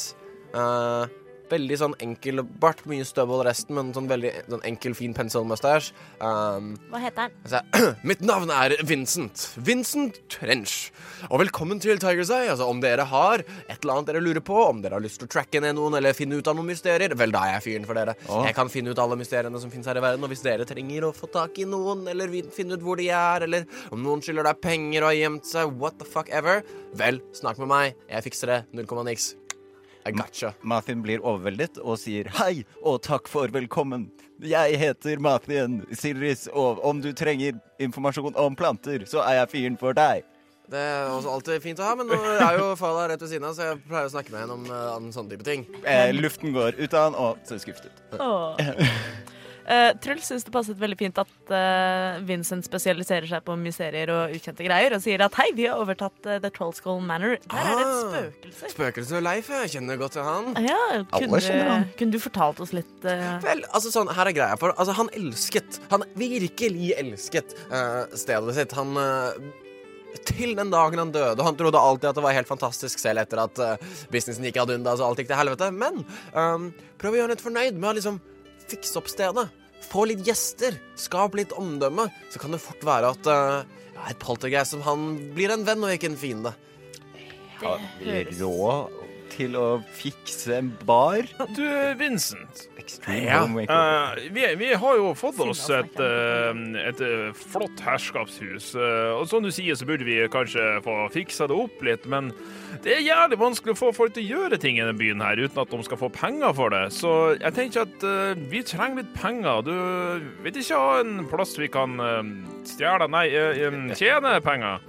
Eh, 0.55 1.15
veldig 1.51 1.77
sånn 1.79 1.95
enkel 2.03 2.41
bart, 2.61 2.83
mye 2.89 3.05
støvel 3.07 3.43
resten, 3.45 3.75
men 3.77 3.91
sånn 3.95 4.07
veldig 4.09 4.31
sånn 4.47 4.63
enkel, 4.67 4.95
fin 4.97 5.13
pencil-mustasje. 5.15 5.93
Um, 6.19 6.73
Hva 6.91 7.01
heter 7.03 7.27
han? 7.27 7.35
altså, 7.43 7.61
Mitt 8.09 8.23
navn 8.25 8.51
er 8.53 8.75
Vincent. 8.87 9.47
Vincent 9.65 10.19
Trench. 10.31 10.89
Og 11.29 11.39
velkommen 11.43 11.81
til 11.83 11.99
Tiger's 12.01 12.31
Eye. 12.33 12.49
Altså, 12.53 12.67
om 12.69 12.81
dere 12.83 13.05
har 13.09 13.43
et 13.45 13.77
eller 13.77 13.95
annet 13.95 14.11
dere 14.11 14.23
lurer 14.23 14.43
på, 14.45 14.57
om 14.65 14.81
dere 14.83 14.97
har 14.97 15.05
lyst 15.05 15.21
til 15.21 15.29
å 15.29 15.33
tracke 15.35 15.61
ned 15.63 15.77
noen 15.77 15.97
eller 15.99 16.17
finne 16.17 16.39
ut 16.39 16.49
av 16.51 16.57
noen 16.57 16.71
mysterier, 16.73 17.15
vel, 17.17 17.33
da 17.35 17.45
er 17.47 17.57
jeg 17.57 17.65
fyren 17.69 17.87
for 17.89 17.99
dere. 17.99 18.17
Oh. 18.29 18.43
Jeg 18.47 18.57
kan 18.57 18.71
finne 18.73 18.93
ut 18.93 19.01
alle 19.05 19.19
mysteriene 19.19 19.61
som 19.61 19.73
finnes 19.73 19.89
her 19.89 20.01
i 20.01 20.05
verden, 20.05 20.25
og 20.25 20.33
hvis 20.33 20.45
dere 20.45 20.67
trenger 20.69 21.09
å 21.09 21.13
få 21.15 21.29
tak 21.33 21.61
i 21.61 21.69
noen, 21.69 22.05
eller 22.11 22.33
finne 22.55 22.77
ut 22.77 22.85
hvor 22.85 22.99
de 23.01 23.09
er, 23.13 23.47
eller 23.47 23.69
om 23.95 24.01
noen 24.03 24.23
skylder 24.25 24.49
deg 24.51 24.61
penger 24.65 25.03
og 25.05 25.11
har 25.13 25.19
gjemt 25.21 25.49
seg, 25.49 25.79
what 25.81 25.99
the 26.01 26.07
fuck 26.09 26.29
ever, 26.33 26.63
vel, 26.99 27.21
snakk 27.37 27.61
med 27.61 27.71
meg. 27.71 28.05
Jeg 28.11 28.29
fikser 28.29 28.53
det. 28.53 28.61
Null 28.75 28.89
komma 28.89 29.05
niks. 29.07 29.33
I 30.05 30.11
gotcha. 30.11 30.53
Mathien 30.61 31.01
blir 31.01 31.23
overveldet 31.25 31.79
og 31.81 31.97
sier 31.97 32.27
hei 32.37 32.61
og 32.83 32.99
takk 33.07 33.25
for 33.31 33.49
velkommen. 33.49 34.11
Jeg 34.37 34.77
heter 34.77 35.17
Mathien 35.23 35.79
Silris, 35.97 36.45
og 36.53 36.83
om 36.85 37.01
du 37.01 37.09
trenger 37.17 37.57
informasjon 37.81 38.37
om 38.37 38.57
planter, 38.57 39.07
så 39.09 39.23
er 39.25 39.39
jeg 39.39 39.51
fyren 39.55 39.79
for 39.81 39.97
deg. 39.97 40.21
Det 40.69 40.81
er 40.81 41.09
også 41.13 41.33
alltid 41.33 41.61
fint 41.61 41.81
å 41.81 41.87
ha, 41.87 41.95
men 41.97 42.09
nå 42.09 42.17
er 42.35 42.59
jo 42.59 42.71
Fala 42.77 43.07
rett 43.09 43.21
ved 43.21 43.33
siden 43.33 43.45
av, 43.49 43.57
så 43.57 43.71
jeg 43.71 43.81
pleier 43.85 44.09
å 44.09 44.13
snakke 44.13 44.33
med 44.33 44.43
henne 44.43 44.57
om, 44.57 44.69
uh, 44.69 45.11
sånne 45.13 45.33
type 45.33 45.45
ting. 45.45 45.65
Eh, 45.85 46.13
luften 46.13 46.53
går 46.53 46.77
ut 46.77 46.93
av 46.93 47.09
han 47.09 47.17
og 47.21 47.41
ser 47.49 47.61
skuffet 47.61 47.89
ut. 47.89 48.19
Åh. 48.19 48.61
Eh, 49.65 49.91
Truls 49.97 50.27
syns 50.29 50.43
det 50.45 50.51
passet 50.53 50.77
veldig 50.77 50.97
fint 50.99 51.17
at 51.17 51.31
uh, 51.49 52.19
Vincent 52.27 52.65
spesialiserer 52.67 53.25
seg 53.29 53.41
på 53.47 53.55
mysterier 53.57 54.11
og 54.13 54.35
ukjente 54.37 54.65
greier, 54.65 54.93
og 54.93 55.01
sier 55.01 55.23
at 55.25 55.37
hei, 55.39 55.47
vi 55.57 55.65
har 55.65 55.81
overtatt 55.81 56.19
uh, 56.27 56.35
The 56.43 56.51
Trollskull 56.53 57.01
Manor. 57.01 57.39
Der 57.49 57.69
er 57.71 57.79
det 57.79 57.85
et 57.87 58.03
spøkelse. 58.03 58.69
spøkelse. 58.75 59.15
og 59.17 59.25
Leif, 59.25 59.49
jeg 59.49 59.73
kjenner 59.73 59.97
godt 59.97 60.17
til 60.19 60.27
han. 60.27 60.51
Ja, 60.61 60.77
kunne, 61.09 61.31
Alle 61.31 61.41
kjenner 61.41 61.71
han. 61.71 61.87
du, 61.89 61.95
kunne 61.97 62.13
du 62.13 62.21
fortalt 62.21 62.61
oss 62.61 62.75
litt 62.75 63.05
Vel, 63.05 63.63
altså 63.75 63.91
sånn, 63.93 64.09
her 64.13 64.29
er 64.29 64.35
greia 64.35 64.57
for 64.59 64.73
Altså, 64.79 64.95
han 64.97 65.09
elsket 65.15 65.77
Han 65.91 66.05
virkelig 66.17 66.91
elsket 66.97 67.53
eh, 67.67 68.15
stedet 68.17 68.55
sitt. 68.57 68.73
Han 68.77 68.93
Til 70.25 70.55
den 70.57 70.71
dagen 70.73 71.01
han 71.01 71.11
døde. 71.13 71.35
Og 71.39 71.45
han 71.47 71.57
trodde 71.59 71.81
alltid 71.81 72.09
at 72.11 72.17
det 72.17 72.23
var 72.25 72.37
helt 72.37 72.49
fantastisk 72.49 73.01
selv 73.01 73.25
etter 73.25 73.41
at 73.43 73.61
uh, 73.61 73.97
businessen 74.13 74.45
gikk 74.47 74.61
ad 74.61 74.73
undas 74.77 75.01
og 75.01 75.09
alt 75.09 75.21
gikk 75.21 75.33
til 75.33 75.41
helvete. 75.41 75.69
Men 75.75 76.01
um, 76.33 76.71
prøv 77.01 77.13
å 77.13 77.19
gjøre 77.19 77.27
ham 77.27 77.35
litt 77.35 77.45
fornøyd 77.45 77.77
med 77.77 77.91
å 77.91 77.95
liksom 77.99 78.21
fikse 78.71 78.99
opp 78.99 79.09
stedet. 79.11 79.47
Få 79.85 80.05
litt 80.09 80.25
gjester. 80.25 80.77
Skap 80.99 81.37
litt 81.37 81.53
omdømme. 81.55 82.07
Så 82.33 82.41
kan 82.41 82.55
det 82.55 82.63
fort 82.63 82.83
være 82.85 83.13
at 83.15 83.29
uh, 83.29 83.81
ja, 83.95 84.05
et 84.09 84.21
poltergeist 84.21 84.75
som 84.75 84.85
han 84.85 85.07
blir 85.35 85.53
en 85.53 85.65
venn 85.67 85.85
og 85.85 85.95
ikke 85.95 86.11
en 86.13 86.19
fiende. 86.19 86.55
Har 87.61 87.83
vi 88.01 88.23
råd 88.39 89.01
til 89.35 89.55
å 89.59 89.65
fikse 89.95 90.55
en 90.59 90.71
bar? 90.87 91.27
Du, 91.55 91.65
Vincent. 91.99 92.65
Ja. 93.09 93.41
Uh, 93.45 93.61
eh, 93.65 94.27
vi, 94.33 94.43
vi 94.59 94.73
har 94.77 94.97
jo 94.99 95.13
fått 95.17 95.39
oss 95.41 95.63
et, 95.73 95.97
uh, 95.97 96.51
et 96.81 97.01
eh, 97.01 97.31
flott 97.35 97.81
herskapshus. 97.81 98.71
Uh, 98.77 99.15
og 99.17 99.25
som 99.29 99.43
du 99.45 99.49
sier, 99.53 99.77
så 99.77 99.87
burde 99.89 100.05
vi 100.07 100.19
kanskje 100.31 100.63
få 100.85 100.97
fiksa 101.13 101.49
det 101.49 101.57
opp 101.57 101.81
litt. 101.85 102.05
Men 102.11 102.29
det 102.85 102.97
er 102.97 103.07
jævlig 103.07 103.39
vanskelig 103.41 103.75
å 103.75 103.79
få 103.79 103.91
folk 103.95 104.15
til 104.15 104.27
å 104.27 104.35
gjøre 104.35 104.59
ting 104.61 104.77
i 104.77 104.83
denne 104.83 104.97
byen 104.97 105.23
her 105.23 105.41
uten 105.41 105.63
at 105.63 105.73
de 105.73 105.81
skal 105.87 106.01
få 106.01 106.11
penger 106.13 106.53
for 106.57 106.75
det. 106.75 106.83
Så 106.93 107.15
jeg 107.39 107.57
tenker 107.57 107.87
at 107.87 108.07
vi 108.51 108.61
trenger 108.67 109.01
litt 109.01 109.15
penger. 109.17 109.65
Du 109.65 110.29
vet 110.45 110.61
ikke 110.61 110.81
ha 110.81 111.01
en 111.01 111.25
plass 111.31 111.57
vi 111.59 111.71
kan 111.71 111.97
uh, 112.01 112.21
stjele 112.69 113.09
Nei, 113.11 113.27
tjene 113.99 114.37
penger. 114.45 114.81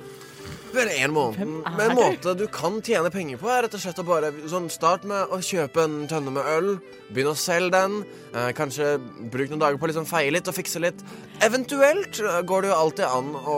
Vel, 0.77 0.91
en 0.93 1.15
måned. 1.15 1.55
Men 1.77 1.91
en 1.91 1.97
måte 1.97 2.35
du 2.37 2.45
kan 2.53 2.79
tjene 2.85 3.11
penger 3.13 3.41
på, 3.41 3.49
er 3.53 3.65
rett 3.65 3.77
og 3.79 3.81
slett 3.83 4.01
å 4.03 4.07
bare 4.07 4.33
sånn, 4.51 4.69
Start 4.73 5.07
med 5.09 5.33
å 5.33 5.39
kjøpe 5.41 5.87
en 5.87 5.95
tønne 6.11 6.35
med 6.35 6.49
øl. 6.53 6.69
Begynn 7.09 7.33
å 7.33 7.37
selge 7.39 7.73
den. 7.73 8.03
Eh, 8.35 8.51
kanskje 8.59 8.97
bruk 9.33 9.49
noen 9.53 9.63
dager 9.63 9.81
på 9.81 9.89
å 9.89 9.91
liksom 9.93 10.09
feie 10.09 10.35
litt 10.35 10.51
og 10.51 10.57
fikse 10.59 10.83
litt. 10.85 11.01
Eventuelt 11.47 12.21
eh, 12.21 12.43
går 12.45 12.67
det 12.67 12.73
jo 12.73 12.79
alltid 12.83 13.07
an 13.09 13.33
å, 13.41 13.57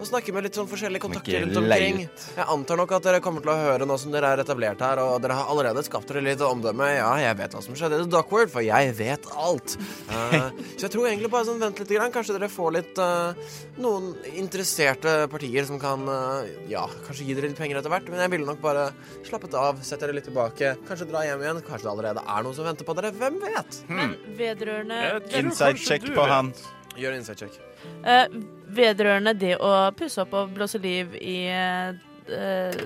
å 0.00 0.08
snakke 0.08 0.32
med 0.34 0.46
litt 0.46 0.56
sånn 0.56 0.68
forskjellige 0.70 1.04
kontakter 1.04 1.44
rundt 1.44 1.58
omkring. 1.60 2.00
Jeg 2.36 2.46
antar 2.54 2.80
nok 2.80 2.94
at 2.96 3.06
dere 3.06 3.20
kommer 3.24 3.44
til 3.44 3.52
å 3.52 3.56
høre 3.58 3.88
nå 3.88 3.96
som 4.00 4.12
dere 4.14 4.32
er 4.32 4.42
etablert 4.42 4.80
her, 4.84 5.00
og 5.04 5.20
dere 5.24 5.36
har 5.36 5.50
allerede 5.52 5.84
skapt 5.86 6.08
dere 6.10 6.22
litt 6.24 6.42
omdømme. 6.44 6.88
Ja, 6.96 7.10
jeg 7.20 7.36
vet 7.40 7.56
hva 7.56 7.62
som 7.64 7.76
skjedde 7.76 7.98
i 8.00 8.04
The 8.04 8.10
Dockworld, 8.14 8.52
for 8.52 8.64
jeg 8.64 8.94
vet 8.98 9.28
alt. 9.34 9.76
Uh, 10.08 10.48
så 10.78 10.86
jeg 10.86 10.94
tror 10.94 11.10
egentlig 11.10 11.30
bare 11.32 11.48
sånn 11.50 11.62
vent 11.62 11.82
litt. 11.82 11.90
Grann. 11.90 12.12
Kanskje 12.14 12.36
dere 12.36 12.48
får 12.50 12.74
litt 12.76 13.00
uh, 13.02 13.54
noen 13.82 14.12
interesserte 14.38 15.26
partier 15.32 15.66
som 15.68 15.80
kan 15.82 16.06
uh, 16.08 16.48
ja, 16.70 16.84
kanskje 17.06 17.26
gi 17.28 17.36
dere 17.36 17.50
litt 17.50 17.60
penger 17.60 17.80
etter 17.80 17.92
hvert. 17.92 18.08
Men 18.12 18.24
jeg 18.24 18.34
ville 18.36 18.48
nok 18.48 18.62
bare 18.62 18.88
slappet 19.26 19.56
av, 19.58 19.82
sett 19.86 20.02
dere 20.04 20.16
litt 20.16 20.28
tilbake, 20.30 20.76
kanskje 20.88 21.10
dra 21.10 21.24
hjem 21.26 21.44
igjen. 21.44 21.64
Kanskje 21.66 21.88
det 21.88 21.94
allerede 21.96 22.24
er 22.24 22.46
noen 22.46 22.56
som 22.56 22.68
venter 22.68 22.88
på 22.88 22.96
dere. 22.98 23.12
Hvem 23.20 23.40
vet? 23.42 23.82
Men 23.90 24.14
vedrørende 24.38 25.02
Insight 25.28 25.42
Inside 25.44 25.82
check 25.82 26.14
på 26.14 26.30
han. 26.30 26.54
Gjør 26.96 27.18
insight 27.18 27.42
inside 27.42 27.58
check. 27.58 27.69
Eh, 28.04 28.26
vedrørende 28.70 29.34
det 29.38 29.56
å 29.58 29.90
pusse 29.96 30.22
opp 30.22 30.34
og 30.38 30.52
blåse 30.56 30.80
liv 30.82 31.16
i 31.20 31.38
eh, 31.50 32.84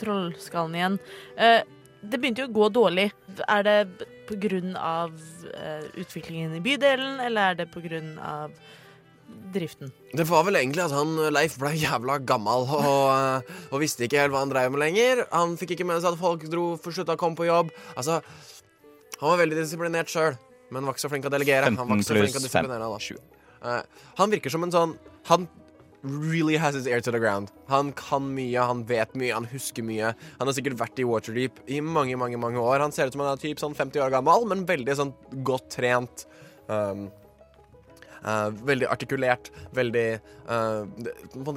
trollskallen 0.00 0.78
igjen. 0.78 0.98
Eh, 1.36 1.60
det 2.00 2.16
begynte 2.16 2.44
jo 2.44 2.48
å 2.48 2.56
gå 2.56 2.68
dårlig. 2.72 3.10
Er 3.46 3.66
det 3.66 3.78
pga. 4.30 5.08
Uh, 5.10 5.50
eh, 5.54 5.86
utviklingen 6.00 6.54
i 6.54 6.60
bydelen, 6.60 7.20
eller 7.20 7.50
er 7.50 7.54
det 7.54 7.70
pga. 7.72 8.50
driften? 9.50 9.90
Det 10.12 10.24
var 10.26 10.44
vel 10.44 10.56
egentlig 10.58 10.82
at 10.82 10.92
han 10.94 11.14
Leif 11.30 11.56
ble 11.58 11.70
jævla 11.78 12.18
gammel 12.26 12.64
og, 12.66 13.04
eh, 13.14 13.50
og, 13.70 13.76
visste 13.82 14.06
ikke 14.06 14.18
helt 14.18 14.34
hva 14.34 14.42
han 14.42 14.50
drev 14.50 14.72
med 14.74 14.82
lenger. 14.82 15.24
Han 15.30 15.56
fikk 15.58 15.76
ikke 15.76 15.86
med 15.86 16.02
seg 16.02 16.12
at 16.12 16.18
folk 16.18 16.46
dro 16.50 16.76
for 16.82 16.94
slutta 16.94 17.14
å 17.14 17.20
komme 17.20 17.38
på 17.38 17.46
jobb. 17.46 17.70
Altså, 17.94 18.20
han 19.20 19.32
var 19.32 19.42
veldig 19.42 19.58
disiplinert 19.58 20.10
sjøl, 20.10 20.38
men 20.70 20.86
var 20.86 20.94
ikke 20.94 21.04
så 21.04 21.10
flink 21.12 21.26
til 21.26 21.30
å 21.30 21.36
delegere. 21.36 21.70
15 21.70 22.06
pluss 22.10 22.50
5, 22.50 22.70
20. 22.70 23.39
Uh, 23.60 23.82
han 24.18 24.32
virker 24.32 24.52
som 24.52 24.64
en 24.64 24.72
sånn 24.72 24.94
Han 25.28 25.48
really 26.02 26.56
has 26.56 26.74
his 26.74 26.86
ear 26.86 27.00
to 27.00 27.12
the 27.12 27.18
ground. 27.18 27.50
Han 27.68 27.92
kan 27.92 28.34
mye, 28.34 28.58
han 28.60 28.84
vet 28.88 29.14
mye, 29.14 29.34
han 29.34 29.44
husker 29.50 29.84
mye. 29.84 30.14
Han 30.38 30.48
har 30.48 30.56
sikkert 30.56 30.78
vært 30.80 31.00
i 31.02 31.04
Waterdeep 31.04 31.60
i 31.68 31.80
mange, 31.84 32.16
mange 32.16 32.40
mange 32.40 32.60
år. 32.60 32.80
Han 32.80 32.94
ser 32.94 33.10
ut 33.10 33.16
som 33.16 33.24
han 33.24 33.34
er 33.34 33.42
typ 33.42 33.60
sånn 33.60 33.76
50 33.76 34.04
år 34.06 34.14
gammel, 34.14 34.46
men 34.48 34.66
veldig 34.68 34.96
sånn 34.96 35.12
godt 35.46 35.68
trent. 35.76 36.24
Um, 36.72 37.08
uh, 38.24 38.48
veldig 38.64 38.88
artikulert, 38.88 39.52
veldig 39.76 40.06
uh, 40.48 40.88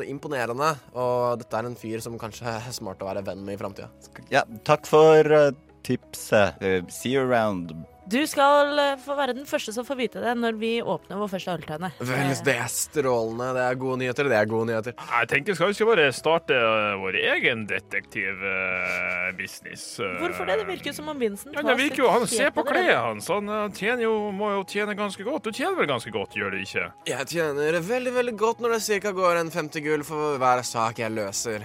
imponerende. 0.09 0.73
Og 0.91 1.39
dette 1.39 1.59
er 1.59 1.71
en 1.71 1.79
fyr 1.79 2.03
som 2.03 2.19
kanskje 2.19 2.57
er 2.57 2.75
smart 2.75 3.03
å 3.03 3.09
være 3.13 3.25
venn 3.29 3.45
med 3.47 3.57
i 3.57 3.61
framtida. 3.63 3.91
Ja, 4.33 4.43
takk 4.67 4.89
for 4.89 5.53
tipset. 5.83 6.59
see 6.91 7.15
you 7.15 7.23
around, 7.23 7.73
du 8.03 8.19
skal 8.27 8.75
eh, 8.79 8.97
få 8.99 9.15
være 9.15 9.31
den 9.37 9.45
første 9.47 9.71
som 9.71 9.85
får 9.87 9.95
vite 9.95 10.19
det 10.23 10.33
når 10.35 10.57
vi 10.59 10.81
åpner 10.83 11.15
vår 11.21 11.29
første 11.31 11.53
øltønne. 11.55 11.89
Vel, 12.03 12.19
Eh, 12.33 12.41
det 12.43 12.55
er 12.59 12.67
strålende. 12.71 13.53
Det 13.55 13.61
er 13.63 13.75
gode 13.79 13.97
nyheter. 14.01 14.23
Det 14.29 14.35
er 14.37 14.45
gode 14.51 14.65
nyheter. 14.69 14.93
Jeg 14.99 15.27
tenker, 15.31 15.53
skal 15.55 15.67
vi 15.69 15.73
ikke 15.77 15.87
bare 15.93 16.07
starte 16.15 16.53
eh, 16.57 16.95
vår 16.99 17.13
egen 17.21 17.63
detektivbusiness? 17.69 19.85
Hvorfor 20.19 20.43
det? 20.49 20.55
Det 20.63 20.67
virker 20.67 20.87
jo 20.91 20.95
som 20.99 21.07
om 21.13 21.17
Vincent 21.19 21.55
Ja, 21.55 21.61
det 21.67 21.77
virker 21.79 21.99
jo, 22.03 22.09
Han 22.13 22.27
ser 22.27 22.49
på 22.55 22.63
klærne 22.67 22.97
hans. 23.07 23.27
Han 23.31 23.45
eh, 23.49 23.69
tjener 23.77 24.03
jo, 24.07 24.13
må 24.35 24.47
jo 24.57 24.61
tjene 24.67 24.93
ganske 24.99 25.23
godt. 25.27 25.43
Du 25.47 25.51
tjener 25.55 25.75
vel 25.79 25.87
ganske 25.93 26.11
godt, 26.13 26.31
gjør 26.37 26.49
du 26.53 26.57
ikke? 26.63 26.85
Jeg 27.09 27.23
tjener 27.31 27.71
veldig 27.83 28.13
veldig 28.19 28.35
godt 28.39 28.57
når 28.63 28.69
det 28.77 28.81
cirka 28.85 29.09
går 29.15 29.33
en 29.45 29.51
50 29.53 29.81
gull 29.87 30.03
for 30.07 30.19
hver 30.41 30.59
sak 30.67 30.93
jeg 31.03 31.11
løser. 31.15 31.59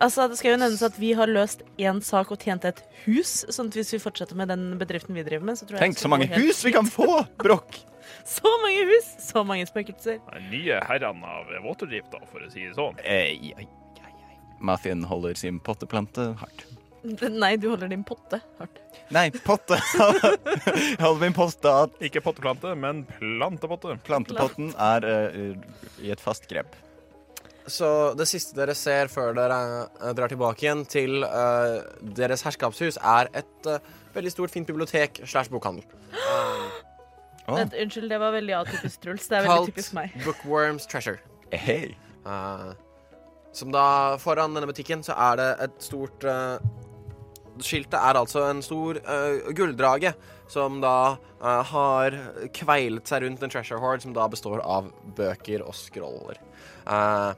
Altså, 0.00 0.28
Det 0.30 0.38
skal 0.40 0.54
jo 0.54 0.60
nevnes 0.62 0.82
at 0.86 0.96
vi 0.98 1.12
har 1.18 1.28
løst 1.28 1.62
én 1.78 2.00
sak 2.04 2.30
og 2.32 2.40
tjent 2.40 2.64
et 2.64 2.82
hus. 3.04 3.44
sånn 3.52 3.68
at 3.68 3.76
hvis 3.76 3.92
vi 3.92 4.00
fortsetter 4.00 4.38
med 4.38 4.48
den 4.48 4.78
bedriften 4.80 5.14
vi 5.14 5.24
driver 5.26 5.44
med, 5.50 5.60
så 5.60 5.68
tror 5.68 5.76
jeg 5.76 5.90
Tenk 5.90 6.00
så 6.00 6.08
mange 6.08 6.28
hus 6.32 6.64
vi 6.64 6.72
kan 6.72 6.88
få, 6.88 7.24
Brokk! 7.42 7.82
Så 8.26 8.50
mange 8.62 8.82
hus! 8.88 9.06
Så 9.22 9.42
mange 9.46 9.64
spøkelser. 9.68 10.18
Nye 10.50 10.80
herrene 10.88 11.30
av 11.30 11.52
Waterdeep, 11.64 12.08
da, 12.12 12.18
for 12.28 12.42
å 12.42 12.48
si 12.50 12.64
det 12.66 12.74
sånn. 12.76 12.98
Eh, 13.04 13.30
ei, 13.30 13.52
ei, 13.56 13.68
ei. 14.02 14.08
Mathien 14.60 15.04
holder 15.08 15.38
sin 15.38 15.60
potteplante 15.62 16.32
hardt. 16.40 16.66
Nei, 17.42 17.54
du 17.56 17.70
holder 17.70 17.88
din 17.88 18.02
potte 18.04 18.42
hardt. 18.58 18.80
Nei, 19.14 19.28
potte! 19.46 19.78
Jeg 20.00 21.00
holder 21.00 21.22
min 21.22 21.36
potte 21.36 21.72
hardt. 21.76 21.96
Ikke 22.04 22.22
potteplante, 22.24 22.74
men 22.78 23.06
plantepotte. 23.16 23.96
Plantepotten 24.06 24.74
er 24.76 25.06
uh, 25.06 25.54
i 26.02 26.12
et 26.12 26.20
fast 26.22 26.48
grep. 26.50 26.76
Så 27.70 27.88
det 28.18 28.26
siste 28.28 28.56
dere 28.58 28.74
ser 28.78 29.10
før 29.12 29.34
dere 29.38 29.60
eh, 29.86 30.12
drar 30.18 30.32
tilbake 30.32 30.66
igjen 30.66 30.84
til 30.90 31.22
uh, 31.22 31.80
deres 32.18 32.42
herskapshus, 32.46 32.98
er 32.98 33.30
et 33.40 33.70
uh, 33.70 33.78
veldig 34.16 34.32
stort, 34.34 34.52
fint 34.54 34.66
bibliotek 34.66 35.22
slash 35.24 35.52
bokhandel. 35.52 35.86
Vent, 37.50 37.74
unnskyld, 37.74 38.10
det 38.10 38.20
var 38.22 38.34
veldig 38.34 38.54
atypisk 38.60 39.02
Truls. 39.02 39.26
Det 39.30 39.38
er 39.38 39.48
veldig 39.48 39.72
typisk 39.72 39.94
meg. 39.96 40.14
Bookworms 40.26 40.86
Treasure. 40.90 41.18
Hey. 41.50 41.94
Uh, 42.26 42.72
som 43.56 43.72
da 43.74 44.16
Foran 44.22 44.54
denne 44.54 44.68
butikken 44.70 45.02
så 45.02 45.16
er 45.18 45.40
det 45.40 45.48
et 45.66 45.82
stort 45.82 46.26
uh, 46.28 46.60
Skiltet 47.60 47.96
er 47.98 48.16
altså 48.16 48.44
en 48.46 48.62
stor 48.64 49.00
uh, 49.04 49.50
gulldrage 49.56 50.14
som 50.48 50.78
da 50.80 51.18
uh, 51.42 51.60
har 51.72 52.14
kveilet 52.56 53.10
seg 53.10 53.24
rundt 53.26 53.42
en 53.44 53.52
treasure 53.52 53.80
hoard 53.82 54.04
som 54.04 54.14
da 54.16 54.24
består 54.32 54.62
av 54.64 54.88
bøker 55.18 55.66
og 55.66 55.76
scroller. 55.76 56.40
Eh, 56.86 57.30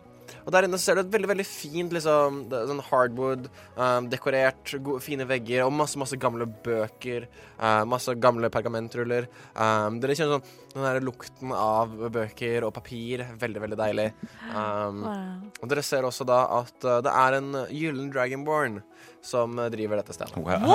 og 0.44 0.52
der 0.54 0.66
inne 0.66 0.78
ser 0.80 0.96
du 0.98 1.02
et 1.04 1.12
veldig 1.12 1.28
veldig 1.30 1.46
fint 1.46 1.92
liksom, 1.94 2.42
sånn 2.52 2.82
hardwood, 2.88 3.48
um, 3.76 4.08
dekorert, 4.12 4.74
gode, 4.82 5.02
fine 5.04 5.26
vegger 5.28 5.64
og 5.66 5.72
masse 5.76 5.98
masse 6.00 6.18
gamle 6.20 6.46
bøker. 6.64 7.28
Uh, 7.62 7.82
masse 7.86 8.14
gamle 8.18 8.50
pergamentruller. 8.52 9.28
Um, 9.54 10.00
dere 10.02 10.16
kjenner 10.18 10.38
sånn 10.40 10.58
den 10.72 10.86
der 10.86 11.04
lukten 11.04 11.52
av 11.54 11.92
bøker 12.14 12.64
og 12.66 12.72
papir. 12.74 13.24
Veldig, 13.38 13.62
veldig 13.66 13.78
deilig. 13.82 14.08
Um, 14.50 15.02
Wow. 15.02 15.50
og 15.62 15.68
dere 15.70 15.82
ser 15.84 16.04
også 16.06 16.24
da 16.28 16.40
at 16.60 16.84
uh, 16.86 16.98
det 17.04 17.12
er 17.12 17.36
en 17.38 17.50
gyllen 17.72 18.10
dragonborn 18.14 18.80
som 19.22 19.54
driver 19.70 20.00
dette 20.00 20.14
stedet. 20.16 20.34
Wow. 20.36 20.66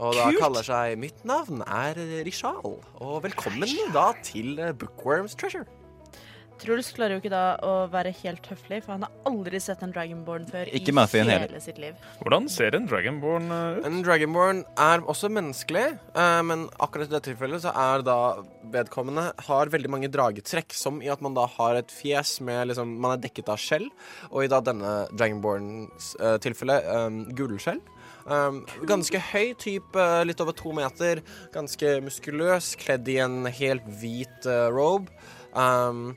Og 0.00 0.14
da 0.16 0.28
Kult! 0.30 0.40
kaller 0.40 0.64
seg 0.66 0.96
Mitt 1.00 1.24
navn 1.28 1.60
er 1.66 1.98
Rishal, 2.26 2.60
og 2.64 3.18
velkommen 3.26 3.68
da 3.92 4.10
til 4.24 4.56
Bookworms 4.80 5.36
Treasure. 5.36 5.66
Truls 6.60 6.90
klarer 6.92 7.16
jo 7.16 7.22
ikke 7.22 7.32
da 7.32 7.56
å 7.64 7.72
være 7.90 8.12
helt 8.20 8.44
høflig, 8.50 8.82
for 8.84 8.94
han 8.94 9.06
har 9.06 9.28
aldri 9.28 9.60
sett 9.62 9.80
en 9.84 9.92
Dragonborn 9.94 10.44
før 10.50 10.68
Ikke 10.76 10.92
i 10.92 11.04
hele, 11.16 11.38
hele 11.46 11.60
sitt 11.62 11.78
liv. 11.80 11.96
Hvordan 12.20 12.48
ser 12.52 12.76
en 12.76 12.88
dragonborn 12.90 13.48
eh, 13.54 13.78
ut? 13.78 13.86
En 13.88 14.00
dragonborn 14.04 14.62
er 14.76 15.04
også 15.08 15.30
menneskelig, 15.32 15.86
eh, 16.12 16.40
men 16.46 16.66
akkurat 16.78 17.08
i 17.08 17.14
dette 17.14 17.30
tilfellet 17.30 17.64
så 17.64 17.72
er 17.72 18.04
da 18.04 18.18
vedkommende 18.74 19.30
har 19.46 19.72
veldig 19.72 19.92
mange 19.92 20.10
dragetrekk, 20.12 20.76
som 20.76 21.00
i 21.00 21.08
at 21.12 21.22
man 21.24 21.36
da 21.38 21.46
har 21.56 21.80
et 21.80 21.94
fjes 21.94 22.38
med 22.44 22.68
liksom 22.70 22.92
Man 23.00 23.14
er 23.14 23.22
dekket 23.22 23.48
av 23.52 23.60
skjell, 23.60 23.88
og 24.28 24.44
i 24.44 24.50
da 24.52 24.60
denne 24.64 24.92
dragonborns 25.14 26.12
uh, 26.20 26.36
tilfelle 26.42 26.76
um, 26.92 27.22
gullskjell. 27.36 27.80
Um, 28.30 28.60
ganske 28.86 29.18
høy, 29.30 29.54
type 29.58 30.04
litt 30.28 30.42
over 30.44 30.54
to 30.56 30.74
meter. 30.76 31.22
Ganske 31.54 31.96
muskuløs, 32.04 32.74
kledd 32.80 33.08
i 33.08 33.16
en 33.24 33.48
helt 33.48 33.88
hvit 34.02 34.50
uh, 34.50 34.68
robe. 34.74 35.08
Um, 35.56 36.12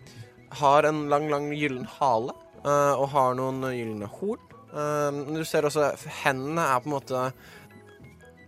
har 0.60 0.88
en 0.90 1.06
lang, 1.12 1.28
lang 1.32 1.50
gyllen 1.56 1.86
hale 2.00 2.36
uh, 2.66 2.94
og 2.98 3.08
har 3.14 3.38
noen 3.40 3.64
gylne 3.74 4.10
horn. 4.20 4.50
Uh, 4.74 5.24
du 5.34 5.44
ser 5.48 5.68
også 5.68 5.92
hendene 6.24 6.64
er 6.66 6.80
på 6.82 6.90
en 6.90 6.96
måte 6.96 7.20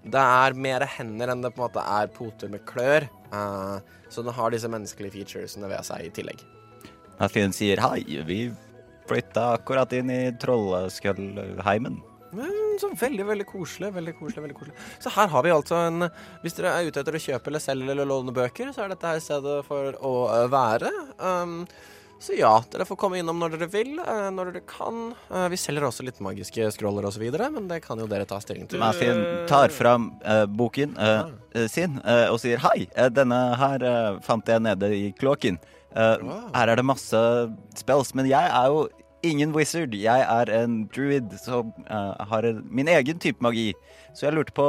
Det 0.09 0.21
er 0.21 0.55
mer 0.57 0.81
hender 0.95 1.29
enn 1.29 1.43
det 1.43 1.51
på 1.53 1.61
en 1.61 1.67
måte 1.67 1.83
er 1.99 2.11
poter 2.13 2.51
med 2.51 2.65
klør. 2.67 3.07
Uh, 3.33 3.77
så 4.09 4.25
den 4.25 4.35
har 4.37 4.53
disse 4.53 4.71
menneskelige 4.71 5.17
featuresene 5.19 5.69
ved 5.71 5.85
seg 5.87 6.07
i 6.07 6.13
tillegg. 6.13 6.43
Mathien 7.19 7.53
sier 7.55 7.79
hei, 7.83 8.01
vi 8.27 8.39
flytta 9.07 9.53
akkurat 9.59 9.93
inn 9.95 10.11
i 10.11 10.21
Trolleskullheimen. 10.41 12.01
Så 12.79 12.89
veldig, 12.99 13.25
veldig 13.25 13.45
koselig. 13.47 13.91
veldig 13.95 14.13
koselig, 14.17 14.41
veldig 14.43 14.57
koselig. 14.57 14.77
Så 14.99 15.11
her 15.15 15.27
har 15.31 15.43
vi 15.43 15.51
altså 15.55 15.75
en 15.87 16.09
Hvis 16.43 16.57
dere 16.57 16.73
er 16.75 16.89
ute 16.89 16.99
etter 16.99 17.15
å 17.15 17.21
kjøpe 17.25 17.51
eller 17.51 17.63
selge 17.63 17.91
eller 17.93 18.09
låne 18.09 18.33
bøker, 18.35 18.71
så 18.75 18.83
er 18.83 18.91
dette 18.91 19.11
her 19.13 19.21
stedet 19.23 19.59
for 19.67 19.95
å 20.03 20.13
være. 20.51 20.91
Um, 21.19 21.61
så 22.19 22.33
ja, 22.37 22.51
dere 22.71 22.85
får 22.87 22.97
komme 22.99 23.19
innom 23.19 23.39
når 23.41 23.55
dere 23.55 23.67
vil, 23.73 23.91
eh, 23.99 24.27
når 24.33 24.51
dere 24.51 24.63
kan. 24.69 25.13
Eh, 25.29 25.47
vi 25.51 25.59
selger 25.59 25.85
også 25.87 26.05
litt 26.07 26.21
magiske 26.23 26.69
scroller 26.73 27.05
osv., 27.09 27.25
men 27.53 27.67
det 27.69 27.81
kan 27.85 27.99
jo 27.99 28.07
dere 28.09 28.27
ta 28.29 28.39
stilling 28.43 28.69
til. 28.71 28.79
Mathien 28.81 29.21
tar 29.49 29.73
fram 29.75 30.13
uh, 30.23 30.45
boken 30.47 30.95
uh, 30.97 31.31
eh, 31.53 31.67
sin 31.71 31.99
og 32.05 32.39
sier 32.41 32.61
hei, 32.63 32.87
denne 33.13 33.39
her 33.59 33.83
fant 34.25 34.47
jeg 34.47 34.63
nede 34.63 34.91
i 34.95 35.09
kloakken. 35.19 35.59
Wow. 35.95 36.49
Her 36.55 36.71
er 36.73 36.79
det 36.79 36.83
masse 36.87 37.19
spells, 37.79 38.11
men 38.17 38.27
jeg 38.27 38.49
er 38.51 38.71
jo 38.71 38.87
ingen 39.25 39.53
wizard. 39.55 39.95
Jeg 39.95 40.25
er 40.27 40.51
en 40.57 40.81
druid 40.91 41.31
som 41.39 41.71
har 41.87 42.47
en, 42.47 42.59
min 42.67 42.91
egen 42.91 43.21
type 43.21 43.43
magi. 43.43 43.69
Så 44.15 44.27
jeg 44.27 44.35
lurte 44.35 44.55
på 44.55 44.67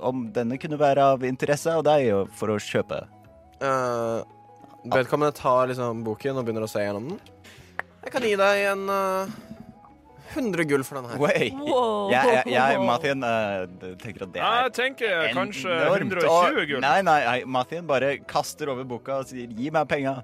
om 0.00 0.24
denne 0.34 0.56
kunne 0.60 0.80
være 0.80 1.04
av 1.14 1.26
interesse 1.28 1.72
av 1.72 1.84
deg 1.86 2.32
for 2.38 2.54
å 2.54 2.60
kjøpe. 2.60 3.04
Eh, 3.62 4.33
vedkommende 4.84 5.32
tar 5.36 5.68
liksom 5.70 6.04
boken 6.04 6.36
og 6.40 6.44
begynner 6.46 6.66
å 6.66 6.70
se 6.70 6.82
gjennom 6.84 7.08
den. 7.08 7.20
Jeg 8.04 8.12
kan 8.12 8.22
gi 8.26 8.34
deg 8.36 8.62
en 8.68 8.82
uh, 8.92 9.30
100 10.34 10.64
gull 10.68 10.84
for 10.84 10.98
den 11.00 11.08
her. 11.10 11.18
Way. 11.22 11.50
Wow. 11.56 12.10
Jeg, 12.12 12.34
jeg, 12.34 12.52
jeg 12.52 12.80
Mathien, 12.84 13.22
uh, 13.24 13.94
tenker 14.02 14.26
at 14.26 14.34
det 14.34 14.42
er 14.42 14.58
Jeg 14.66 14.74
tenker 14.76 15.28
kanskje 15.36 15.72
enormt. 15.78 16.18
120 16.18 16.28
Og- 16.34 16.68
gull. 16.72 16.80
Nei, 16.84 16.98
nei, 17.06 17.18
nei, 17.24 17.38
Mathien 17.56 17.86
bare 17.88 18.16
kaster 18.28 18.72
over 18.74 18.84
boka 18.84 19.20
og 19.22 19.28
sier 19.30 19.46
'gi 19.48 19.70
meg 19.72 19.88
penga'. 19.88 20.22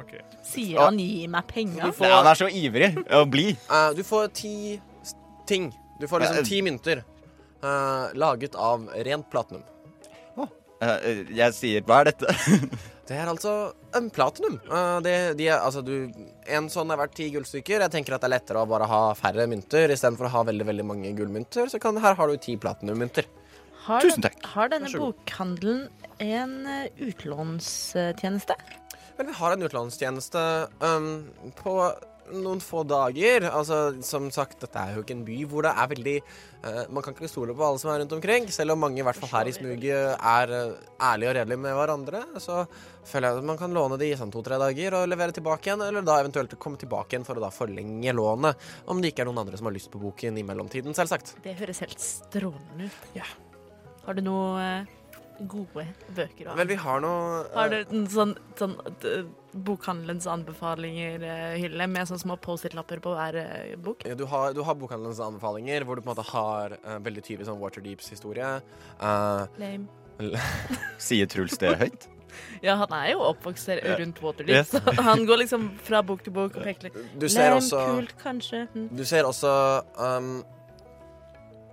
Okay. 0.00 0.20
Sier 0.42 0.80
han 0.80 0.98
'gi 0.98 1.28
meg 1.28 1.46
penger'? 1.46 1.92
får- 1.92 2.08
Nei, 2.08 2.16
han 2.16 2.26
er 2.26 2.40
så 2.40 2.48
ivrig 2.50 2.90
og 3.12 3.30
blid. 3.30 3.56
Uh, 3.70 3.92
du 3.94 4.02
får 4.02 4.32
ti 4.32 4.80
ting. 5.46 5.70
Du 6.00 6.08
får 6.08 6.20
liksom 6.24 6.44
ti 6.44 6.62
mynter. 6.62 7.04
uh, 7.62 8.10
laget 8.14 8.54
av 8.56 8.88
rent 9.06 9.30
platinum. 9.30 9.62
Eh, 10.82 11.24
jeg 11.32 11.54
sier 11.54 11.80
'hva 11.80 12.00
er 12.00 12.10
dette'? 12.10 12.34
Det 13.08 13.16
er 13.16 13.28
altså 13.28 13.72
en 13.96 14.10
platinum. 14.10 14.58
Eh, 14.70 14.98
det, 15.04 15.14
de 15.38 15.48
er, 15.48 15.58
altså 15.58 15.82
du, 15.84 16.10
en 16.46 16.68
sånn 16.72 16.92
er 16.92 17.00
verdt 17.00 17.16
ti 17.18 17.28
gullstykker. 17.34 17.84
Jeg 17.86 17.94
tenker 17.94 18.16
at 18.16 18.24
det 18.24 18.30
er 18.30 18.36
lettere 18.36 18.62
å 18.62 18.70
bare 18.70 18.88
ha 18.90 19.02
færre 19.18 19.46
mynter 19.50 19.92
istedenfor 19.94 20.28
å 20.28 20.34
ha 20.36 20.44
veldig 20.50 20.68
veldig 20.70 20.86
mange 20.88 21.12
gullmynter. 21.18 21.70
Så 21.72 21.80
kan, 21.82 21.98
her 22.02 22.18
har 22.18 22.30
du 22.30 22.40
ti 22.42 22.56
platinummynter. 22.60 23.28
Tusen 23.84 24.24
takk. 24.24 24.38
har 24.54 24.70
denne 24.72 24.88
bokhandelen 24.88 25.86
en 26.22 26.54
eh, 26.70 26.88
utlånstjeneste? 27.04 28.56
Vel, 29.18 29.28
vi 29.28 29.36
har 29.38 29.54
en 29.54 29.66
utlånstjeneste 29.66 30.44
um, 30.80 31.10
på 31.58 31.74
noen 32.32 32.60
få 32.62 32.82
dager. 32.88 33.48
Altså, 33.50 33.78
som 34.06 34.30
sagt, 34.34 34.58
dette 34.62 34.80
er 34.80 34.96
jo 34.96 35.04
ikke 35.04 35.16
en 35.16 35.24
by 35.26 35.38
hvor 35.50 35.66
det 35.66 35.74
er 35.74 35.90
veldig 35.90 36.14
uh, 36.22 36.80
Man 36.94 37.04
kan 37.04 37.14
ikke 37.16 37.30
stole 37.30 37.56
på 37.56 37.66
alle 37.66 37.82
som 37.82 37.92
er 37.92 38.00
rundt 38.02 38.16
omkring. 38.16 38.48
Selv 38.54 38.74
om 38.74 38.82
mange, 38.84 39.02
i 39.02 39.06
hvert 39.06 39.18
fall 39.20 39.32
her 39.32 39.50
i 39.50 39.54
smuget, 39.56 40.16
er 40.16 40.54
uh, 40.54 40.80
ærlige 41.10 41.30
og 41.30 41.38
redelige 41.38 41.62
med 41.66 41.76
hverandre, 41.78 42.24
så 42.42 42.64
føler 43.04 43.28
jeg 43.28 43.42
at 43.42 43.48
man 43.52 43.60
kan 43.60 43.76
låne 43.76 44.00
de 44.00 44.10
i 44.10 44.18
sånn 44.18 44.32
to-tre 44.34 44.58
dager 44.60 44.98
og 45.00 45.08
levere 45.10 45.36
tilbake 45.36 45.70
igjen, 45.70 45.84
eller 45.84 46.06
da 46.06 46.18
eventuelt 46.22 46.56
komme 46.60 46.80
tilbake 46.80 47.14
igjen 47.14 47.28
for 47.28 47.40
å 47.40 47.44
da 47.44 47.52
forlenge 47.54 48.16
lånet. 48.16 48.68
Om 48.88 49.02
det 49.02 49.12
ikke 49.12 49.26
er 49.26 49.30
noen 49.30 49.44
andre 49.44 49.60
som 49.60 49.68
har 49.68 49.76
lyst 49.76 49.92
på 49.92 50.02
boken 50.02 50.40
i 50.40 50.46
mellomtiden, 50.46 50.96
selvsagt. 50.96 51.36
Det 51.44 51.56
høres 51.60 51.84
helt 51.84 52.00
strålende 52.02 52.88
ut. 52.88 53.08
Ja. 53.18 53.28
Har 54.04 54.16
du 54.16 54.24
noe 54.24 54.60
eh, 54.60 54.92
gode 55.50 55.86
bøker 56.14 56.50
å 56.50 56.54
Men 56.58 56.68
vi 56.70 56.76
har 56.78 57.02
noe 57.02 57.42
uh... 57.44 57.56
Har 57.56 57.72
du 57.72 57.80
en 57.82 58.06
sånn, 58.10 58.34
sånn 58.58 58.76
bokhandelens 59.66 60.26
anbefalinger-hylle 60.30 61.88
med 61.90 62.08
sånne 62.10 62.22
små 62.22 62.38
Post-It-lapper 62.42 63.02
på 63.04 63.14
hver 63.16 63.40
uh, 63.40 63.74
bok? 63.82 64.06
Ja, 64.06 64.16
Du 64.18 64.26
har, 64.30 64.54
du 64.54 64.62
har 64.66 64.78
bokhandelens 64.78 65.22
anbefalinger, 65.24 65.86
hvor 65.86 65.98
du 65.98 66.04
på 66.04 66.10
en 66.10 66.14
måte 66.14 66.26
har 66.30 66.78
uh, 66.84 66.96
veldig 67.04 67.26
tydelig 67.26 67.48
sånn 67.50 67.60
Waterdeeps-historie. 67.62 68.56
Eh, 68.94 69.60
Lame. 69.62 69.86
Sier 71.06 71.30
Truls 71.30 71.58
det 71.60 71.76
høyt? 71.82 72.10
Ja, 72.64 72.74
han 72.80 72.90
er 72.96 73.12
jo 73.12 73.20
oppvokst 73.28 73.68
her 73.70 73.78
rundt 74.00 74.16
Waterdeep, 74.18 74.66
så 74.66 74.80
han 75.06 75.20
går 75.28 75.44
liksom 75.44 75.68
fra 75.86 76.00
bok 76.02 76.24
til 76.26 76.34
bok 76.34 76.56
og 76.58 76.64
peker 76.66 76.88
litt. 76.88 76.96
du 77.14 77.28
ser 77.30 77.52
Lame, 77.52 77.60
også 77.60 77.82
kult, 77.92 78.14
kanskje. 78.18 78.64
Hm. 78.72 78.88
Du 78.90 79.04
ser 79.06 79.28
også 79.28 79.52
um, 79.94 80.32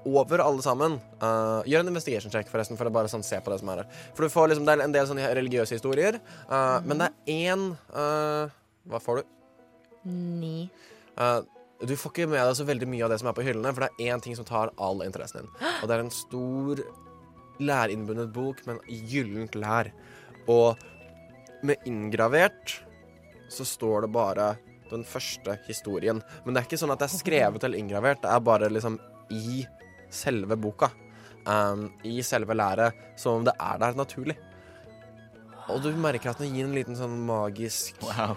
over 0.06 0.42
alle 0.44 0.64
sammen. 0.66 0.98
Uh, 1.22 1.62
gjør 1.70 1.84
en 1.84 1.92
investigation 1.92 2.34
check, 2.34 2.50
forresten, 2.52 2.78
for 2.80 2.90
å 2.90 2.94
bare 2.94 3.12
sånn 3.12 3.26
se 3.26 3.40
på 3.42 3.54
det 3.54 3.60
som 3.62 3.72
er 3.74 3.84
her. 3.84 4.00
For 4.18 4.26
du 4.26 4.34
får 4.34 4.52
liksom, 4.52 4.66
Det 4.68 4.76
er 4.76 4.86
en 4.86 4.96
del 4.96 5.10
sånne 5.10 5.32
religiøse 5.38 5.78
historier, 5.78 6.20
uh, 6.50 6.80
men 6.86 7.04
det 7.04 7.10
er 7.12 7.42
én 7.52 7.68
uh, 7.94 8.52
Hva 8.90 9.02
får 9.04 9.22
du? 9.22 9.36
Ni. 10.10 10.70
Du 11.86 11.94
får 11.98 12.14
ikke 12.14 12.30
med 12.30 12.42
deg 12.42 12.56
så 12.58 12.66
veldig 12.66 12.88
mye 12.90 13.06
av 13.06 13.12
det 13.14 13.20
som 13.22 13.30
er 13.30 13.36
på 13.38 13.46
hyllene, 13.46 13.74
for 13.74 13.86
det 13.86 13.92
er 13.92 14.16
én 14.16 14.24
ting 14.24 14.38
som 14.38 14.48
tar 14.48 14.74
all 14.82 15.04
interessen 15.06 15.44
din. 15.44 15.52
Og 15.82 15.90
det 15.90 15.96
er 15.98 16.04
en 16.06 16.14
stor 16.14 16.82
lærinnbundet 17.62 18.32
bok 18.34 18.64
med 18.66 18.80
en 18.80 19.06
gyllent 19.12 19.58
lær. 19.58 19.92
Og 20.50 20.82
med 21.62 21.86
inngravert 21.86 22.80
så 23.52 23.66
står 23.68 24.08
det 24.08 24.14
bare 24.16 24.48
den 24.90 25.04
første 25.08 25.58
historien. 25.68 26.22
Men 26.44 26.54
det 26.54 26.62
er 26.62 26.70
ikke 26.70 26.82
sånn 26.82 26.94
at 26.94 27.02
det 27.02 27.10
er 27.12 27.22
skrevet 27.22 27.68
eller 27.68 27.82
inngravert. 27.82 28.24
Det 28.24 28.32
er 28.32 28.46
bare 28.50 28.72
liksom 28.72 28.98
i 29.32 29.62
selve 30.14 30.58
boka. 30.60 30.92
Um, 31.48 31.88
I 32.06 32.20
selve 32.26 32.54
læret. 32.58 32.94
Som 33.20 33.42
om 33.42 33.46
det 33.48 33.56
er 33.60 33.82
der 33.82 33.98
naturlig. 33.98 34.38
Og 35.72 35.82
du 35.84 35.92
merker 35.96 36.34
at 36.34 36.42
den 36.42 36.54
gir 36.56 36.68
en 36.68 36.76
liten 36.76 36.98
sånn 36.98 37.14
magisk 37.28 38.02
Wow. 38.04 38.36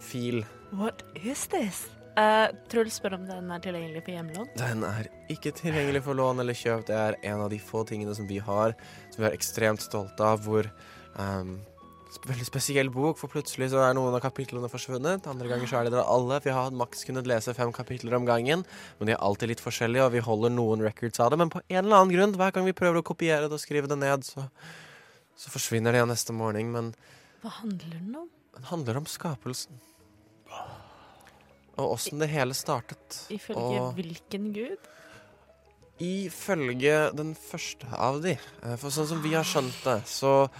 feel. 0.00 0.44
What 0.72 1.02
is 1.20 1.46
this? 1.52 1.84
Uh, 2.16 2.48
Truls 2.68 2.98
spør 3.00 3.14
om 3.16 3.26
den 3.28 3.50
er 3.52 3.60
tilgjengelig 3.64 4.02
for 4.04 4.12
hjemlån. 4.12 4.48
Den 4.60 4.82
er 4.84 5.06
ikke 5.32 5.52
tilgjengelig 5.56 6.02
for 6.04 6.16
lån 6.18 6.42
eller 6.44 6.56
kjøp. 6.56 6.84
Det 6.88 6.96
er 6.96 7.16
en 7.30 7.40
av 7.44 7.50
de 7.52 7.58
få 7.60 7.84
tingene 7.88 8.14
som 8.16 8.26
vi 8.28 8.36
har, 8.44 8.74
som 9.10 9.22
vi 9.24 9.28
er 9.30 9.36
ekstremt 9.36 9.80
stolte 9.84 10.26
av, 10.26 10.42
hvor 10.44 10.68
um, 11.16 11.54
Veldig 12.12 12.44
spesiell 12.44 12.90
bok, 12.92 13.16
for 13.18 13.32
plutselig 13.32 13.70
så 13.72 13.80
er 13.86 13.94
noen 13.96 14.12
av 14.14 14.20
kapitlene 14.20 14.68
forsvunnet. 14.70 15.24
Andre 15.30 15.48
ganger 15.48 15.66
så 15.70 15.78
er 15.80 15.86
det 15.88 15.94
dere 15.94 16.04
alle. 16.12 16.36
Vi 16.44 16.52
har 16.52 16.74
maks 16.76 17.06
kunnet 17.08 17.26
lese 17.26 17.54
fem 17.56 17.72
kapitler 17.72 18.14
om 18.18 18.26
gangen, 18.28 18.66
men 18.98 19.08
de 19.08 19.14
er 19.14 19.22
alltid 19.24 19.48
litt 19.48 19.62
forskjellige, 19.64 20.04
og 20.04 20.12
vi 20.12 20.20
holder 20.22 20.52
noen 20.52 20.84
records 20.84 21.18
av 21.24 21.32
det. 21.32 21.38
Men 21.40 21.50
på 21.50 21.62
en 21.64 21.80
eller 21.86 21.96
annen 22.02 22.12
grunn, 22.12 22.34
hver 22.36 22.52
gang 22.52 22.68
vi 22.68 22.74
prøver 22.76 23.00
å 23.00 23.06
kopiere 23.06 23.48
det 23.48 23.56
og 23.56 23.62
skrive 23.64 23.88
det 23.90 23.96
ned, 23.98 24.26
så, 24.28 24.44
så 25.40 25.50
forsvinner 25.54 25.90
det 25.96 26.02
igjen 26.02 26.12
neste 26.12 26.36
morgen. 26.36 26.70
Men 26.76 26.92
Hva 27.42 27.54
handler 27.62 27.96
den 27.96 28.12
om? 28.20 28.28
den 28.58 28.68
handler 28.68 29.00
om 29.00 29.08
skapelsen. 29.08 29.80
Og 31.80 31.94
åssen 31.94 32.20
det 32.20 32.28
hele 32.28 32.52
startet. 32.54 33.22
Ifølge 33.32 33.80
Og- 33.80 33.96
hvilken 33.96 34.52
gud? 34.52 34.90
Ifølge 36.02 37.14
den 37.16 37.32
første 37.38 37.88
av 37.96 38.20
de, 38.22 38.36
eh, 38.62 38.76
for 38.76 38.90
sånn 38.90 39.08
som 39.08 39.22
vi 39.22 39.32
har 39.32 39.44
skjønt 39.44 39.80
det, 39.84 40.02
så 40.06 40.50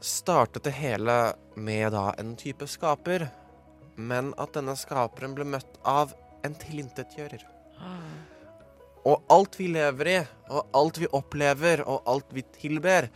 startet 0.00 0.64
det 0.66 0.74
hele 0.76 1.34
med 1.56 1.92
da 1.94 2.10
en 2.20 2.34
type 2.38 2.68
skaper, 2.68 3.28
men 3.96 4.32
at 4.40 4.52
denne 4.56 4.76
skaperen 4.76 5.34
ble 5.36 5.46
møtt 5.48 5.78
av 5.88 6.12
en 6.44 6.56
tilintetgjører. 6.60 7.46
Og 9.06 9.22
alt 9.30 9.56
vi 9.60 9.70
lever 9.70 10.10
i, 10.10 10.18
og 10.50 10.76
alt 10.76 11.00
vi 11.00 11.08
opplever, 11.14 11.84
og 11.86 12.06
alt 12.10 12.32
vi 12.34 12.44
tilber, 12.56 13.08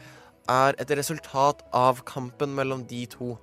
er 0.50 0.76
et 0.82 0.90
resultat 0.98 1.62
av 1.76 2.02
kampen 2.06 2.54
mellom 2.56 2.84
de 2.90 3.04
to. 3.10 3.34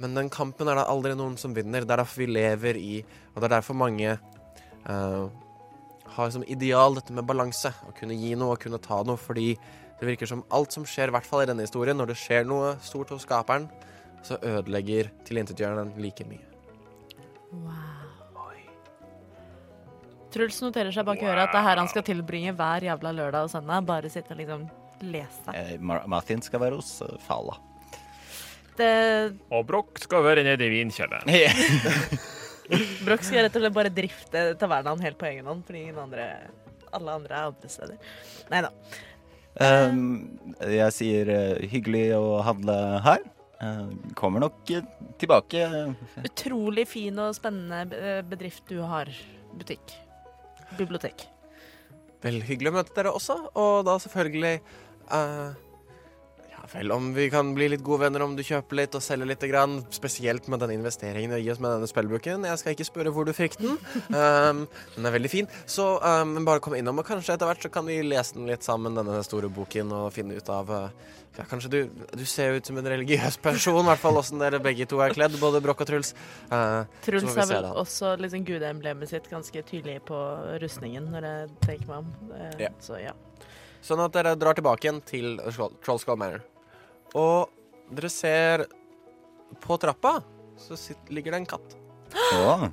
Men 0.00 0.16
den 0.16 0.30
kampen 0.32 0.68
er 0.68 0.78
det 0.78 0.88
aldri 0.88 1.14
noen 1.16 1.36
som 1.40 1.54
vinner. 1.56 1.84
Det 1.84 1.94
er 1.94 2.02
derfor 2.02 2.22
vi 2.22 2.30
lever 2.32 2.80
i, 2.80 2.96
og 3.32 3.40
det 3.40 3.48
er 3.48 3.56
derfor 3.58 3.76
mange 3.76 4.14
uh, 4.88 5.26
har 6.16 6.32
som 6.32 6.44
ideal 6.48 6.96
dette 6.96 7.16
med 7.16 7.28
balanse. 7.28 7.72
Å 7.72 7.94
kunne 7.96 8.16
gi 8.16 8.34
noe 8.38 8.56
og 8.56 8.62
kunne 8.62 8.80
ta 8.82 9.02
noe, 9.04 9.20
fordi 9.20 9.54
det 10.00 10.08
virker 10.08 10.28
som 10.30 10.44
alt 10.50 10.72
som 10.72 10.86
skjer, 10.88 11.12
i 11.12 11.16
hvert 11.16 11.28
fall 11.28 11.44
i 11.44 11.48
denne 11.50 11.66
historien, 11.66 11.98
når 12.00 12.12
det 12.14 12.18
skjer 12.20 12.48
noe 12.48 12.74
stort 12.84 13.12
hos 13.12 13.26
skaperen, 13.26 13.68
så 14.24 14.36
ødelegger 14.40 15.12
tilintetgjøreren 15.28 15.94
like 16.00 16.24
mye. 16.28 16.44
Wow. 17.50 18.00
Truls 20.30 20.60
noterer 20.62 20.94
seg 20.94 21.06
bak 21.08 21.22
øret 21.26 21.42
at 21.48 21.50
det 21.50 21.58
er 21.58 21.66
her 21.66 21.80
han 21.80 21.90
skal 21.90 22.04
tilbringe 22.06 22.52
hver 22.54 22.86
jævla 22.86 23.10
lørdag 23.16 23.48
og 23.48 23.50
søndag. 23.50 23.82
Bare 23.88 24.10
sitte 24.12 24.34
og 24.34 24.38
liksom 24.38 24.68
lese. 25.10 25.54
Eh, 25.56 25.74
Mar- 25.82 26.06
Martin 26.10 26.42
skal 26.44 26.62
være 26.62 26.78
hos 26.78 26.92
uh, 27.02 27.16
Fala. 27.26 27.56
Det, 28.78 28.90
Og 29.50 29.66
Broch 29.66 29.98
skal 30.00 30.22
være 30.24 30.44
nede 30.46 30.68
i 30.68 30.70
vinkjelleren. 30.72 31.26
Broch 33.06 33.26
skal 33.26 33.48
rett 33.48 33.58
og 33.58 33.64
slett 33.64 33.76
bare 33.76 33.92
drifte 33.92 34.44
tavernaen 34.60 35.02
helt 35.02 35.18
på 35.18 35.28
egen 35.32 35.50
hånd, 35.50 35.64
fordi 35.66 35.88
andre, 35.98 36.28
alle 36.94 37.16
andre 37.18 37.34
er 37.34 37.50
andre 37.50 37.72
steder. 37.72 38.12
Nei 38.52 38.62
da. 38.68 38.70
Um, 39.58 40.38
jeg 40.62 40.94
sier 40.94 41.30
eh, 41.34 41.64
hyggelig 41.72 42.04
å 42.16 42.38
handle 42.46 42.76
her. 43.04 43.24
Eh, 43.60 43.88
kommer 44.16 44.44
nok 44.44 44.70
eh, 44.72 44.86
tilbake. 45.20 45.64
Utrolig 46.24 46.86
fin 46.88 47.18
og 47.20 47.34
spennende 47.36 47.98
eh, 47.98 48.20
bedrift 48.26 48.70
du 48.70 48.78
har. 48.86 49.10
Butikk. 49.58 49.96
Bibliotek. 50.78 51.26
Vel, 52.22 52.38
hyggelig 52.46 52.70
å 52.70 52.76
møte 52.78 52.94
dere 52.94 53.12
også, 53.16 53.36
og 53.58 53.82
da 53.88 53.96
selvfølgelig 54.00 54.54
eh, 54.60 55.50
Ja 55.50 55.69
vel, 56.72 56.92
om 56.94 57.10
vi 57.14 57.26
kan 57.32 57.52
bli 57.56 57.68
litt 57.72 57.84
gode 57.86 58.04
venner 58.04 58.22
om 58.24 58.34
du 58.38 58.42
kjøper 58.46 58.78
litt 58.78 58.96
og 58.96 59.02
selger 59.04 59.28
litt, 59.30 59.44
grann, 59.50 59.80
spesielt 59.94 60.46
med 60.52 60.62
den 60.62 60.74
investeringen 60.76 61.34
og 61.34 61.42
gi 61.42 61.50
oss 61.52 61.60
med 61.62 61.74
denne 61.74 61.88
spillbooken. 61.90 62.46
Jeg 62.46 62.60
skal 62.60 62.76
ikke 62.76 62.88
spørre 62.88 63.12
hvor 63.14 63.26
du 63.26 63.32
fikk 63.36 63.56
den. 63.60 63.78
Um, 64.14 64.66
den 64.96 65.08
er 65.08 65.14
veldig 65.16 65.30
fin. 65.32 65.48
Så 65.66 65.86
um, 65.98 66.36
bare 66.46 66.62
kom 66.62 66.76
innom, 66.78 67.00
og 67.02 67.08
kanskje 67.08 67.34
etter 67.34 67.50
hvert 67.50 67.64
så 67.64 67.72
kan 67.72 67.88
vi 67.88 68.00
lese 68.06 68.36
den 68.36 68.50
litt 68.50 68.66
sammen, 68.66 68.98
denne 68.98 69.22
store 69.26 69.50
boken, 69.52 69.94
og 69.96 70.12
finne 70.14 70.38
ut 70.38 70.52
av 70.52 70.70
uh, 70.70 71.08
ja, 71.38 71.46
Kanskje 71.48 71.70
du, 71.72 71.78
du 72.18 72.24
ser 72.28 72.58
ut 72.58 72.66
som 72.66 72.78
en 72.78 72.90
religiøs 72.92 73.38
person, 73.42 73.80
i 73.80 73.88
hvert 73.88 74.02
fall 74.02 74.18
åssen 74.20 74.42
dere 74.42 74.60
begge 74.62 74.86
to 74.90 75.00
er 75.02 75.14
kledd, 75.16 75.38
både 75.40 75.62
Brokk 75.64 75.84
og 75.84 75.90
Truls. 75.90 76.12
Uh, 76.52 76.84
Truls 77.06 77.34
har 77.38 77.48
vel 77.50 77.70
også 77.70 78.14
liksom 78.20 78.44
gudeemblemet 78.46 79.10
sitt 79.10 79.30
ganske 79.30 79.64
tydelig 79.66 80.00
på 80.10 80.20
rustningen, 80.62 81.10
når 81.14 81.28
jeg 81.30 81.50
tenker 81.66 81.90
meg 81.90 82.04
om. 82.04 82.14
Uh, 82.34 82.46
yeah. 82.60 82.78
Så 82.82 83.00
ja. 83.00 83.16
Sånn 83.80 84.02
at 84.04 84.12
dere 84.12 84.34
drar 84.36 84.58
tilbake 84.58 84.84
igjen 84.84 85.00
til 85.08 85.38
Troll- 85.54 85.76
Trollskull 85.84 86.18
Manor. 86.20 86.42
Og 87.18 87.50
dere 87.90 88.10
ser 88.12 88.66
på 89.62 89.78
trappa 89.82 90.20
så 90.60 90.76
sitter, 90.78 91.14
ligger 91.14 91.34
det 91.34 91.42
en 91.42 91.50
katt. 91.54 91.76
Å, 92.36 92.70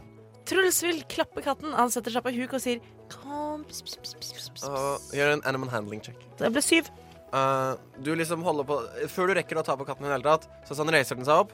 Truls 0.48 0.80
vil 0.84 1.02
klappe 1.12 1.44
katten. 1.44 1.74
Han 1.76 1.92
setter 1.92 2.14
seg 2.14 2.24
på 2.24 2.32
huk 2.36 2.56
og 2.56 2.64
sier 2.64 2.80
kom. 3.12 3.66
Pss, 3.68 3.84
pss, 3.84 4.00
pss, 4.04 4.16
pss, 4.22 4.50
pss, 4.56 4.68
Og 4.70 5.16
gjør 5.16 5.36
en 5.36 5.44
animal 5.50 5.72
handling 5.74 6.04
check. 6.04 6.22
Det 6.40 6.52
ble 6.54 6.64
syv. 6.64 6.90
Uh, 7.34 7.76
du 8.00 8.14
liksom 8.16 8.40
holder 8.46 8.64
på 8.64 8.78
Før 9.12 9.28
du 9.28 9.34
rekker 9.36 9.60
å 9.60 9.64
ta 9.68 9.76
på 9.76 9.84
katten 9.88 10.06
i 10.06 10.08
det 10.08 10.16
hele 10.16 10.30
tatt, 10.30 10.48
så 10.68 10.78
sånn 10.78 10.92
reiser 10.94 11.20
den 11.20 11.28
seg 11.28 11.44
opp, 11.44 11.52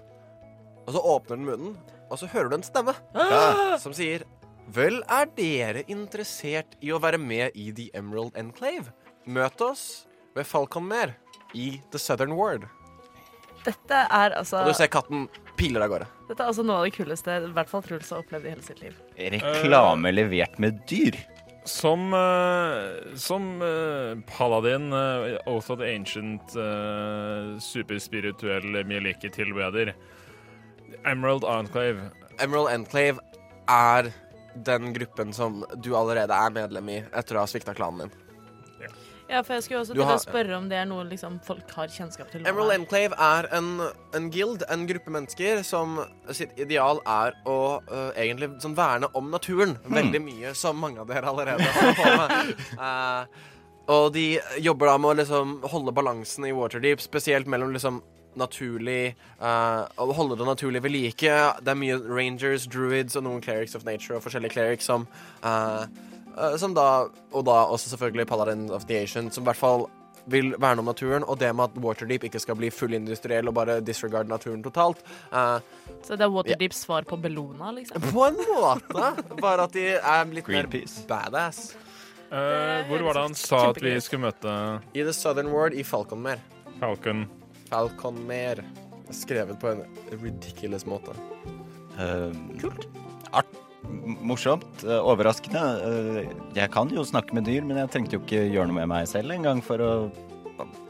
og 0.84 0.92
så 0.94 1.02
åpner 1.16 1.40
den 1.40 1.48
munnen, 1.48 1.74
og 2.12 2.20
så 2.22 2.30
hører 2.30 2.52
du 2.52 2.60
en 2.60 2.66
stemme 2.68 2.94
som 3.82 3.96
sier 3.96 4.28
Vel, 4.74 5.02
er 5.12 5.26
dere 5.36 5.82
interessert 5.92 6.78
i 6.80 6.94
å 6.94 7.00
være 7.02 7.18
med 7.20 7.58
i 7.60 7.72
The 7.76 7.90
Emerald 7.98 8.38
Enclave? 8.40 8.94
Møt 9.26 9.60
oss 9.66 10.06
ved 10.38 10.48
Falconmer 10.48 11.18
i 11.54 11.82
The 11.94 12.02
Southern 12.02 12.36
Ward. 12.38 12.68
Dette 13.64 14.00
er 14.12 14.36
altså 14.36 14.64
Og 14.64 14.74
du 14.74 14.78
ser 14.78 14.90
katten 14.92 15.28
piler 15.60 15.86
av 15.86 15.94
gårde. 15.94 16.08
Dette 16.28 16.42
er 16.42 16.50
altså 16.50 16.66
noe 16.68 16.82
av 16.82 16.88
det 16.88 16.96
kuleste 16.98 17.38
i 17.46 17.52
hvert 17.56 17.70
fall 17.72 17.84
Truls 17.86 18.10
har 18.12 18.24
opplevd 18.24 18.48
i 18.48 18.56
hele 18.56 18.66
sitt 18.66 18.82
liv. 18.84 18.98
reklame 19.38 20.12
levert 20.12 20.60
med 20.60 20.82
dyr. 20.90 21.20
Som, 21.64 22.10
uh, 22.12 23.16
som 23.16 23.62
uh, 23.64 24.20
paladin, 24.28 24.90
uh, 24.92 25.38
Oath 25.48 25.72
of 25.72 25.80
the 25.80 25.88
Ancient, 25.88 26.58
uh, 26.60 27.56
superspirituell 27.64 28.84
Mieliki-tilbeder, 28.84 29.94
Emerald 31.08 31.48
Enclave 31.48 32.12
Emerald 32.44 32.70
Enclave 32.74 33.24
er 33.70 34.12
den 34.66 34.94
gruppen 34.94 35.34
som 35.34 35.64
du 35.84 35.96
allerede 35.98 36.36
er 36.36 36.54
medlem 36.54 36.92
i 36.92 37.00
etter 37.06 37.38
å 37.38 37.46
ha 37.46 37.50
svikta 37.50 37.74
klanen 37.78 38.06
din. 38.06 38.23
Ja, 39.30 39.42
for 39.42 39.56
jeg 39.56 39.64
skulle 39.64 39.80
også 39.82 39.94
til 39.96 40.04
har- 40.04 40.20
å 40.20 40.24
spørre 40.24 40.58
om 40.58 40.68
det 40.70 40.78
er 40.78 40.86
noe 40.86 41.04
liksom, 41.08 41.40
folk 41.46 41.70
har 41.78 41.88
kjennskap 41.88 42.30
til. 42.32 42.46
Emerald 42.48 42.76
Enclave 42.76 43.16
er 43.18 43.48
en, 43.56 43.70
en 44.14 44.30
guild, 44.34 44.64
en 44.70 44.86
gruppe 44.90 45.14
mennesker, 45.16 45.64
som 45.64 46.00
sitt 46.32 46.58
ideal 46.60 47.00
er 47.08 47.34
å 47.50 47.58
uh, 47.88 48.12
egentlig 48.16 48.52
sånn 48.64 48.76
verne 48.78 49.10
om 49.14 49.32
naturen. 49.32 49.78
Veldig 49.88 50.22
mye, 50.22 50.54
som 50.54 50.78
mange 50.80 51.00
av 51.02 51.08
dere 51.08 51.32
allerede 51.32 51.64
har 51.64 51.94
på 51.98 52.10
med. 52.20 52.56
uh, 52.80 53.26
og 53.96 54.14
de 54.16 54.28
jobber 54.64 54.92
da 54.92 54.98
med 54.98 55.14
å 55.14 55.18
liksom 55.24 55.58
holde 55.72 55.96
balansen 55.96 56.46
i 56.48 56.54
Waterdeep, 56.56 57.02
spesielt 57.04 57.48
mellom 57.48 57.74
liksom 57.76 58.02
naturlig 58.40 59.14
uh, 59.42 59.86
Å 60.02 60.14
holde 60.18 60.38
det 60.40 60.48
naturlig 60.48 60.82
ved 60.82 60.92
like. 60.96 61.34
Det 61.62 61.70
er 61.74 61.78
mye 61.78 62.00
rangers, 62.02 62.66
druids 62.66 63.18
og 63.20 63.28
noen 63.28 63.44
clerics 63.46 63.76
of 63.78 63.86
nature 63.86 64.18
og 64.18 64.24
forskjellige 64.26 64.56
clerics 64.56 64.88
som 64.90 65.06
eh, 65.46 65.84
Som 66.58 66.74
da 66.74 67.06
Og 67.34 67.44
da 67.46 67.52
også 67.70 67.90
selvfølgelig 67.94 68.28
Paladin 68.28 68.70
of 68.72 68.86
the 68.90 68.98
Asian, 69.04 69.32
som 69.32 69.44
i 69.44 69.48
hvert 69.52 69.60
fall 69.60 69.86
vil 70.32 70.54
verne 70.56 70.80
om 70.80 70.86
naturen, 70.88 71.24
og 71.28 71.36
det 71.40 71.50
med 71.56 71.66
at 71.66 71.78
Waterdeep 71.84 72.24
ikke 72.30 72.40
skal 72.40 72.56
bli 72.56 72.70
fullindustriell 72.72 73.50
og 73.52 73.56
bare 73.58 73.82
disregard 73.84 74.30
naturen 74.32 74.62
totalt. 74.64 75.02
Uh, 75.34 75.60
Så 76.02 76.16
det 76.16 76.24
er 76.24 76.32
Waterdeeps 76.32 76.86
svar 76.86 77.04
på 77.04 77.18
Bellona, 77.20 77.72
liksom? 77.76 78.00
på 78.02 78.24
en 78.30 78.40
måte. 78.40 79.10
Bare 79.42 79.64
at 79.68 79.74
de 79.76 79.84
er 80.00 80.26
litt 80.32 80.46
Greenpeace. 80.48 81.02
mer 81.02 81.10
badass. 81.12 81.76
Uh, 82.32 82.88
Hvor 82.88 83.04
var 83.04 83.14
det 83.20 83.22
han 83.28 83.36
sa 83.36 83.60
at 83.70 83.82
vi 83.84 83.98
skulle 84.02 84.30
møte 84.30 84.56
I 84.96 85.04
The 85.04 85.14
Southern 85.14 85.52
Ward 85.52 85.76
i 85.76 85.84
Falconmer. 85.84 86.40
Falcon? 86.80 87.26
Falconmer. 87.70 88.64
Skrevet 89.12 89.60
på 89.60 89.70
en 89.76 89.84
ridiculous 90.24 90.88
måte. 90.88 91.12
Kult. 92.62 92.88
Art, 93.34 93.52
morsomt. 94.24 94.84
eh, 94.84 95.00
overraskende. 95.00 95.64
Eh, 96.24 96.30
jeg 96.56 96.72
kan 96.72 96.90
jo 96.90 97.04
snakke 97.04 97.34
med 97.34 97.46
dyr, 97.46 97.64
men 97.66 97.78
jeg 97.78 97.92
trengte 97.94 98.18
jo 98.18 98.22
ikke 98.24 98.46
gjøre 98.52 98.68
noe 98.68 98.80
med 98.82 98.92
meg 98.92 99.08
selv 99.08 99.32
engang 99.36 99.62
for 99.64 99.78
å 99.84 99.92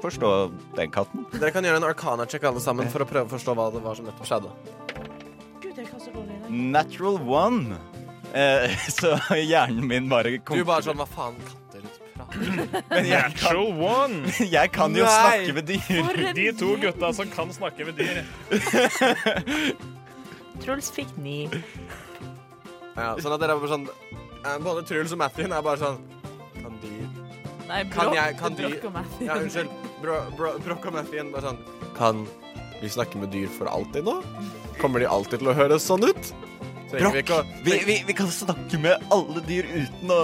forstå 0.04 0.30
den 0.76 0.92
katten. 0.92 1.26
Dere 1.34 1.52
kan 1.56 1.64
gjøre 1.64 1.80
en 1.82 1.88
arcana-check 1.88 2.44
alle 2.44 2.62
sammen 2.64 2.90
for 2.92 3.06
å 3.06 3.10
prøve 3.10 3.30
å 3.30 3.34
forstå 3.34 3.56
hva 3.58 3.70
det 3.74 3.82
var 3.84 3.96
som 3.96 4.06
nettopp 4.10 4.28
skjedde. 4.30 4.54
Gud, 5.64 5.76
jeg 5.78 5.88
kan 5.88 6.00
så 6.04 6.12
dårlig 6.14 6.36
i 6.36 6.42
dag. 6.44 6.52
Natural 6.52 7.20
one. 7.24 7.78
Eh, 8.34 8.78
så 9.00 9.16
hjernen 9.38 9.88
min 9.88 10.10
bare 10.10 10.38
kom 10.42 10.58
Du 10.58 10.66
bare 10.66 10.82
sånn 10.82 10.98
Hva 10.98 11.06
faen, 11.06 11.36
katter 11.46 11.84
prater 12.16 12.40
Men 12.90 13.06
jeg 13.06 13.22
kan, 13.22 13.36
Natural 13.36 13.74
one! 13.78 14.34
jeg 14.58 14.72
kan 14.74 14.96
jo 14.98 15.06
Nei. 15.06 15.14
snakke 15.14 15.54
med 15.60 15.70
dyr. 15.70 16.34
De 16.40 16.48
to 16.58 16.72
gutta 16.82 17.12
som 17.14 17.30
kan 17.34 17.54
snakke 17.54 17.86
med 17.86 18.02
dyr. 18.02 18.24
Truls 20.64 20.90
fikk 20.94 21.14
ni. 21.22 21.46
Ja, 22.98 23.16
sånn 23.18 23.34
at 23.34 23.40
dere 23.42 23.56
er 23.56 23.60
bare 23.64 23.72
sånn 23.74 23.88
eh, 23.90 24.58
Både 24.62 24.84
Truls 24.86 25.12
og 25.16 25.18
Mathien 25.24 25.52
er 25.56 25.62
bare 25.66 25.78
sånn 25.82 25.98
Kan 26.62 26.76
dyr 26.84 27.08
Nei, 27.68 27.84
Kan 27.90 28.10
Broch, 28.10 28.16
jeg- 28.20 28.38
kan 28.38 28.54
de- 28.60 28.66
og 28.86 28.94
Matthew. 28.94 29.26
Ja, 29.26 29.36
unnskyld. 29.40 29.70
Bro, 30.02 30.18
bro, 30.38 30.52
Broch 30.60 30.86
og 30.86 30.94
Mathien 30.94 31.32
bare 31.32 31.42
sånn 31.48 31.60
Kan 31.98 32.26
vi 32.82 32.90
snakke 32.92 33.16
med 33.22 33.32
dyr 33.32 33.48
for 33.48 33.66
alltid 33.72 34.04
nå? 34.04 34.18
Kommer 34.82 35.00
de 35.00 35.08
alltid 35.08 35.40
til 35.40 35.48
å 35.48 35.54
høres 35.56 35.86
sånn 35.88 36.04
ut? 36.04 36.34
Trenger 36.92 37.14
vi 37.16 37.22
ikke 37.24 37.38
å 37.40 37.64
Vi, 37.64 37.78
vi, 37.88 37.96
vi 38.06 38.14
kan 38.14 38.28
snakke 38.28 38.78
med 38.84 39.02
alle 39.10 39.42
dyr 39.48 39.64
uten 39.72 40.12
å 40.14 40.20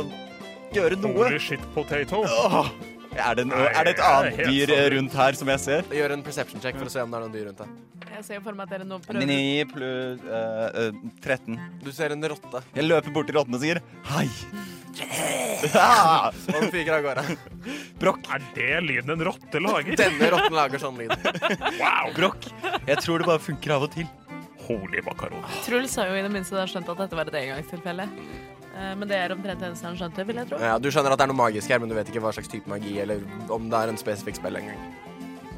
gjøre 0.75 0.97
noe. 1.01 1.15
Holy 1.23 1.39
shit 1.39 1.61
potato. 1.73 2.19
Åh, 2.27 2.67
er, 3.15 3.35
det 3.39 3.45
noe, 3.47 3.63
er 3.71 3.87
det 3.87 3.95
et 3.95 3.97
jeg 3.97 4.05
er 4.05 4.17
annet 4.19 4.35
helt 4.35 4.49
dyr 4.51 4.67
sånn- 4.75 4.91
rundt 4.97 5.13
her 5.17 5.33
som 5.39 5.47
jeg 5.47 5.59
ser? 5.63 5.81
Gjøre 5.89 6.11
en 6.19 6.21
perception 6.27 6.61
check 6.61 6.75
for 6.77 6.85
å 6.85 6.91
se 6.93 7.01
om 7.01 7.09
det 7.09 7.17
er 7.17 7.23
noen 7.23 7.33
dyr 7.33 7.45
rundt 7.49 7.57
deg. 7.63 7.71
Jeg 8.19 8.25
ser 8.27 8.41
for 8.43 8.57
meg 8.57 8.65
at 8.67 8.73
dere 8.75 8.85
nå 8.87 8.97
prøver 8.99 9.29
9 9.29 9.35
pluss 9.71 10.23
eh, 10.27 10.97
13. 11.23 11.55
Du 11.85 11.91
ser 11.95 12.11
en 12.11 12.25
rotte, 12.33 12.59
Jeg 12.75 12.83
løper 12.83 13.13
bort 13.15 13.29
til 13.29 13.37
rottene 13.39 13.55
og 13.55 13.63
sier 13.63 13.79
hei. 14.11 14.25
Ah, 15.79 16.27
og 16.49 16.49
den 16.57 16.67
fyker 16.73 16.97
av 16.97 17.05
gårde. 17.05 17.37
Brokk, 18.01 18.25
Er 18.35 18.43
det 18.57 18.81
lyden 18.83 19.13
en 19.15 19.23
rotte 19.29 19.61
lager? 19.63 19.95
Denne 20.01 20.31
rotten 20.33 20.57
lager 20.57 20.81
sånn 20.83 20.99
lyd. 20.99 21.13
Wow! 21.79 22.11
brokk. 22.17 22.49
Jeg 22.89 22.99
tror 23.05 23.23
det 23.23 23.29
bare 23.29 23.43
funker 23.43 23.75
av 23.77 23.87
og 23.87 23.93
til. 23.95 24.09
Holy 24.67 24.99
makaron. 25.07 25.45
Truls 25.65 25.95
har 25.97 26.11
jo 26.11 26.19
i 26.19 26.25
det 26.25 26.33
minste 26.33 26.59
da 26.59 26.67
skjønt 26.69 26.91
at 26.91 26.99
dette 27.05 27.17
var 27.17 27.31
et 27.31 27.39
engangstilfelle. 27.39 28.09
Eh, 28.75 28.91
Men 28.99 29.07
det 29.09 29.17
er 29.17 29.33
omtrent 29.37 29.63
det 29.63 29.71
eneste 29.71 29.87
han 29.87 29.97
skjønte, 29.97 30.27
vil 30.27 30.43
jeg 30.43 30.51
tro. 30.51 30.59
Ja, 30.61 30.75
du 30.77 30.91
skjønner 30.91 31.15
at 31.15 31.21
det 31.23 31.29
er 31.29 31.31
noe 31.31 31.39
magisk 31.39 31.71
her, 31.71 31.79
men 31.81 31.89
du 31.89 31.95
vet 31.97 32.11
ikke 32.11 32.21
hva 32.27 32.35
slags 32.35 32.51
type 32.51 32.67
magi, 32.69 32.97
eller 33.01 33.23
om 33.47 33.71
det 33.71 33.79
er 33.79 33.93
en 33.95 34.01
spesifikk 34.03 34.37
spill 34.41 34.59
engang. 34.59 34.83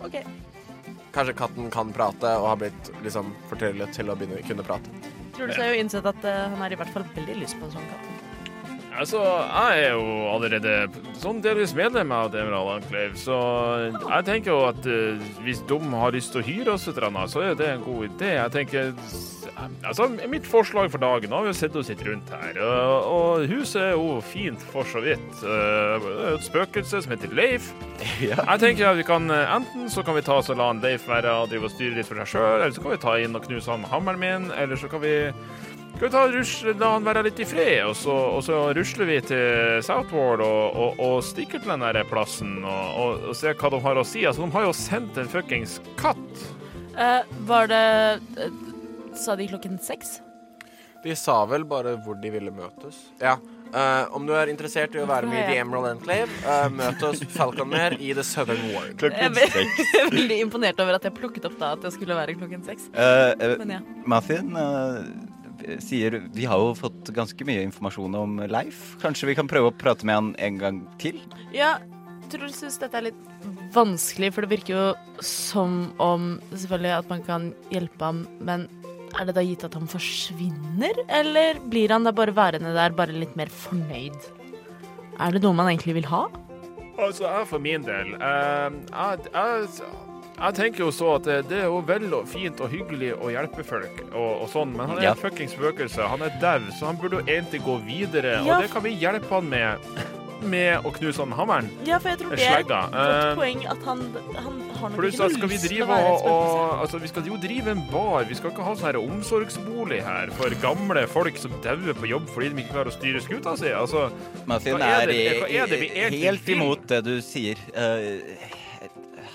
Ok. 0.06 0.22
Kanskje 1.12 1.36
katten 1.42 1.72
kan 1.74 1.92
prate 1.96 2.30
og 2.40 2.48
har 2.54 2.60
blitt 2.62 2.92
liksom 3.04 3.34
fortryllet 3.50 3.92
til 3.96 4.12
å 4.12 4.16
begynne 4.16 4.44
kunne 4.48 4.64
prate. 4.64 4.94
Tror 5.36 5.50
du 5.50 5.56
så 5.56 5.66
har 5.66 5.74
jo 5.74 5.82
innsett 5.84 6.08
at 6.08 6.24
uh, 6.24 6.48
han 6.54 6.60
har 6.64 6.74
i 6.74 6.80
hvert 6.80 6.94
fall 6.94 7.08
veldig 7.16 7.40
lyst 7.42 7.60
på 7.60 7.68
en 7.68 7.76
sånn 7.76 7.90
katt. 7.92 8.31
Altså, 8.92 9.22
jeg 9.24 9.84
er 9.86 9.94
jo 9.96 10.08
allerede 10.34 10.74
sånn 11.22 11.40
delvis 11.42 11.72
medlem 11.78 12.12
av 12.14 12.34
Emerald 12.36 12.82
Enclave, 12.82 13.16
så 13.18 13.38
jeg 13.88 14.26
tenker 14.28 14.52
jo 14.52 14.60
at 14.68 14.88
uh, 14.90 15.22
hvis 15.46 15.62
de 15.70 15.78
har 15.94 16.12
lyst 16.16 16.34
til 16.36 16.42
å 16.42 16.46
hyre 16.46 16.74
oss 16.76 16.88
et 16.90 16.98
eller 16.98 17.08
annet, 17.08 17.32
så 17.32 17.44
er 17.46 17.56
det 17.58 17.70
en 17.72 17.86
god 17.86 18.10
idé. 18.10 18.34
Jeg 18.36 18.54
tenker 18.58 18.92
altså, 19.88 20.10
mitt 20.30 20.48
forslag 20.50 20.92
for 20.92 21.02
dagen 21.02 21.32
Nå 21.32 21.40
har 21.40 21.48
vi 21.48 21.54
jo 21.54 21.58
sett 21.62 21.76
oss 21.80 21.90
litt 21.92 22.04
rundt 22.06 22.30
her, 22.36 22.60
og, 22.68 23.08
og 23.16 23.48
huset 23.52 23.82
er 23.88 23.96
jo 23.96 24.20
fint 24.26 24.68
for 24.74 24.88
så 24.92 25.02
vidt. 25.04 25.40
Eh, 25.40 25.96
Det 26.02 26.14
er 26.28 26.36
et 26.36 26.46
spøkelse 26.50 27.02
som 27.06 27.16
heter 27.16 27.34
Leif. 27.38 27.72
Jeg 28.28 28.60
tenker 28.62 28.92
at 28.92 29.00
vi 29.00 29.08
kan 29.08 29.32
eh, 29.32 29.56
Enten 29.56 29.90
så 29.92 30.04
kan 30.06 30.18
vi 30.20 30.26
ta 30.26 30.40
oss 30.42 30.52
og 30.52 30.60
la 30.60 30.72
Leif 30.78 31.08
være 31.10 31.32
og 31.42 31.52
drive 31.52 31.70
og 31.70 31.74
styre 31.74 31.98
litt 31.98 32.10
for 32.10 32.20
seg 32.22 32.36
sjøl, 32.36 32.54
eller 32.60 32.76
så 32.76 32.84
kan 32.84 32.96
vi 32.96 33.04
ta 33.08 33.18
inn 33.24 33.38
og 33.40 33.48
knuse 33.48 33.72
han 33.72 33.84
med 33.86 33.94
hammeren 33.94 34.22
min, 34.22 34.52
eller 34.60 34.80
så 34.80 34.92
kan 34.92 35.04
vi 35.04 35.16
skal 36.02 36.10
vi 36.10 36.14
ta 36.18 36.28
rusle, 36.34 36.72
la 36.82 36.88
han 36.96 37.04
være 37.06 37.22
litt 37.28 37.40
i 37.44 37.46
fred, 37.46 37.84
og 37.86 37.92
så, 37.94 38.14
og 38.34 38.40
så 38.42 38.56
rusler 38.74 39.06
vi 39.06 39.18
til 39.22 39.84
Southwall 39.86 40.42
og, 40.42 40.64
og, 40.74 40.96
og 40.98 41.20
stikker 41.22 41.62
til 41.62 41.70
den 41.70 41.84
der 41.86 42.00
plassen 42.10 42.56
og, 42.64 42.96
og, 42.98 43.28
og 43.30 43.36
ser 43.38 43.54
hva 43.60 43.70
de 43.70 43.80
har 43.84 44.00
å 44.02 44.04
si. 44.10 44.24
Altså, 44.26 44.42
de 44.42 44.56
har 44.56 44.66
jo 44.66 44.72
sendt 44.74 45.20
en 45.22 45.30
fuckings 45.30 45.76
katt. 46.00 46.42
Eh, 46.98 47.30
var 47.46 47.70
det 47.70 47.86
eh, 48.42 48.56
Sa 49.14 49.36
de 49.38 49.46
klokken 49.52 49.78
seks? 49.78 50.18
De 51.04 51.14
sa 51.14 51.36
vel 51.46 51.68
bare 51.70 51.94
hvor 52.02 52.18
de 52.18 52.32
ville 52.34 52.50
møtes. 52.56 52.98
Ja. 53.22 53.36
Uh, 53.70 54.10
om 54.18 54.26
du 54.26 54.34
er 54.34 54.50
interessert 54.50 54.98
i 54.98 55.04
å 55.04 55.06
være 55.08 55.30
med 55.30 55.38
i 55.38 55.44
The 55.52 55.62
Emerald 55.62 56.00
Enclave, 56.00 56.34
uh, 56.44 56.66
møt 56.74 57.06
oss 57.06 57.22
Falconmer 57.36 57.94
i 58.02 58.10
The 58.18 58.26
Southern 58.26 58.72
Ward. 58.74 59.06
Jeg 59.06 59.30
er 59.30 59.38
jeg 59.78 60.02
er 60.02 60.10
veldig 60.10 60.40
imponert 60.48 60.82
over 60.82 60.98
at 60.98 61.06
jeg 61.06 61.14
plukket 61.20 61.46
opp 61.52 61.62
da 61.62 61.76
at 61.78 61.86
det 61.86 61.94
skulle 61.94 62.18
være 62.18 62.36
klokken 62.42 62.66
seks. 62.66 62.90
Uh, 62.90 63.38
uh, 63.38 63.54
Men 63.62 63.78
ja. 63.78 63.84
Mathien 64.10 64.50
sier 65.84 66.20
Vi 66.36 66.46
har 66.50 66.60
jo 66.60 66.74
fått 66.78 67.12
ganske 67.16 67.48
mye 67.48 67.64
informasjon 67.68 68.18
om 68.18 68.38
Leif. 68.52 68.96
Kanskje 69.02 69.32
vi 69.32 69.38
kan 69.38 69.50
prøve 69.52 69.72
å 69.72 69.76
prate 69.76 70.08
med 70.08 70.18
han 70.18 70.36
en 70.40 70.60
gang 70.62 70.84
til? 71.02 71.22
Ja, 71.56 71.78
Truls 72.32 72.62
syns 72.62 72.78
dette 72.80 72.96
er 72.96 73.10
litt 73.10 73.48
vanskelig, 73.76 74.32
for 74.32 74.46
det 74.46 74.54
virker 74.54 74.76
jo 74.76 75.24
som 75.26 75.90
om 76.00 76.38
Selvfølgelig 76.54 76.94
at 76.96 77.10
man 77.12 77.26
kan 77.28 77.50
hjelpe 77.74 78.08
ham, 78.08 78.22
men 78.40 78.70
er 79.20 79.28
det 79.28 79.36
da 79.36 79.44
gitt 79.44 79.66
at 79.68 79.76
han 79.76 79.90
forsvinner? 79.92 81.02
Eller 81.12 81.60
blir 81.72 81.92
han 81.92 82.08
da 82.08 82.14
bare 82.16 82.36
værende 82.36 82.72
der, 82.76 82.96
bare 82.96 83.16
litt 83.16 83.36
mer 83.40 83.52
fornøyd? 83.52 84.16
Er 85.20 85.36
det 85.36 85.42
noe 85.44 85.58
man 85.58 85.68
egentlig 85.72 85.98
vil 86.00 86.08
ha? 86.12 86.28
Altså, 87.02 87.26
jeg 87.26 87.50
for 87.50 87.64
min 87.64 87.84
del 87.84 88.14
uh, 88.22 88.70
jeg, 88.70 89.28
jeg, 89.34 89.68
jeg 90.38 90.54
tenker 90.56 90.80
jo 90.86 90.92
så 90.92 91.16
at 91.18 91.24
det, 91.28 91.40
det 91.50 91.60
er 91.60 91.68
jo 91.70 91.82
vel 91.86 92.14
og 92.14 92.28
fint 92.28 92.60
og 92.62 92.70
hyggelig 92.72 93.12
å 93.20 93.30
hjelpe 93.34 93.64
folk 93.68 94.00
og, 94.14 94.42
og 94.42 94.48
sånn, 94.50 94.72
men 94.76 94.88
han 94.90 94.98
er 94.98 95.04
Ja. 95.04 95.12
et 95.12 95.20
fuckings 95.22 95.54
spøkelse. 95.54 96.08
Han 96.08 96.22
er 96.26 96.34
dau, 96.42 96.60
så 96.80 96.86
han 96.90 96.98
burde 96.98 97.20
jo 97.22 97.26
egentlig 97.28 97.62
gå 97.66 97.78
videre, 97.86 98.40
Ja. 98.46 98.56
og 98.58 98.64
det 98.64 98.72
kan 98.72 98.84
vi 98.84 98.96
hjelpe 98.96 99.30
han 99.30 99.50
med. 99.50 99.78
Med 100.42 100.82
å 100.82 100.90
knuse 100.90 101.20
han 101.22 101.30
hammeren. 101.38 101.68
Ja, 101.86 102.00
for 102.02 102.10
jeg 102.10 102.18
tror 102.18 102.32
det 102.34 102.42
er 102.42 102.60
et 102.64 102.66
godt 102.66 102.96
Eh, 102.98 103.36
poeng 103.38 103.60
at 103.70 103.84
han, 103.86 104.00
han 104.34 104.56
har 104.80 104.90
nok 104.90 104.98
Plus, 104.98 105.14
ikke 105.14 105.22
noe 105.22 105.36
skal 105.36 105.50
lyst 105.52 105.68
til 105.70 105.84
å 105.84 105.86
være 105.86 106.08
et 106.16 106.20
spøkelse. 106.24 106.80
altså, 106.82 106.98
Vi 107.04 107.08
skal 107.12 107.28
jo 107.30 107.38
drive 107.38 107.68
en 107.76 107.84
bar. 107.92 108.24
Vi 108.26 108.34
skal 108.40 108.50
ikke 108.50 108.64
ha 108.66 108.74
sånn 108.74 108.88
her 108.90 108.98
omsorgsbolig 108.98 110.02
her 110.02 110.32
for 110.32 110.50
gamle 110.64 111.04
folk 111.08 111.38
som 111.38 111.52
dauer 111.62 111.94
på 111.94 112.10
jobb 112.10 112.26
fordi 112.34 112.50
de 112.56 112.64
ikke 112.64 112.74
klarer 112.74 112.90
å 112.90 112.98
styre 112.98 113.22
skuta 113.22 113.54
si. 113.56 113.70
Altså, 113.70 114.08
Martin 114.48 114.80
Hva 114.82 114.82
er 114.82 115.02
er, 115.04 115.06
det- 115.06 115.52
er 115.62 115.68
det 115.68 115.80
vi 115.80 115.90
egentlig 115.94 116.24
helt 116.26 116.50
imot 116.50 116.88
det 116.88 117.04
du 117.06 117.22
sier. 117.22 117.56
Uh, 117.78 118.26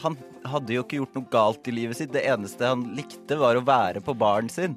han 0.02 0.16
hadde 0.52 0.74
jo 0.76 0.82
ikke 0.84 1.00
gjort 1.00 1.16
noe 1.18 1.30
galt 1.32 1.68
i 1.70 1.74
livet 1.74 1.98
sitt. 2.00 2.12
Det 2.14 2.22
eneste 2.26 2.66
han 2.68 2.84
likte, 2.96 3.38
var 3.40 3.58
å 3.58 3.64
være 3.66 4.02
på 4.04 4.14
baren 4.18 4.48
sin. 4.52 4.76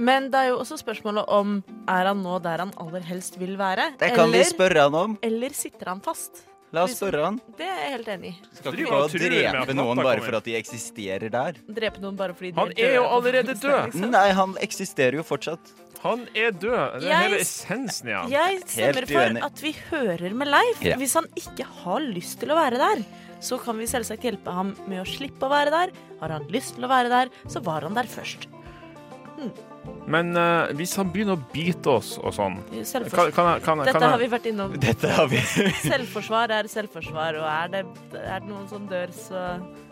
Men 0.00 0.30
det 0.32 0.38
er 0.38 0.52
jo 0.52 0.60
også 0.62 0.78
spørsmålet 0.80 1.26
om 1.34 1.58
er 1.90 2.06
han 2.08 2.22
nå 2.24 2.38
der 2.44 2.62
han 2.62 2.70
aller 2.80 3.02
helst 3.04 3.36
vil 3.40 3.56
være? 3.60 3.90
Det 4.00 4.12
kan 4.16 4.30
vi 4.32 4.44
spørre 4.48 4.86
han 4.86 4.94
om. 4.96 5.18
eller 5.26 5.52
sitter 5.56 5.90
han 5.92 6.00
fast? 6.04 6.46
La 6.70 6.84
oss 6.86 6.94
spørre 6.94 7.24
han. 7.26 7.40
Det 7.58 7.66
er 7.66 7.80
jeg 7.82 7.92
helt 7.96 8.08
enig 8.12 8.28
i. 8.30 8.34
Skal 8.54 8.76
ikke 8.78 8.92
prøve 8.92 9.08
å 9.08 9.22
drepe 9.50 9.74
noen 9.74 10.02
bare 10.06 10.22
for 10.22 10.36
at 10.38 10.46
de 10.46 10.54
eksisterer 10.54 11.32
der. 11.34 11.58
Drepe 11.66 11.98
noen 12.02 12.14
bare 12.16 12.36
fordi 12.38 12.52
de 12.54 12.60
Han 12.62 12.70
er 12.78 12.94
jo 12.94 13.04
allerede 13.10 13.56
død. 13.64 13.96
Nei, 14.06 14.28
han 14.38 14.54
eksisterer 14.62 15.18
jo 15.18 15.24
fortsatt. 15.26 15.72
Han 16.02 16.26
er 16.34 16.52
død. 16.52 17.00
Det 17.00 17.04
er 17.04 17.08
Jeg- 17.08 17.24
hele 17.26 17.40
essensen 17.44 18.08
i 18.08 18.12
han. 18.12 18.30
Jeg 18.30 18.60
stemmer 18.66 19.06
for 19.10 19.46
at 19.46 19.62
vi 19.62 19.72
hører 19.90 20.34
med 20.34 20.48
Leif. 20.48 20.82
Ja. 20.82 20.96
Hvis 20.96 21.14
han 21.14 21.26
ikke 21.36 21.66
har 21.82 22.00
lyst 22.00 22.40
til 22.40 22.48
å 22.50 22.56
være 22.56 22.78
der, 22.80 23.04
så 23.40 23.58
kan 23.62 23.76
vi 23.78 23.84
selvsagt 23.88 24.24
hjelpe 24.24 24.52
ham 24.52 24.74
med 24.86 25.00
å 25.02 25.08
slippe 25.08 25.44
å 25.44 25.50
være 25.50 25.70
der. 25.70 25.92
Har 26.20 26.28
han 26.36 26.46
lyst 26.48 26.76
til 26.76 26.84
å 26.84 26.88
være 26.88 27.08
der, 27.08 27.28
så 27.48 27.62
var 27.62 27.82
han 27.82 27.94
der 27.94 28.08
først. 28.08 28.48
Men 30.10 30.36
uh, 30.36 30.68
hvis 30.76 30.92
han 30.96 31.08
begynner 31.12 31.38
å 31.38 31.44
bite 31.52 31.88
oss 31.88 32.18
og 32.20 32.34
sånn 32.36 32.58
kan, 32.68 33.30
kan, 33.32 33.60
kan, 33.64 33.82
Dette 33.86 33.94
kan 33.96 34.10
har 34.10 34.20
vi 34.20 34.28
vært 34.28 34.48
innom. 34.50 34.74
Dette 34.80 35.08
har 35.08 35.30
vi. 35.30 35.40
Selvforsvar 35.86 36.52
er 36.58 36.68
selvforsvar, 36.68 37.38
og 37.40 37.46
er 37.48 37.72
det, 37.72 37.84
er 38.20 38.42
det 38.42 38.50
noen 38.50 38.68
som 38.68 38.84
dør, 38.90 39.14
så 39.16 39.44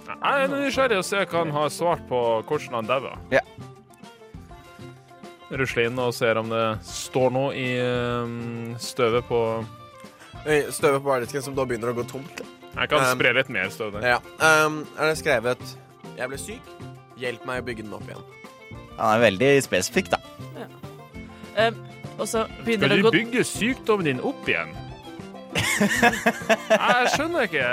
Jeg 0.09 0.45
er 0.45 0.53
nysgjerrig 0.53 1.01
å 1.01 1.07
se 1.07 1.25
hva 1.25 1.45
han 1.45 1.55
har 1.57 1.73
svart 1.73 2.05
på 2.11 2.21
hvordan 2.49 2.81
han 2.81 2.91
dauer. 2.91 3.17
Ja. 3.33 3.45
Rusler 5.51 5.87
inn 5.89 5.99
og 6.03 6.13
ser 6.13 6.37
om 6.37 6.51
det 6.53 6.65
står 6.85 7.31
noe 7.33 7.55
i 7.57 7.69
eh, 7.81 8.33
støvet 8.83 9.25
på 9.29 9.41
Støvet 10.71 11.01
på 11.03 11.09
bardisken 11.09 11.43
som 11.45 11.55
da 11.57 11.65
begynner 11.67 11.91
å 11.91 11.97
gå 11.99 12.05
tomt. 12.09 12.41
Jeg 12.79 12.89
kan 12.93 13.01
Um, 13.03 13.09
spre 13.19 13.33
litt 13.35 13.49
mer 13.53 13.69
støv 13.75 13.97
der. 13.97 14.05
Ja. 14.15 14.19
Um, 14.39 14.83
er 14.97 15.09
det 15.11 15.19
skrevet 15.19 15.65
'Jeg 16.17 16.29
ble 16.31 16.39
syk. 16.39 16.63
Hjelp 17.19 17.45
meg 17.49 17.63
å 17.63 17.67
bygge 17.67 17.83
den 17.83 17.93
opp 17.97 18.07
igjen'. 18.07 18.23
Han 18.99 19.17
er 19.17 19.25
veldig 19.31 19.51
spesifikk, 19.63 20.11
da. 20.15 20.19
eh, 21.57 21.73
Og 22.19 22.27
så 22.29 22.47
begynner 22.65 22.89
det 22.89 22.99
å 23.01 23.03
gå 23.03 23.11
Skal 23.11 23.19
du 23.19 23.19
bygge 23.19 23.45
sykdommen 23.45 24.05
din 24.05 24.21
opp 24.21 24.49
igjen? 24.49 24.71
Jeg 26.71 27.11
skjønner 27.17 27.47
ikke. 27.49 27.67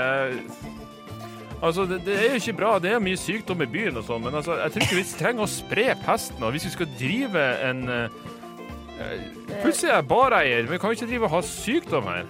Altså, 1.62 1.86
det, 1.89 2.01
det 2.06 2.16
er 2.20 2.36
jo 2.36 2.41
ikke 2.41 2.58
bra. 2.58 2.76
Det 2.82 2.91
er 2.91 3.03
mye 3.03 3.20
sykdom 3.20 3.64
i 3.64 3.70
byen 3.72 3.99
og 3.99 4.06
sånn, 4.08 4.24
men 4.26 4.38
altså, 4.38 4.58
jeg 4.60 4.74
tror 4.74 4.86
ikke 4.86 4.99
vi 4.99 5.06
trenger 5.20 5.45
å 5.45 5.49
spre 5.49 5.88
pesten. 6.03 6.43
Og 6.43 6.56
hvis 6.56 6.68
vi 6.68 6.74
skal 6.76 6.91
drive 6.99 7.45
en 7.70 7.84
uh, 7.89 8.32
eh, 8.99 9.28
Plutselig 9.64 9.91
er 9.91 9.99
jeg 9.99 10.10
bareier. 10.12 10.70
Vi 10.70 10.80
kan 10.82 10.91
jo 10.91 10.99
ikke 10.99 11.10
drive 11.12 11.30
og 11.30 11.36
ha 11.38 11.41
sykdom 11.49 12.12
her. 12.12 12.30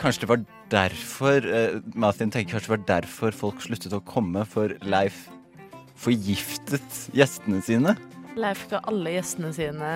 Kanskje 0.00 0.24
det 0.24 0.30
var 0.30 0.42
derfor 0.72 1.46
uh, 1.48 1.78
Mathien 1.98 2.32
tenker 2.34 2.56
kanskje 2.56 2.70
det 2.70 2.76
var 2.76 2.88
derfor 2.98 3.36
folk 3.36 3.62
sluttet 3.64 3.94
å 3.96 4.02
komme, 4.04 4.46
for 4.48 4.76
Leif 4.86 5.26
forgiftet 6.04 7.04
gjestene 7.16 7.62
sine. 7.64 7.94
Leif 8.38 8.66
ga 8.70 8.80
alle 8.90 9.14
gjestene 9.14 9.52
sine 9.54 9.90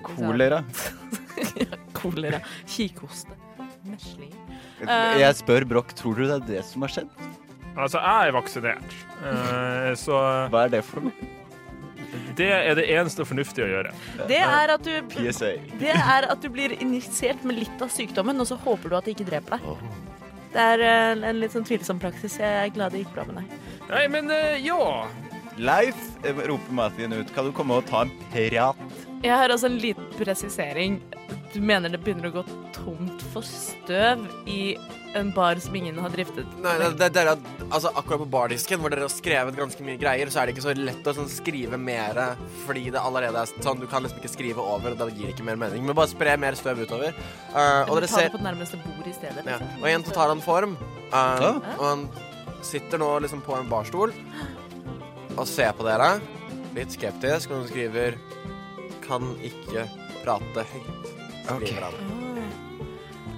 liksom- 0.00 0.26
Kolera. 0.26 0.64
ja, 1.62 1.78
kolera. 1.94 2.40
Kikhoste. 2.66 3.36
Meslinger. 3.84 4.43
Jeg 4.88 5.38
spør 5.40 5.64
Broch, 5.70 5.94
tror 5.96 6.18
du 6.18 6.26
det 6.26 6.36
er 6.36 6.46
det 6.48 6.64
som 6.68 6.84
har 6.86 6.92
skjedd? 6.94 7.10
Altså, 7.74 7.98
jeg 7.98 8.28
er 8.28 8.36
vaksinert, 8.36 9.00
Eh, 9.24 9.94
så 10.04 10.18
Hva 10.52 10.66
er 10.66 10.76
det 10.76 10.84
for 10.84 11.06
noe? 11.06 11.32
det 12.38 12.46
er 12.52 12.74
det 12.78 12.84
eneste 12.92 13.24
fornuftige 13.26 13.64
å 13.66 13.70
gjøre. 13.70 13.92
Det 14.28 14.38
er 14.38 14.72
at 14.74 14.84
du 14.86 14.90
Det 15.80 15.92
er 15.94 16.26
at 16.30 16.42
du 16.42 16.48
blir 16.52 16.74
injisert 16.82 17.42
med 17.46 17.58
litt 17.58 17.82
av 17.82 17.90
sykdommen, 17.90 18.38
og 18.40 18.46
så 18.46 18.58
håper 18.60 18.90
du 18.90 18.96
at 18.98 19.08
det 19.08 19.16
ikke 19.16 19.28
dreper 19.30 19.58
deg. 19.58 19.86
Det 20.54 20.62
er 20.62 20.84
eh, 20.86 21.28
en 21.30 21.40
litt 21.40 21.54
sånn 21.54 21.66
tvilsom 21.66 21.98
praksis. 22.02 22.38
Jeg 22.38 22.68
er 22.68 22.74
glad 22.74 22.94
det 22.94 23.02
gikk 23.02 23.14
bra 23.16 23.24
med 23.26 23.40
deg. 23.40 23.56
Nei, 23.90 24.04
men 24.12 24.30
eh, 24.30 24.60
ja. 24.62 25.08
Leif, 25.58 25.98
eh, 26.22 26.44
roper 26.46 26.74
Mathien 26.78 27.14
ut, 27.14 27.34
kan 27.34 27.48
du 27.48 27.52
komme 27.56 27.80
og 27.80 27.88
ta 27.90 28.04
en 28.06 28.14
prat? 28.30 28.94
Jeg 29.24 29.34
har 29.34 29.50
også 29.50 29.70
en 29.70 29.80
liten 29.82 30.06
presisering. 30.18 31.00
Du 31.54 31.60
mener 31.62 31.92
det 31.92 32.00
begynner 32.02 32.32
å 32.32 32.40
gå 32.40 32.42
tomt 32.74 33.20
for 33.30 33.46
støv 33.46 34.24
i 34.50 34.74
en 35.14 35.28
bar 35.30 35.60
som 35.62 35.76
ingen 35.78 35.98
har 36.02 36.10
driftet? 36.10 36.48
Nei, 36.64 36.72
det, 36.80 36.88
det, 36.98 37.08
det 37.14 37.22
er 37.22 37.30
at, 37.36 37.44
altså, 37.68 37.92
akkurat 37.94 38.24
på 38.24 38.26
bardisken, 38.32 38.80
hvor 38.82 38.90
dere 38.90 39.06
har 39.06 39.12
skrevet 39.12 39.54
ganske 39.58 39.86
mye 39.86 40.00
greier, 40.00 40.32
så 40.34 40.40
er 40.42 40.50
det 40.50 40.56
ikke 40.56 40.64
så 40.66 40.74
lett 40.74 41.06
å 41.06 41.14
sånn, 41.14 41.30
skrive 41.30 41.78
mer, 41.78 42.18
fordi 42.64 42.88
det 42.96 42.98
allerede 42.98 43.44
er 43.44 43.52
sånn 43.62 43.78
Du 43.78 43.86
kan 43.90 44.02
liksom 44.02 44.18
ikke 44.18 44.32
skrive 44.32 44.64
over, 44.64 44.96
og 44.96 45.04
det 45.04 45.14
gir 45.20 45.30
ikke 45.30 45.46
mer 45.46 45.60
mening. 45.60 45.86
Men 45.86 45.94
bare 45.94 46.10
spre 46.10 46.34
mer 46.42 46.58
støv 46.58 46.82
utover. 46.82 47.14
Uh, 47.54 47.86
og 47.86 48.00
dere 48.00 48.10
ser 48.10 48.26
ta 48.26 48.32
det 48.32 48.34
på 48.34 48.44
nærmeste 48.48 48.82
bord 48.82 49.06
i 49.06 49.14
stedet. 49.14 49.46
ja. 49.46 49.60
Liksom. 49.62 49.78
Og 49.78 49.90
igjen 49.92 50.08
så 50.10 50.18
tar 50.18 50.34
han 50.34 50.44
form. 50.44 50.76
Uh, 51.14 51.38
Ja. 51.44 51.52
Og 51.78 51.84
han 51.86 52.06
sitter 52.66 52.98
nå 52.98 53.12
liksom 53.22 53.44
på 53.46 53.54
en 53.60 53.70
barstol 53.70 54.10
og 55.34 55.46
ser 55.50 55.70
på 55.78 55.86
dere, 55.86 56.16
litt 56.74 56.94
skeptisk, 56.94 57.52
og 57.52 57.62
han 57.62 57.68
skriver 57.70 58.18
Kan 59.06 59.36
ikke 59.44 59.86
prate 60.24 60.66
høyt. 60.74 61.13
Han. 61.46 61.62
Ah, 61.82 61.90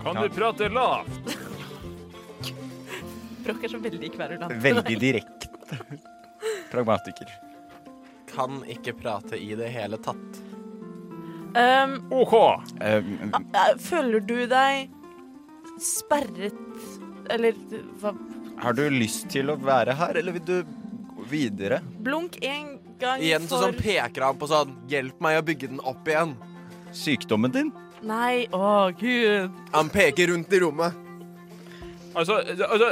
Kan 0.03 0.23
du 0.23 0.29
prate 0.31 0.69
lavt? 0.69 1.11
Brokk 3.45 3.65
er 3.65 3.69
så 3.69 3.79
veldig 3.79 4.13
kverulant. 4.15 4.53
Veldig 4.63 4.99
direkte. 5.01 5.49
Pragmatiker. 6.73 7.31
Kan 8.31 8.63
ikke 8.71 8.93
prate 8.99 9.39
i 9.39 9.55
det 9.59 9.69
hele 9.75 9.99
tatt. 10.03 10.41
Um, 11.57 11.99
OK. 12.13 12.35
Eh, 12.81 12.97
eh, 12.97 13.77
føler 13.81 14.21
du 14.21 14.47
deg 14.51 14.91
sperret 15.81 16.53
Eller 17.33 17.55
hva 18.01 18.13
har 18.57 18.73
du 18.73 18.87
lyst 18.91 19.27
til 19.33 19.51
å 19.53 19.57
være 19.61 19.93
her, 19.99 20.17
eller 20.17 20.33
vil 20.37 20.45
du 20.47 20.57
gå 21.13 21.25
videre? 21.29 21.81
Blunk 22.05 22.39
en 22.45 22.79
gang 23.01 23.21
Igjen 23.21 23.45
så 23.45 23.59
for 23.59 23.67
sånn 23.67 23.81
peker 23.81 24.25
han 24.25 24.39
på 24.41 24.49
sånn 24.49 24.73
Hjelp 24.89 25.21
meg 25.25 25.41
å 25.41 25.45
bygge 25.45 25.69
den 25.75 25.83
opp 25.85 26.09
igjen. 26.09 26.33
Sykdommen 26.97 27.53
din? 27.53 27.73
Nei, 28.03 28.47
å 28.53 28.91
gud. 28.99 29.51
Han 29.73 29.89
peker 29.93 30.33
rundt 30.33 30.53
i 30.53 30.61
rommet. 30.61 31.03
Altså, 32.17 32.35
altså 32.35 32.87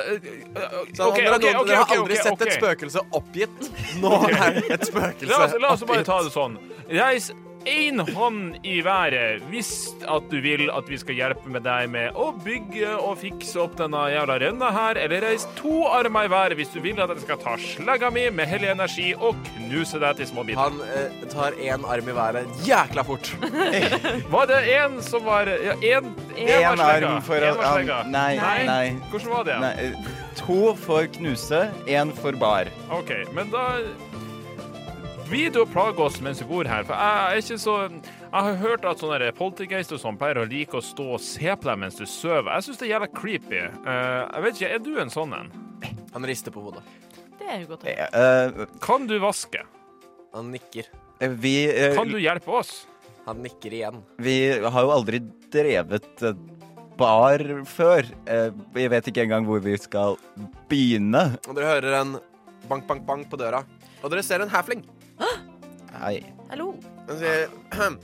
Så 0.92 1.06
OK, 1.08 1.16
dere, 1.16 1.36
OK, 1.36 1.44
dere 1.66 1.78
har 1.80 1.92
aldri 1.96 2.16
sett 2.20 2.42
et 2.44 2.56
spøkelse 2.58 3.04
oppgitt. 3.16 3.70
Nå 4.02 4.12
er 4.28 4.58
det 4.58 4.66
et 4.76 4.84
spøkelse 4.90 5.30
La 5.30 5.38
oss, 5.46 5.54
la 5.62 5.70
oss 5.72 5.84
bare 5.88 6.04
ta 6.04 6.18
det 6.26 6.32
sånn. 6.34 6.58
Reis 6.92 7.30
én 7.66 8.00
hånd 8.14 8.56
i 8.66 8.80
været 8.84 9.42
hvis 9.50 9.70
at 10.10 10.26
du 10.30 10.36
vil 10.44 10.66
at 10.74 10.88
vi 10.90 10.98
skal 11.00 11.16
hjelpe 11.18 11.48
med 11.52 11.64
deg 11.64 11.88
med 11.92 12.16
å 12.20 12.30
bygge 12.44 12.90
og 12.96 13.18
fikse 13.22 13.60
opp 13.62 13.76
denne 13.78 14.02
jævla 14.12 14.36
rønna 14.42 14.70
her. 14.74 15.00
Eller 15.00 15.24
reis 15.24 15.46
to 15.58 15.84
armer 15.88 16.28
i 16.28 16.32
været 16.32 16.56
hvis 16.58 16.72
du 16.74 16.80
vil 16.84 17.00
at 17.00 17.12
jeg 17.14 17.24
skal 17.24 17.40
ta 17.42 17.54
slegga 17.60 18.10
mi 18.14 18.26
med 18.34 18.50
hellig 18.50 18.70
energi 18.74 19.10
og 19.16 19.38
knuse 19.54 20.00
deg 20.02 20.18
til 20.20 20.30
små 20.32 20.44
biter. 20.48 20.60
Han 20.60 20.80
eh, 20.86 21.24
tar 21.32 21.56
én 21.60 21.86
arm 21.88 22.08
i 22.12 22.16
været 22.16 22.64
jækla 22.68 23.04
fort. 23.08 23.32
Var 24.34 24.50
det 24.50 24.60
én 24.74 25.00
som 25.04 25.24
var 25.24 25.48
Ja, 25.48 25.74
én 25.84 26.80
arm 26.84 27.20
for 27.24 27.40
å 27.40 27.54
um, 27.54 28.10
Nei, 28.12 28.34
Nei. 28.36 28.60
nei. 28.68 28.84
Hvordan 29.10 29.30
var 29.32 29.48
det? 29.48 29.58
nei. 29.64 29.74
eh, 29.88 30.12
To 30.44 30.74
for 30.76 31.06
knuse, 31.14 31.60
én 31.88 32.10
for 32.18 32.34
bar. 32.36 32.68
OK, 32.92 33.12
men 33.32 33.52
da 33.52 33.68
blir 35.28 35.50
du 35.54 35.60
å 35.62 35.66
plage 35.68 36.02
oss 36.04 36.18
mens 36.24 36.40
vi 36.42 36.46
bor 36.48 36.68
her, 36.68 36.84
for 36.86 36.94
jeg 36.98 37.34
er 37.34 37.40
ikke 37.42 37.58
så 37.62 37.74
Jeg 37.88 38.42
har 38.46 38.56
hørt 38.60 38.84
at 38.88 39.02
sånne 39.02 39.30
poltergeister 39.36 39.96
og 39.96 40.02
sånn 40.02 40.18
pleier 40.20 40.40
å 40.42 40.46
like 40.50 40.74
å 40.78 40.82
stå 40.84 41.06
og 41.16 41.22
se 41.22 41.52
på 41.54 41.68
deg 41.68 41.78
mens 41.84 41.98
du 42.00 42.04
sover. 42.10 42.50
Jeg 42.56 42.66
syns 42.66 42.80
det 42.80 42.86
er 42.88 42.92
jævla 42.96 43.08
creepy. 43.14 43.60
Eh, 43.62 44.22
jeg 44.34 44.42
vet 44.46 44.58
ikke, 44.58 44.72
Er 44.74 44.82
du 44.82 44.90
en 45.00 45.12
sånn 45.14 45.36
en? 45.36 45.52
Han 46.14 46.26
rister 46.26 46.54
på 46.54 46.64
hodet. 46.64 46.82
Det 47.38 47.46
er 47.46 47.60
jo 47.62 47.68
godt. 47.74 47.84
å 47.84 47.94
høre. 47.94 48.08
Eh, 48.64 48.74
Kan 48.82 49.06
du 49.10 49.14
vaske? 49.22 49.62
Han 50.34 50.50
nikker. 50.50 50.90
eh, 51.20 51.28
vi, 51.28 51.54
eh, 51.70 51.94
Kan 51.94 52.08
du 52.10 52.18
hjelpe 52.18 52.48
oss? 52.50 52.86
Han 53.26 53.40
nikker 53.42 53.72
igjen. 53.72 54.02
vi 54.18 54.36
har 54.60 54.82
jo 54.82 54.90
aldri 54.90 55.20
drevet 55.50 56.22
eh, 56.22 56.34
bar 56.98 57.38
før. 57.66 58.04
Vi 58.74 58.88
vet 58.88 59.06
ikke 59.10 59.22
engang 59.24 59.46
hvor 59.46 59.60
vi 59.62 59.76
skal 59.78 60.16
begynne. 60.68 61.38
Og 61.48 61.54
dere 61.54 61.70
hører 61.80 62.00
en 62.02 62.12
bank, 62.68 62.86
bank, 62.86 63.06
bank 63.06 63.30
på 63.30 63.38
døra. 63.38 63.64
Og 64.02 64.10
dere 64.10 64.22
ser 64.22 64.42
en 64.42 64.48
halfling. 64.52 64.84
Hei. 66.04 66.18
Hallo. 66.50 66.74
Han 67.08 67.16
sier 67.16 67.46
«Hm. 67.72 67.94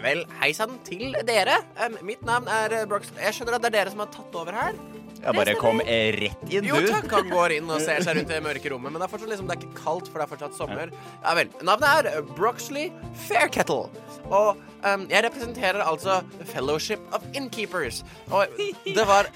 Vel, 0.00 0.22
hei 0.40 0.48
sann 0.56 0.78
til 0.86 1.12
dere. 1.28 1.58
Um, 1.76 1.98
mitt 2.08 2.22
navn 2.24 2.48
er 2.48 2.72
eh, 2.72 2.86
Brox. 2.88 3.10
Jeg 3.20 3.36
skjønner 3.36 3.58
at 3.58 3.66
det 3.66 3.68
er 3.68 3.74
dere 3.74 3.92
som 3.92 4.00
har 4.00 4.08
tatt 4.14 4.38
over 4.40 4.56
her. 4.56 4.78
Jeg 5.16 5.36
bare 5.36 5.54
kom 5.58 5.80
rett 5.82 6.42
inn, 6.48 6.66
Jo 6.68 6.80
takk, 6.86 7.08
han 7.12 7.28
går 7.32 7.54
inn 7.56 7.68
og 7.72 7.80
ser 7.84 8.00
seg 8.04 8.16
rundt 8.18 8.32
i 8.32 8.36
det 8.36 8.40
mørke 8.48 8.72
rommet, 8.72 8.92
men 8.94 9.00
det 9.00 9.06
er 9.06 9.12
fortsatt 9.12 9.32
liksom, 9.32 9.48
det 9.48 9.56
er 9.56 9.62
ikke 9.64 9.78
kaldt, 9.82 10.08
for 10.08 10.20
det 10.20 10.26
er 10.26 10.32
fortsatt 10.32 10.56
sommer. 10.56 10.92
Ja 11.20 11.36
vel. 11.36 11.52
Navnet 11.68 12.10
er 12.16 12.32
Broxley 12.32 12.88
Fairkettle. 13.26 13.92
Og 14.26 14.50
um, 14.56 15.06
jeg 15.12 15.24
representerer 15.28 15.84
altså 15.84 16.22
Fellowship 16.48 17.16
of 17.16 17.24
Innkeepers. 17.36 18.02
Og 18.32 18.60
det 18.86 19.08
var 19.08 19.28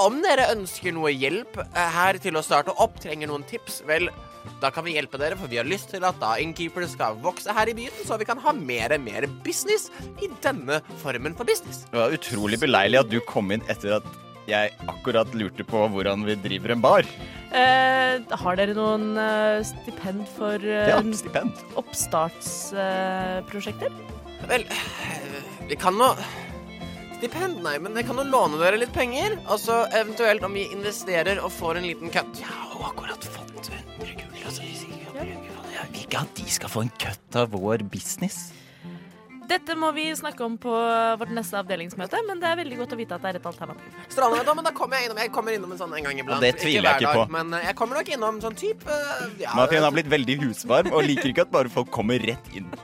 Om 0.00 0.22
dere 0.24 0.48
ønsker 0.54 0.96
noe 0.96 1.12
hjelp 1.12 1.60
eh, 1.60 1.88
her 2.00 2.16
til 2.24 2.40
å 2.40 2.44
starte 2.44 2.72
opp, 2.80 2.96
trenger 3.04 3.28
noen 3.28 3.44
tips, 3.48 3.82
vel 3.88 4.08
da 4.62 4.68
kan 4.74 4.84
vi 4.86 4.94
hjelpe 4.96 5.18
dere, 5.20 5.36
for 5.38 5.46
vi 5.50 5.58
har 5.60 5.66
lyst 5.68 5.88
til 5.94 6.02
at 6.06 6.16
da 6.22 6.30
Innkeeper 6.42 6.86
skal 6.90 7.12
vokse 7.22 7.50
her 7.54 7.66
i 7.70 7.76
byen, 7.78 7.94
så 8.06 8.12
vi 8.20 8.26
kan 8.28 8.38
ha 8.42 8.50
mer 8.56 8.88
og 8.96 9.00
mer 9.04 9.22
business 9.46 9.82
i 10.22 10.26
denne 10.44 10.76
formen 11.02 11.34
for 11.38 11.44
business. 11.48 11.78
Det 11.90 11.98
var 12.00 12.14
utrolig 12.16 12.58
beleilig 12.62 12.98
at 13.02 13.10
du 13.12 13.18
kom 13.28 13.46
inn 13.54 13.64
etter 13.72 13.90
at 14.00 14.06
jeg 14.50 14.66
akkurat 14.90 15.28
lurte 15.38 15.64
på 15.66 15.78
hvordan 15.92 16.18
vi 16.26 16.34
driver 16.42 16.70
en 16.74 16.82
bar. 16.82 17.04
Eh, 17.52 18.14
har 18.42 18.54
dere 18.58 18.74
noen 18.74 19.04
uh, 19.18 19.62
stipend 19.66 20.22
for 20.38 20.56
uh, 20.58 20.88
Ja, 20.88 21.02
stipend. 21.14 21.52
oppstartsprosjekter? 21.78 23.90
Vel, 24.50 24.62
eh, 24.66 24.76
vi 25.68 25.76
kan 25.78 25.94
nå 25.98 26.16
Stipend, 27.22 27.62
nei, 27.62 27.78
men 27.78 27.94
jeg 27.94 28.02
kan 28.08 28.18
jo 28.18 28.24
låne 28.26 28.58
dere 28.58 28.74
litt 28.82 28.90
penger. 28.90 29.38
Og 29.46 29.54
så 29.62 29.86
eventuelt 29.94 30.42
om 30.42 30.50
vi 30.58 30.66
investerer 30.74 31.38
og 31.38 31.54
får 31.54 31.78
en 31.78 31.86
liten 31.86 32.10
cut. 32.10 32.34
Jeg 32.40 32.50
har 32.50 32.74
jo 32.74 32.82
akkurat 32.88 33.22
fått 33.22 33.70
ikke 36.12 36.26
at 36.26 36.34
de 36.36 36.50
skal 36.52 36.68
få 36.68 36.84
en 36.84 36.92
cut 37.00 37.38
av 37.40 37.54
vår 37.56 37.86
business. 37.88 38.50
Dette 39.48 39.74
må 39.76 39.90
vi 39.92 40.04
snakke 40.16 40.44
om 40.46 40.54
på 40.60 40.72
vårt 41.20 41.32
neste 41.34 41.58
avdelingsmøte, 41.58 42.20
men 42.28 42.40
det 42.40 42.46
er 42.48 42.58
veldig 42.60 42.76
godt 42.78 42.94
å 42.94 42.98
vite 43.00 43.16
at 43.16 43.24
det 43.24 43.32
er 43.32 43.38
et 43.40 43.48
alternativ. 43.48 43.96
Strålende, 44.12 44.44
vet 44.46 44.56
men 44.58 44.68
da 44.68 44.72
kommer 44.76 44.96
jeg 44.96 45.08
innom. 45.08 45.18
Jeg 45.20 45.32
kommer 45.34 45.56
innom 45.56 45.74
en 45.74 45.80
sånn 45.80 45.96
en 45.98 46.06
gang 46.06 46.20
iblant. 46.22 46.38
Og 46.38 46.46
det 46.46 46.52
tviler 46.60 46.88
jeg 46.88 47.02
ikke 47.02 47.10
dag, 47.10 47.18
på. 47.18 47.34
Men 47.34 47.56
eh, 47.58 47.66
jeg 47.66 47.76
kommer 47.80 48.00
nok 48.00 48.12
innom 48.14 48.38
sånn 48.44 48.56
type 48.56 48.96
eh, 48.96 49.26
ja, 49.42 49.56
Mafiaen 49.58 49.84
har 49.88 49.96
blitt 49.96 50.08
veldig 50.12 50.38
husvarm 50.44 50.92
og 50.92 51.04
liker 51.08 51.32
ikke 51.32 51.44
at 51.48 51.52
bare 51.52 51.72
folk 51.72 51.90
kommer 51.92 52.22
rett 52.22 52.54
inn. 52.56 52.70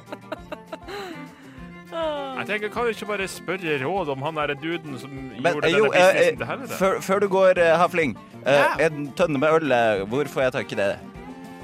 Jeg 1.98 2.46
tenker, 2.46 2.70
Kan 2.70 2.84
vi 2.86 2.92
ikke 2.94 3.06
bare 3.08 3.24
spørre 3.26 3.72
råd 3.80 4.10
om 4.12 4.20
han 4.22 4.36
der 4.38 4.52
duden 4.60 4.98
som 5.00 5.10
Men 5.10 5.56
gjorde 5.56 5.70
jo, 5.72 5.88
denne 5.88 5.88
eh, 5.88 6.04
businessen 6.04 6.36
til 6.38 6.46
helvete? 6.46 6.76
før, 6.78 7.00
før 7.02 7.24
du 7.24 7.26
går, 7.32 7.60
Hafling. 7.80 8.12
Ja. 8.44 8.68
En 8.86 9.08
tønne 9.18 9.40
med 9.42 9.56
øl, 9.56 9.74
hvor 10.12 10.30
får 10.30 10.46
jeg 10.46 10.54
tak 10.60 10.76
i 10.76 10.78
det? 10.78 10.92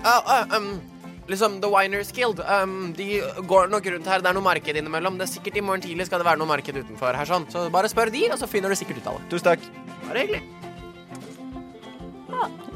Ja, 0.02 0.16
uh, 0.26 0.56
um, 0.58 0.72
liksom 1.30 1.60
The 1.62 1.70
Winers 1.72 2.12
Guild. 2.14 2.42
Um, 2.44 2.92
de 2.96 3.22
går 3.48 3.70
nok 3.72 3.86
rundt 3.94 4.10
her. 4.10 4.24
Det 4.24 4.30
er 4.30 4.36
noe 4.36 4.44
marked 4.44 4.80
innimellom. 4.80 5.18
Det 5.20 5.28
er 5.28 5.32
sikkert 5.36 5.60
I 5.60 5.64
morgen 5.64 5.84
tidlig 5.84 6.08
skal 6.08 6.22
det 6.22 6.28
være 6.28 6.40
noe 6.42 6.50
marked 6.50 6.76
utenfor 6.76 7.16
her. 7.16 7.28
sånn 7.28 7.48
Så 7.52 7.66
bare 7.74 7.90
spør 7.92 8.12
de, 8.14 8.26
og 8.30 8.40
så 8.40 8.50
finner 8.50 8.72
du 8.72 8.78
sikkert 8.78 9.02
ut 9.02 9.10
av 9.12 9.20
det. 9.20 9.30
Tusen 9.32 9.50
takk. 9.52 9.68
Bare 10.08 10.24
hyggelig. 10.24 10.42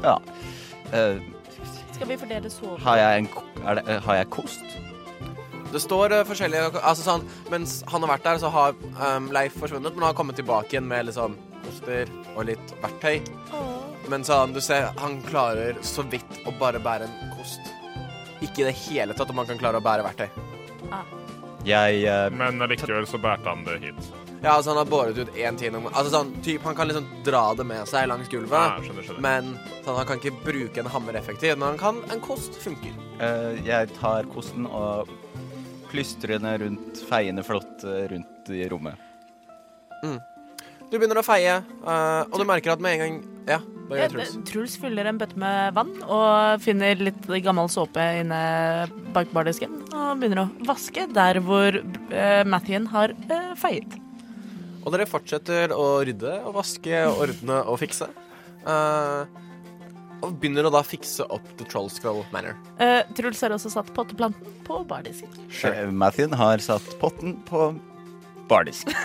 Ja. 0.03 0.19
Uh, 0.93 1.19
Skal 1.91 2.07
vi 2.07 2.17
fordele 2.17 2.49
sove? 2.49 2.79
har, 2.81 2.97
jeg 2.97 3.25
en, 3.25 3.27
er 3.65 3.79
det, 3.79 3.83
eh, 3.87 3.99
har 4.05 4.15
jeg 4.21 4.29
kost? 4.33 4.77
Det 5.73 5.81
står 5.83 6.15
uh, 6.15 6.23
forskjellige 6.25 6.79
Altså 6.79 7.03
sånn 7.03 7.25
Mens 7.51 7.75
han 7.91 8.01
har 8.01 8.13
vært 8.15 8.25
der, 8.25 8.39
så 8.41 8.49
har 8.53 8.77
um, 8.95 9.27
Leif 9.35 9.59
forsvunnet, 9.59 9.93
men 9.93 10.05
han 10.05 10.13
har 10.13 10.17
kommet 10.17 10.39
tilbake 10.39 10.73
igjen 10.73 10.87
med 10.89 11.09
liksom 11.11 11.35
oster 11.69 12.09
og 12.33 12.47
litt 12.47 12.71
verktøy. 12.81 13.19
Men 14.09 14.23
sånn, 14.25 14.55
du 14.55 14.61
ser, 14.63 14.87
han 14.97 15.19
klarer 15.27 15.77
så 15.85 16.01
vidt 16.09 16.39
å 16.49 16.53
bare 16.57 16.81
bære 16.81 17.05
en. 17.05 17.28
Ikke 18.45 18.63
i 18.63 18.69
det 18.69 18.77
hele 18.85 19.15
tatt 19.17 19.29
om 19.33 19.41
han 19.41 19.49
kan 19.49 19.59
klare 19.59 19.81
å 19.81 19.83
bære 19.83 20.05
verktøy. 20.07 20.29
Jeg 21.67 22.03
eh, 22.07 22.29
Men 22.31 22.61
likevel 22.71 23.07
så 23.09 23.19
bærte 23.21 23.51
han 23.51 23.65
det 23.67 23.79
hit. 23.83 24.11
Ja, 24.39 24.53
altså 24.55 24.71
Han 24.71 24.77
har 24.79 24.85
båret 24.87 25.17
ut 25.17 25.35
én 25.35 25.75
om 25.75 25.89
Altså 25.89 26.09
sånn, 26.13 26.29
typ, 26.43 26.63
Han 26.63 26.75
kan 26.75 26.87
liksom 26.87 27.07
dra 27.25 27.41
det 27.59 27.65
med 27.67 27.87
seg 27.91 28.07
langs 28.07 28.29
gulvet. 28.31 28.55
Ja, 28.55 28.77
skjønner, 28.79 29.07
skjønner. 29.07 29.23
Men 29.25 29.49
sånn, 29.83 29.97
han 29.97 30.07
kan 30.07 30.21
ikke 30.21 30.45
bruke 30.45 30.79
en 30.79 30.91
hammer 30.93 31.19
effektivt. 31.19 31.59
Men 31.59 31.73
han 31.73 31.81
kan 31.81 31.99
en 32.13 32.23
kost 32.23 32.55
funker. 32.63 32.95
eh, 33.19 33.59
jeg 33.67 33.91
tar 33.99 34.29
kosten 34.31 34.65
og 34.67 35.11
plystrer 35.91 36.39
den 36.39 36.59
rundt, 36.61 37.03
feiende 37.09 37.43
flott 37.43 37.83
eh, 37.83 38.07
rundt 38.13 38.51
i 38.53 38.63
rommet. 38.69 38.95
Du 40.89 40.97
begynner 40.97 41.19
å 41.19 41.25
feie, 41.25 41.59
eh, 41.59 42.21
og 42.31 42.39
du 42.39 42.45
merker 42.47 42.71
at 42.73 42.81
med 42.81 42.95
en 42.95 43.01
gang 43.03 43.17
Ja, 43.47 43.59
hva 43.89 43.97
Eh, 43.97 44.03
gjør 44.03 44.11
Truls? 44.13 44.33
Truls 44.45 44.75
fyller 44.77 45.07
en 45.09 45.17
bøtte 45.17 45.39
med 45.39 45.73
vann 45.73 45.95
og 46.05 46.61
finner 46.61 46.99
litt 47.01 47.25
gammel 47.45 47.69
såpe 47.71 48.03
inne 48.19 48.41
bak 49.15 49.31
bardisken. 49.33 49.73
Og 49.89 50.19
begynner 50.21 50.43
å 50.45 50.67
vaske 50.67 51.07
der 51.13 51.39
hvor 51.41 51.79
uh, 51.79 52.43
Mathien 52.45 52.85
har 52.93 53.15
uh, 53.31 53.55
feiet. 53.57 53.97
Og 54.85 54.93
dere 54.93 55.09
fortsetter 55.09 55.73
å 55.75 56.03
rydde 56.05 56.39
og 56.45 56.55
vaske 56.59 57.03
og 57.09 57.25
ordne 57.25 57.63
og 57.65 57.79
fikse. 57.81 58.07
Uh, 58.67 59.25
og 60.19 60.35
begynner 60.39 60.67
å 60.67 60.71
da 60.73 60.81
fikse 60.83 61.23
opp 61.31 61.45
The 61.57 61.65
Troll 61.69 61.89
Scroll 61.91 62.21
Manor. 62.33 62.57
Uh, 62.79 63.01
Truls 63.17 63.41
har 63.41 63.55
også 63.55 63.71
satt 63.71 63.91
potteplanten 63.95 64.57
på 64.67 64.81
bardisken. 64.87 65.31
Sure. 65.49 65.87
Mathien 65.91 66.35
har 66.35 66.61
satt 66.63 66.85
potten 67.01 67.37
på 67.47 67.71
bardisk. 68.49 68.91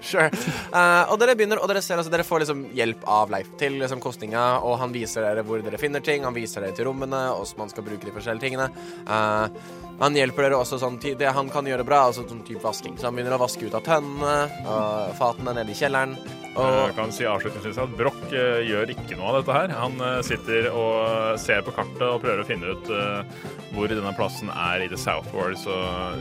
Sure. 0.00 0.30
Uh, 0.72 1.10
og 1.12 1.18
dere 1.20 1.34
begynner, 1.36 1.60
og 1.60 1.68
dere 1.68 1.82
ser 1.84 2.00
altså, 2.00 2.08
dere 2.08 2.24
får 2.24 2.40
liksom 2.40 2.62
hjelp 2.72 3.02
av 3.04 3.28
Leif 3.34 3.50
til 3.60 3.74
liksom 3.82 4.00
kostinga, 4.00 4.44
og 4.64 4.78
han 4.80 4.94
viser 4.94 5.26
dere 5.26 5.44
hvor 5.44 5.60
dere 5.60 5.76
finner 5.80 6.00
ting, 6.04 6.24
han 6.24 6.32
viser 6.32 6.64
dere 6.64 6.72
til 6.78 6.88
rommene, 6.88 7.20
hvordan 7.36 7.60
man 7.60 7.72
skal 7.72 7.84
bruke 7.84 8.08
de 8.08 8.14
forskjellige 8.14 8.46
tingene. 8.46 8.70
Eh, 9.04 9.60
han 10.00 10.16
hjelper 10.16 10.46
dere 10.46 10.58
også 10.60 10.78
sånn 10.80 10.96
til 11.02 11.16
det 11.20 11.30
han 11.36 11.50
kan 11.52 11.66
gjøre 11.68 11.84
bra, 11.84 12.06
altså 12.08 12.24
sånn 12.28 12.44
type 12.46 12.62
vasking. 12.64 12.96
Så 12.96 13.08
han 13.08 13.16
begynner 13.16 13.36
å 13.36 13.42
vaske 13.42 13.68
ut 13.68 13.76
av 13.76 13.84
tønnene 13.84 14.64
og 14.64 15.16
fatene 15.18 15.54
nede 15.58 15.74
i 15.74 15.76
kjelleren. 15.76 16.16
Jeg 16.50 16.94
kan 16.96 17.12
si 17.14 17.26
avslutningsvis 17.28 17.78
at 17.78 17.92
Broch 17.94 18.32
eh, 18.34 18.64
gjør 18.66 18.90
ikke 18.90 19.16
noe 19.16 19.28
av 19.30 19.36
dette 19.38 19.54
her. 19.54 19.74
Han 19.78 20.00
eh, 20.02 20.16
sitter 20.26 20.66
og 20.74 21.38
ser 21.38 21.62
på 21.64 21.74
kartet 21.76 22.02
og 22.08 22.18
prøver 22.24 22.42
å 22.42 22.48
finne 22.48 22.74
ut 22.74 22.90
eh, 22.90 23.36
hvor 23.76 23.92
denne 23.92 24.12
plassen 24.18 24.50
er 24.50 24.82
i 24.82 24.88
The 24.90 24.98
Southward, 24.98 25.54
så 25.60 25.76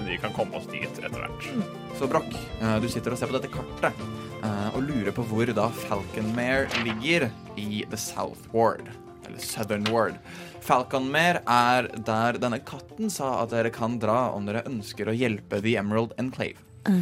vi 0.06 0.20
kan 0.22 0.36
komme 0.36 0.60
oss 0.60 0.70
dit 0.70 1.02
etter 1.02 1.18
hvert. 1.18 1.50
Så 1.98 2.08
Broch, 2.12 2.30
eh, 2.62 2.78
du 2.84 2.88
sitter 2.92 3.16
og 3.16 3.20
ser 3.20 3.32
på 3.32 3.40
dette 3.40 3.50
kartet 3.52 4.06
eh, 4.44 4.70
og 4.76 4.86
lurer 4.86 5.16
på 5.16 5.26
hvor 5.32 5.50
da 5.56 5.66
Falconmere 5.88 6.70
ligger 6.86 7.30
i 7.58 7.82
The 7.90 8.00
South 8.00 8.52
Ward. 8.54 8.86
Eller 9.26 9.42
Southern 9.44 9.90
Ward. 9.90 10.22
Falconmere 10.66 11.44
er 11.50 11.90
der 12.06 12.40
denne 12.42 12.60
katten 12.66 13.12
sa 13.14 13.40
at 13.44 13.54
dere 13.54 13.72
kan 13.74 13.98
dra 14.02 14.30
om 14.36 14.50
dere 14.50 14.66
ønsker 14.70 15.10
å 15.10 15.16
hjelpe 15.16 15.62
The 15.64 15.78
Emerald 15.82 16.16
Enclave. 16.22 16.60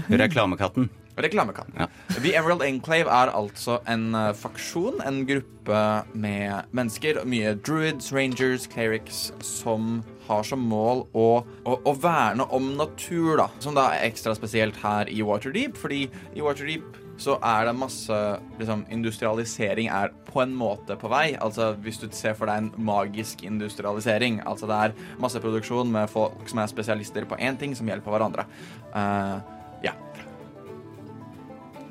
Reklamekatten. 0.10 0.90
Reklamekatten. 1.18 1.74
Ja. 1.80 1.88
The 2.22 2.36
Emerald 2.36 2.62
Enclave 2.62 3.10
er 3.10 3.32
altså 3.34 3.80
en 3.90 4.12
uh, 4.14 4.34
faksjon, 4.38 5.02
en 5.06 5.24
gruppe 5.26 5.80
med 6.14 6.70
mennesker, 6.78 7.24
mye 7.26 7.56
druids, 7.66 8.12
rangers, 8.14 8.68
clerics, 8.70 9.32
som 9.42 10.04
har 10.28 10.46
som 10.46 10.62
mål 10.62 11.08
å, 11.18 11.28
å, 11.66 11.80
å 11.82 11.96
verne 11.98 12.46
om 12.54 12.70
natur, 12.78 13.34
da. 13.42 13.50
Som 13.64 13.78
da 13.78 13.90
er 13.96 14.06
ekstra 14.12 14.36
spesielt 14.38 14.78
her 14.84 15.10
i 15.10 15.24
Waterdeep, 15.26 15.80
fordi 15.80 16.06
i 16.36 16.46
Waterdeep 16.46 17.07
så 17.18 17.38
er 17.42 17.66
det 17.66 17.76
masse 17.78 18.18
liksom, 18.60 18.86
Industrialisering 18.94 19.90
er 19.90 20.14
på 20.28 20.42
en 20.44 20.54
måte 20.56 20.98
på 21.00 21.10
vei. 21.12 21.32
Altså 21.42 21.72
Hvis 21.82 22.00
du 22.02 22.08
ser 22.14 22.38
for 22.38 22.50
deg 22.50 22.62
en 22.62 22.72
magisk 22.78 23.44
industrialisering. 23.48 24.42
Altså 24.46 24.70
det 24.70 24.78
er 24.78 24.96
masseproduksjon 25.22 25.92
med 25.92 26.12
folk 26.14 26.46
som 26.50 26.62
er 26.62 26.72
spesialister 26.72 27.26
på 27.26 27.40
én 27.42 27.58
ting, 27.58 27.76
som 27.76 27.90
hjelper 27.90 28.14
hverandre. 28.14 28.46
Uh, 28.94 29.42
ja. 29.86 29.96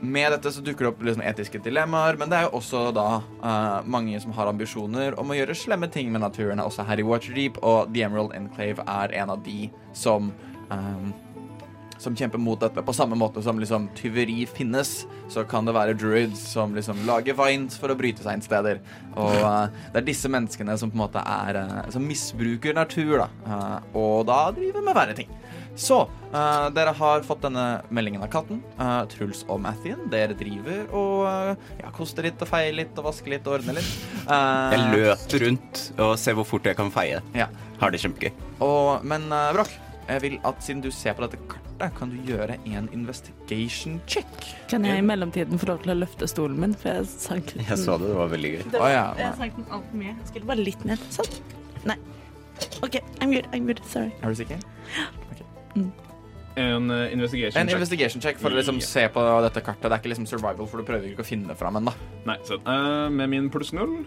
Med 0.00 0.30
dette 0.34 0.52
så 0.52 0.62
dukker 0.62 0.86
det 0.86 0.92
opp 0.92 1.04
liksom 1.08 1.24
etiske 1.26 1.60
dilemmaer, 1.64 2.18
men 2.20 2.30
det 2.30 2.38
er 2.38 2.46
jo 2.46 2.58
også 2.60 2.86
da 2.94 3.08
uh, 3.42 3.82
mange 3.88 4.20
som 4.22 4.34
har 4.36 4.50
ambisjoner 4.50 5.16
om 5.18 5.32
å 5.32 5.38
gjøre 5.38 5.56
slemme 5.58 5.88
ting 5.90 6.12
med 6.12 6.22
naturen, 6.22 6.62
også 6.62 6.86
her 6.86 7.02
i 7.02 7.06
Waterdeep, 7.06 7.58
og 7.64 7.94
The 7.94 8.06
Emerald 8.06 8.36
Enclave 8.36 8.84
er 8.86 9.16
en 9.22 9.32
av 9.34 9.42
de 9.46 9.70
som 9.96 10.28
eh, 10.70 11.06
som 11.98 12.16
kjemper 12.16 12.40
mot 12.42 12.60
dette. 12.60 12.82
På 12.84 12.94
samme 12.96 13.16
måte 13.18 13.42
som 13.44 13.58
liksom 13.60 13.88
tyveri 13.96 14.44
finnes, 14.50 15.06
så 15.32 15.44
kan 15.48 15.66
det 15.66 15.74
være 15.76 15.96
druids 15.98 16.42
som 16.52 16.74
liksom 16.76 17.04
lager 17.08 17.36
vines 17.38 17.78
for 17.80 17.92
å 17.92 17.98
bryte 17.98 18.24
seg 18.24 18.38
inn 18.38 18.44
steder. 18.44 18.82
Og 19.16 19.34
uh, 19.42 19.66
det 19.92 20.02
er 20.02 20.08
disse 20.08 20.30
menneskene 20.32 20.76
som 20.78 20.92
på 20.92 20.98
en 20.98 21.04
måte 21.06 21.22
er 21.22 21.60
uh, 21.62 21.80
Som 21.94 22.06
misbruker 22.08 22.76
natur, 22.76 23.24
da. 23.24 23.28
Uh, 23.46 23.96
og 23.98 24.26
da 24.28 24.40
driver 24.56 24.84
med 24.84 24.96
verre 24.96 25.16
ting. 25.18 25.32
Så 25.76 26.06
dere 26.72 26.92
har 26.96 27.24
fått 27.24 27.42
denne 27.44 27.82
meldingen 27.92 28.22
av 28.24 28.30
katten. 28.32 28.62
Truls 29.12 29.42
og 29.52 29.60
Mathien. 29.60 30.06
Dere 30.12 30.32
driver 30.36 30.88
og 30.96 31.60
ja, 31.82 31.90
koster 31.96 32.24
litt 32.24 32.40
og 32.40 32.48
feier 32.48 32.72
litt 32.78 32.96
og 32.96 33.10
vasker 33.10 33.34
litt 33.34 33.44
og 33.44 33.58
ordner 33.58 33.76
litt. 33.76 33.90
Jeg 34.24 34.86
løper 34.94 35.44
rundt 35.44 35.82
og 36.00 36.14
ser 36.20 36.36
hvor 36.38 36.48
fort 36.48 36.68
jeg 36.68 36.80
kan 36.80 36.88
feie. 36.92 37.20
Ja. 37.36 37.50
Har 37.76 37.92
det 37.92 38.00
kjempegøy. 38.00 38.32
Og, 38.64 39.04
men 39.04 39.28
uh, 39.28 39.50
Broch, 39.52 39.74
jeg 40.06 40.22
vil 40.22 40.36
at 40.46 40.62
siden 40.62 40.82
du 40.84 40.90
ser 40.94 41.16
på 41.18 41.24
dette 41.26 41.38
kartet, 41.50 41.92
kan 41.98 42.12
du 42.12 42.16
gjøre 42.28 42.56
en 42.64 42.88
investigation 42.94 44.00
check. 44.06 44.48
Kan 44.70 44.86
jeg 44.86 45.02
i 45.02 45.04
mellomtiden 45.04 45.58
få 45.60 45.70
lov 45.72 45.82
til 45.84 45.92
å 45.92 45.98
løfte 45.98 46.28
stolen 46.30 46.60
min, 46.62 46.74
for 46.78 46.94
jeg 46.94 47.10
sank 47.10 47.52
den. 47.54 47.66
Jeg 47.68 47.82
så 47.82 47.98
det, 48.00 48.10
det 48.12 48.16
var 48.20 48.32
veldig 48.32 48.52
gøy. 48.54 48.64
Var, 48.70 48.80
oh, 48.80 48.90
ja. 48.92 49.06
Jeg 49.20 49.38
sank 49.42 49.58
den 49.58 49.68
altfor 49.70 50.00
mye. 50.02 50.14
Jeg 50.14 50.32
skulle 50.32 50.50
bare 50.52 50.66
litt 50.70 50.88
ned. 50.88 51.06
Sånn. 51.18 51.38
Nei. 51.90 51.98
OK, 52.82 53.00
I'm 53.20 53.34
good. 53.34 53.48
I'm 53.52 53.68
good. 53.68 53.82
Sorry. 53.90 54.14
Er 54.22 54.32
du 54.32 54.38
sikker? 54.38 54.62
En 56.56 56.90
eh, 56.90 57.12
investigation 57.12 57.60
En 57.60 57.68
check. 57.68 57.76
investigation 57.76 58.22
check 58.24 58.38
for 58.40 58.48
å 58.48 58.56
liksom 58.56 58.78
se 58.80 59.02
på 59.12 59.24
dette 59.44 59.60
kartet. 59.60 59.90
Det 59.90 59.92
er 59.92 60.00
ikke 60.00 60.12
liksom 60.14 60.28
survival, 60.30 60.68
for 60.70 60.80
du 60.80 60.88
prøver 60.88 61.10
ikke 61.10 61.26
å 61.26 61.28
finne 61.28 61.50
det 61.50 61.58
fram 61.60 61.76
ennå. 61.82 61.92
Uh, 62.24 63.10
med 63.12 63.28
min 63.34 63.50
pluss 63.52 63.74
null 63.76 63.98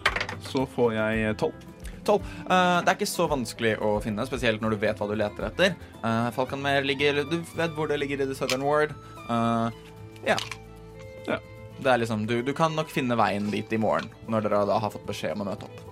så 0.48 0.64
får 0.74 0.96
jeg 0.96 1.36
tolv. 1.44 1.69
Tolv. 2.10 2.30
Eh, 2.44 2.78
det 2.84 2.92
er 2.92 2.98
ikke 2.98 3.10
så 3.10 3.28
vanskelig 3.30 3.76
å 3.84 3.94
finne, 4.04 4.26
spesielt 4.28 4.64
når 4.64 4.74
du 4.74 4.82
vet 4.84 5.00
hva 5.00 5.08
du 5.10 5.16
leter 5.18 5.48
etter. 5.50 5.76
Uh, 6.02 6.28
Falconmer 6.34 6.84
ligger 6.86 7.22
Du 7.28 7.38
vet 7.56 7.76
hvor 7.76 7.90
det 7.90 8.00
ligger 8.02 8.22
i 8.22 8.28
The 8.28 8.36
Southern 8.38 8.66
Ward. 8.66 8.94
Eh, 9.26 9.78
ja. 10.32 10.38
Ja. 11.28 11.38
Det 11.80 11.92
er 11.92 12.02
liksom, 12.02 12.26
du, 12.28 12.40
du 12.44 12.52
kan 12.56 12.74
nok 12.76 12.90
finne 12.92 13.16
veien 13.18 13.48
dit 13.52 13.72
i 13.72 13.80
morgen, 13.80 14.10
når 14.28 14.48
dere 14.48 14.66
da 14.68 14.80
har 14.82 14.92
fått 14.92 15.06
beskjed 15.08 15.36
om 15.36 15.46
å 15.46 15.52
møte 15.52 15.68
opp. 15.70 15.86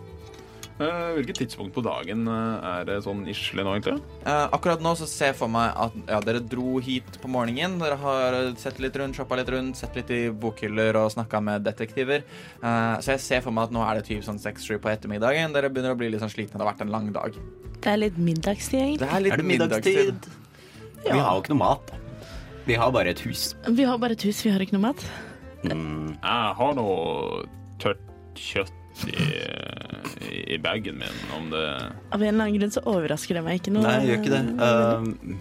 Eh, 0.79 1.09
hvilket 1.16 1.41
tidspunkt 1.41 1.74
på 1.74 1.83
dagen 1.83 2.29
eh, 2.31 2.66
er 2.70 2.85
det 2.87 3.01
sånn 3.03 3.24
isle 3.31 3.64
nå, 3.66 3.72
egentlig? 3.74 3.97
Eh, 4.22 4.45
akkurat 4.55 4.83
nå 4.85 4.93
så 5.01 5.09
ser 5.11 5.33
jeg 5.33 5.39
for 5.41 5.51
meg 5.51 5.72
at 5.74 5.97
ja, 6.07 6.20
dere 6.22 6.43
dro 6.45 6.79
hit 6.85 7.18
på 7.18 7.31
morgenen. 7.35 7.81
Dere 7.83 7.97
har 7.99 8.37
sett 8.62 8.79
litt 8.83 8.95
rundt, 9.01 9.18
shoppa 9.18 9.41
litt 9.41 9.51
rundt, 9.51 9.81
sett 9.81 9.99
litt 9.99 10.12
i 10.14 10.20
bokhyller 10.31 11.01
og 11.01 11.11
snakka 11.16 11.43
med 11.43 11.66
detektiver. 11.66 12.22
Eh, 12.62 12.95
så 13.03 13.16
jeg 13.16 13.24
ser 13.26 13.43
for 13.47 13.57
meg 13.57 13.66
at 13.68 13.74
nå 13.74 13.83
er 13.83 13.99
det 13.99 14.07
typ 14.12 14.22
sånn 14.26 14.39
seks-sju 14.43 14.76
på 14.79 14.93
ettermiddagen. 14.95 15.57
Dere 15.57 15.72
begynner 15.72 15.97
å 15.97 15.99
bli 15.99 16.12
litt 16.14 16.22
sånn 16.22 16.35
slitne. 16.35 16.55
Det 16.55 16.62
har 16.62 16.70
vært 16.70 16.87
en 16.87 16.95
lang 16.95 17.11
dag. 17.16 17.43
Det 17.79 17.95
er 17.95 18.03
litt 18.05 18.22
middagstid, 18.31 18.79
egentlig. 18.85 19.03
Det 19.03 19.11
er 19.11 19.26
litt 19.26 19.35
Er 19.35 19.43
det 19.43 19.51
middagstid? 19.51 20.33
Vi 21.03 21.18
har 21.18 21.33
jo 21.35 21.43
ikke 21.43 21.57
noe 21.57 21.62
mat. 21.64 21.95
Vi 22.68 22.79
har 22.79 22.95
bare 22.95 23.14
et 23.16 23.26
hus. 23.26 23.55
Vi 23.66 23.87
har 23.89 23.99
bare 23.99 24.14
et 24.14 24.24
hus, 24.29 24.45
vi 24.45 24.55
har 24.55 24.62
ikke 24.62 24.79
noe 24.79 24.91
mat. 24.91 25.05
Mm. 25.66 26.14
Jeg 26.22 26.59
har 26.59 26.74
noe 26.79 27.47
tørt 27.83 28.03
kjøtt 28.39 28.78
i, 29.07 30.55
i 30.55 30.59
bagen 30.59 30.99
min, 30.99 31.19
om 31.37 31.51
det 31.53 31.63
Av 32.11 32.23
en 32.23 32.29
eller 32.29 32.45
annen 32.49 32.57
grunn 32.59 32.73
så 32.75 32.83
overrasker 32.89 33.39
det 33.39 33.45
meg 33.47 33.61
ikke 33.61 33.75
noe. 33.77 33.85
Nei, 33.87 33.95
jeg 34.03 34.09
gjør 34.11 34.23
ikke 34.23 34.35
det. 34.35 34.43
Um, 34.59 35.39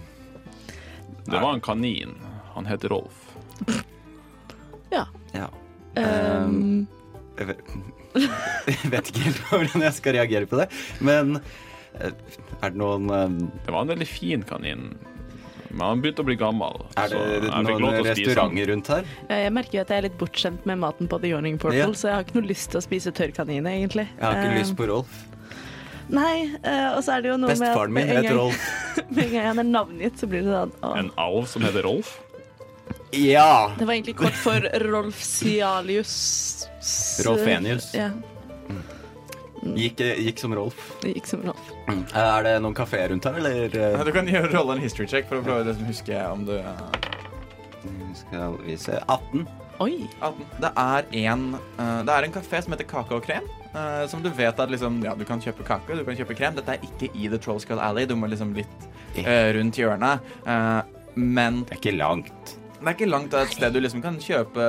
Det 1.28 1.40
var 1.42 1.50
en 1.56 1.64
kanin. 1.64 2.14
Han 2.54 2.68
heter 2.68 2.88
Rolf. 2.94 3.24
ja. 4.96 5.04
ja. 5.34 5.48
Um, 5.98 6.86
Jeg 7.38 7.50
vet, 7.52 7.72
jeg 8.72 8.92
vet 8.92 9.10
ikke 9.12 9.26
helt 9.26 9.42
hvordan 9.50 9.84
jeg 9.88 9.96
skal 9.98 10.16
reagere 10.18 10.48
på 10.50 10.58
det, 10.60 10.68
men 11.04 11.36
eh, 11.98 12.12
er 12.62 12.72
det 12.72 12.78
noen 12.80 13.10
um, 13.10 13.36
Det 13.66 13.74
var 13.74 13.84
en 13.84 13.92
veldig 13.92 14.08
fin 14.10 14.42
kanin. 14.46 14.88
Men 15.70 15.84
han 15.84 16.02
begynte 16.02 16.24
å 16.24 16.28
bli 16.28 16.36
gammel. 16.40 16.84
Er 16.96 17.12
det, 17.12 17.22
det 17.44 17.64
noen 17.68 17.98
restauranter 18.06 18.70
rundt 18.72 18.90
her? 18.92 19.08
jeg 19.28 19.54
merker 19.54 19.78
jo 19.78 19.82
at 19.84 19.90
jeg 19.92 20.02
er 20.02 20.06
litt 20.08 20.18
bortskjemt 20.20 20.68
med 20.68 20.80
maten 20.80 21.10
på 21.10 21.18
The 21.22 21.32
Yawning 21.32 21.58
Portal, 21.60 21.92
Ja. 21.92 21.98
så 21.98 22.08
jeg 22.08 22.16
har 22.16 22.26
ikke 22.26 22.38
noe 22.40 22.48
lyst 22.48 22.70
til 22.72 22.80
å 22.80 22.84
spise 22.84 23.12
tørrkanin, 23.12 23.68
egentlig. 23.68 24.06
Jeg 24.16 24.24
har 24.24 24.38
ikke 24.38 24.54
uh, 24.54 24.60
lyst 24.62 24.76
på 24.78 24.88
Rolf. 24.88 25.18
Nei, 26.08 26.36
uh, 26.64 26.96
og 26.96 27.02
så 27.04 27.18
er 27.18 27.26
det 27.26 27.32
jo 27.34 27.36
noe 27.36 27.52
med 27.52 27.58
at 27.58 27.66
Bestefaren 27.66 27.92
min 27.98 28.08
heter 28.08 28.38
Rolf. 28.38 28.64
med 29.12 29.22
en 29.26 29.34
gang 29.34 29.50
han 29.50 29.62
er 29.64 29.68
navngitt, 29.68 30.16
så 30.16 30.30
blir 30.30 30.46
det 30.46 30.56
sånn 30.56 30.74
å. 30.80 30.94
En 31.02 31.12
alv 31.20 31.44
som 31.52 31.68
heter 31.68 31.84
Rolf. 31.84 32.16
Ja! 33.12 33.74
Det 33.78 33.84
var 33.84 33.94
egentlig 33.94 34.16
kort 34.16 34.36
for 34.36 34.64
Rolf 34.88 35.20
Cialius. 35.24 36.16
Rolfenius. 37.24 37.92
Ja, 37.96 38.10
Gikk, 39.78 40.00
gikk 40.22 40.38
som 40.38 40.54
Rolf. 40.54 40.78
gikk 41.02 41.26
som 41.26 41.42
Rolf. 41.42 41.70
Er 42.14 42.42
det 42.46 42.56
noen 42.62 42.74
kafé 42.78 43.00
rundt 43.10 43.24
her, 43.26 43.38
eller? 43.40 43.64
eh, 43.74 44.04
Du 44.04 44.12
kan 44.14 44.26
gjøre 44.26 44.52
rolle 44.54 44.76
en 44.76 44.82
history 44.84 45.06
check 45.10 45.28
for 45.28 45.40
å 45.40 45.44
prøve 45.46 45.64
å 45.64 45.68
liksom 45.70 45.86
huske 45.90 46.18
om 46.32 46.44
du 46.46 46.54
eh, 46.58 46.82
Skal 48.14 48.56
vi 48.64 48.76
se 48.80 48.98
18. 49.06 49.46
Oi! 49.80 50.08
18. 50.20 50.46
Det 50.62 50.70
er 50.82 51.08
en 51.30 51.44
eh, 51.54 52.00
Det 52.06 52.14
er 52.14 52.26
en 52.26 52.32
kafé 52.34 52.62
som 52.64 52.74
heter 52.74 52.88
Kake 52.90 53.14
og 53.18 53.22
krem. 53.26 53.44
eh, 53.74 54.06
som 54.10 54.22
du 54.22 54.30
vet 54.34 54.58
at 54.60 54.70
liksom 54.72 55.00
Ja, 55.04 55.14
du 55.14 55.24
kan 55.28 55.40
kjøpe 55.40 55.64
kake, 55.66 55.96
du 55.98 56.04
kan 56.06 56.16
kjøpe 56.18 56.36
krem. 56.38 56.54
Dette 56.58 56.76
er 56.78 56.86
ikke 56.88 57.10
i 57.14 57.28
The 57.28 57.38
Trollskull 57.38 57.78
Alley. 57.82 58.06
Du 58.06 58.16
må 58.18 58.26
liksom 58.30 58.54
litt 58.56 58.88
eh, 59.22 59.52
rundt 59.58 59.78
hjørnet. 59.78 60.20
Eh, 60.46 60.82
men 61.18 61.64
Det 61.68 61.76
er 61.78 61.82
ikke 61.82 61.96
langt. 61.98 62.56
det 62.80 62.86
er 62.86 62.94
ikke 62.94 63.10
langt 63.10 63.34
av 63.34 63.46
et 63.46 63.54
sted 63.56 63.72
du 63.74 63.80
liksom 63.82 64.02
kan 64.02 64.18
kjøpe 64.22 64.66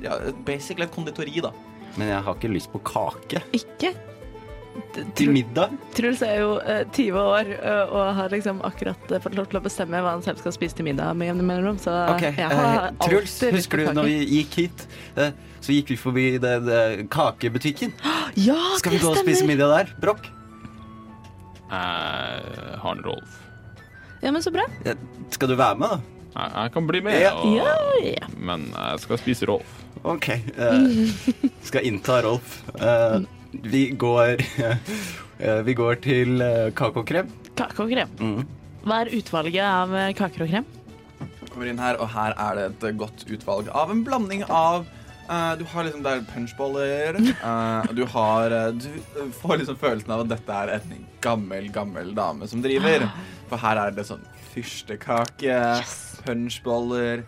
ja, 0.00 0.14
basically 0.48 0.86
et 0.86 0.94
konditori, 0.94 1.40
da. 1.44 1.50
Men 1.98 2.08
jeg 2.12 2.22
har 2.26 2.34
ikke 2.38 2.52
lyst 2.52 2.70
på 2.72 2.78
kake. 2.86 3.42
Ikke? 3.56 3.94
Til 5.18 5.32
middag? 5.34 5.72
Truls 5.96 6.20
er 6.22 6.36
jo 6.40 6.52
eh, 6.62 6.84
20 6.94 7.16
år 7.20 7.48
eh, 7.58 7.90
og 7.90 8.12
har 8.16 8.30
liksom 8.32 8.60
akkurat 8.64 9.10
eh, 9.12 9.18
fått 9.20 9.34
lov 9.36 9.48
til 9.50 9.58
å 9.58 9.62
bestemme 9.64 9.98
hva 10.00 10.12
han 10.14 10.22
selv 10.24 10.38
skal 10.40 10.54
spise 10.54 10.78
til 10.78 10.86
middag 10.86 11.10
med 11.18 11.26
jevne 11.32 11.42
mellomrom, 11.48 11.78
så 11.82 11.96
Ok, 12.14 12.22
jeg 12.28 12.38
eh, 12.46 12.54
har 12.54 12.78
alltid 12.86 13.02
Truls, 13.08 13.34
lyst 13.42 13.56
husker 13.58 13.82
på 13.82 13.90
du 13.90 13.98
når 13.98 14.08
vi 14.08 14.18
gikk 14.38 14.54
hit? 14.62 14.84
eh, 15.18 15.34
Så 15.60 15.74
gikk 15.74 15.90
vi 15.92 15.98
forbi 16.00 16.26
den 16.40 16.68
det 16.70 16.80
kakebutikken. 17.12 17.92
Ja, 18.38 18.54
Skal 18.78 18.94
vi 18.94 19.00
det 19.00 19.04
gå 19.04 19.10
og 19.10 19.18
spise 19.18 19.40
stemmer! 19.42 19.56
middag 19.56 19.74
der? 19.74 19.92
Brokk? 20.00 20.30
Jeg 21.70 22.78
har 22.82 22.94
en 22.96 23.02
Rolf. 23.04 23.36
Ja, 24.22 24.30
men 24.30 24.42
så 24.42 24.52
bra. 24.54 24.64
Ja, 24.86 24.94
skal 25.34 25.48
du 25.50 25.56
være 25.58 25.76
med, 25.82 25.88
da? 25.96 26.19
Jeg, 26.30 26.50
jeg 26.54 26.72
kan 26.76 26.86
bli 26.86 27.00
med, 27.02 27.20
Ja. 27.20 27.32
og, 27.34 27.54
Ja, 27.56 27.74
ja. 28.04 28.28
men 28.38 28.68
jeg 28.76 29.00
skal 29.04 29.18
spise 29.18 29.46
Rolf. 29.50 29.76
OK. 30.04 30.28
eh, 30.30 31.40
skal 31.66 31.84
innta 31.88 32.20
Rolf. 32.24 32.60
Eh, 32.80 33.20
vi 33.66 33.90
går 33.98 34.36
eh, 35.40 35.60
Vi 35.66 35.74
går 35.74 35.98
til 36.04 36.40
uh, 36.40 36.70
kake 36.70 37.02
og 37.02 37.06
krem. 37.10 37.28
Kake 37.58 37.82
og 37.82 37.90
krem. 37.90 38.08
Mm. 38.20 38.44
Hva 38.86 39.00
er 39.02 39.10
utvalget 39.18 39.64
av 39.66 39.92
eh, 39.94 40.12
kaker 40.16 40.46
og 40.46 40.52
krem? 40.54 40.68
Kommer 41.50 41.66
inn 41.66 41.80
her, 41.82 41.98
og 42.00 42.08
her 42.14 42.32
er 42.38 42.54
det 42.60 42.64
et 42.70 42.96
godt 43.00 43.24
utvalg 43.26 43.68
av 43.74 43.90
en 43.90 44.04
blanding 44.06 44.44
av 44.46 44.86
eh, 45.28 45.56
Du 45.58 45.64
har 45.72 45.84
liksom 45.88 46.04
der 46.06 46.22
punchboller. 46.30 47.18
eh, 47.18 47.88
og 47.90 47.94
du 47.98 48.04
har 48.14 48.54
eh, 48.54 48.70
Du 48.78 49.32
får 49.42 49.58
liksom 49.64 49.76
følelsen 49.82 50.14
av 50.14 50.22
at 50.24 50.30
dette 50.36 50.60
er 50.62 50.76
en 50.78 51.02
gammel, 51.20 51.66
gammel 51.74 52.14
dame 52.16 52.46
som 52.48 52.62
driver. 52.64 53.08
For 53.50 53.58
her 53.60 53.82
er 53.82 53.90
det 53.98 54.06
sånn 54.08 54.22
fyrstekake, 54.54 55.58
punchboller, 56.24 57.24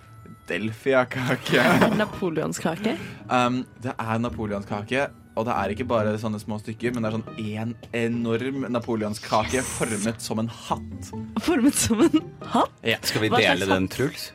delfiakake. 0.48 1.64
Napoleonskake. 2.00 2.96
Um, 3.28 3.62
det 3.82 3.94
er 3.98 4.22
napoleonskake, 4.22 5.08
og 5.36 5.48
det 5.48 5.56
er 5.56 5.74
ikke 5.74 5.88
bare 5.88 6.14
sånne 6.20 6.40
små 6.42 6.58
stykker, 6.62 6.94
men 6.94 7.04
det 7.04 7.10
er 7.10 7.18
sånn 7.18 7.42
en 7.56 7.74
enorm 7.96 8.68
napoleonskake 8.72 9.64
formet 9.66 10.22
som 10.24 10.42
en 10.42 10.52
hatt. 10.68 11.12
Formet 11.44 11.78
som 11.78 12.04
en 12.06 12.22
hatt. 12.54 12.78
Skal 13.08 13.26
vi 13.26 13.32
dele 13.34 13.68
den, 13.70 13.90
Truls? 13.92 14.30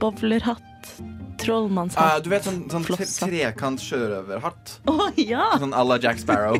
Bowlerhatt. 0.00 0.62
Uh, 1.00 1.12
Trollmannshatt. 1.36 2.24
du 2.24 2.30
vet 2.32 2.46
sånn, 2.46 2.62
sånn 2.72 2.84
tre 2.86 3.06
trekant 3.06 3.82
sjørøverhatt? 3.82 4.78
Å 4.88 5.10
ja! 5.20 5.50
Sånn 5.60 5.74
à 5.76 5.82
la 5.86 5.98
Jack 6.02 6.20
Sparrow. 6.22 6.56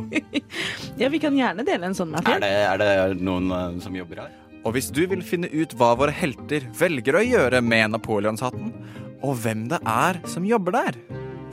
ja! 1.01 1.11
Vi 1.13 1.21
kan 1.23 1.37
gjerne 1.37 1.65
dele 1.67 1.91
en 1.91 1.97
sånn. 1.97 2.13
Er 2.21 2.43
det, 2.43 2.51
er 2.51 2.83
det 2.83 2.91
noen 3.25 3.49
uh, 3.53 3.79
som 3.83 3.97
jobber 3.97 4.27
her? 4.27 4.35
Og 4.67 4.75
hvis 4.75 4.89
du 4.91 5.05
vil 5.07 5.23
finne 5.23 5.47
ut 5.55 5.77
hva 5.79 5.93
våre 5.99 6.15
helter 6.15 6.65
velger 6.75 7.21
å 7.21 7.23
gjøre 7.23 7.63
med 7.63 7.93
napoleonshatten, 7.95 8.73
og 9.23 9.39
hvem 9.45 9.69
det 9.71 9.79
er 9.87 10.19
som 10.27 10.47
jobber 10.47 10.75
der, 10.75 10.99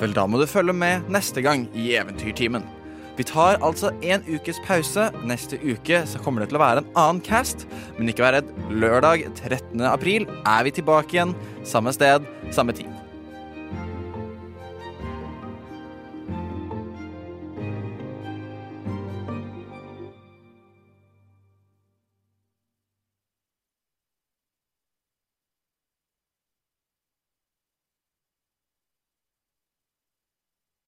vel, 0.01 0.15
da 0.17 0.25
må 0.25 0.41
du 0.41 0.49
følge 0.49 0.73
med 0.73 1.05
neste 1.13 1.43
gang 1.45 1.67
i 1.77 1.91
Eventyrtimen. 1.99 2.65
Vi 3.13 3.27
tar 3.29 3.59
altså 3.61 3.91
en 4.01 4.25
ukes 4.25 4.57
pause. 4.65 5.11
Neste 5.29 5.59
uke 5.61 6.01
så 6.09 6.21
kommer 6.25 6.41
det 6.41 6.49
til 6.49 6.57
å 6.57 6.63
være 6.63 6.81
en 6.81 6.89
annen 6.97 7.21
cast. 7.21 7.67
Men 7.99 8.09
ikke 8.09 8.25
vær 8.25 8.39
redd. 8.39 8.49
Lørdag 8.73 9.27
13. 9.35 9.85
april 9.85 10.25
er 10.41 10.65
vi 10.65 10.73
tilbake 10.79 11.19
igjen. 11.19 11.37
Samme 11.61 11.93
sted, 11.93 12.25
samme 12.49 12.73
tid. 12.73 13.02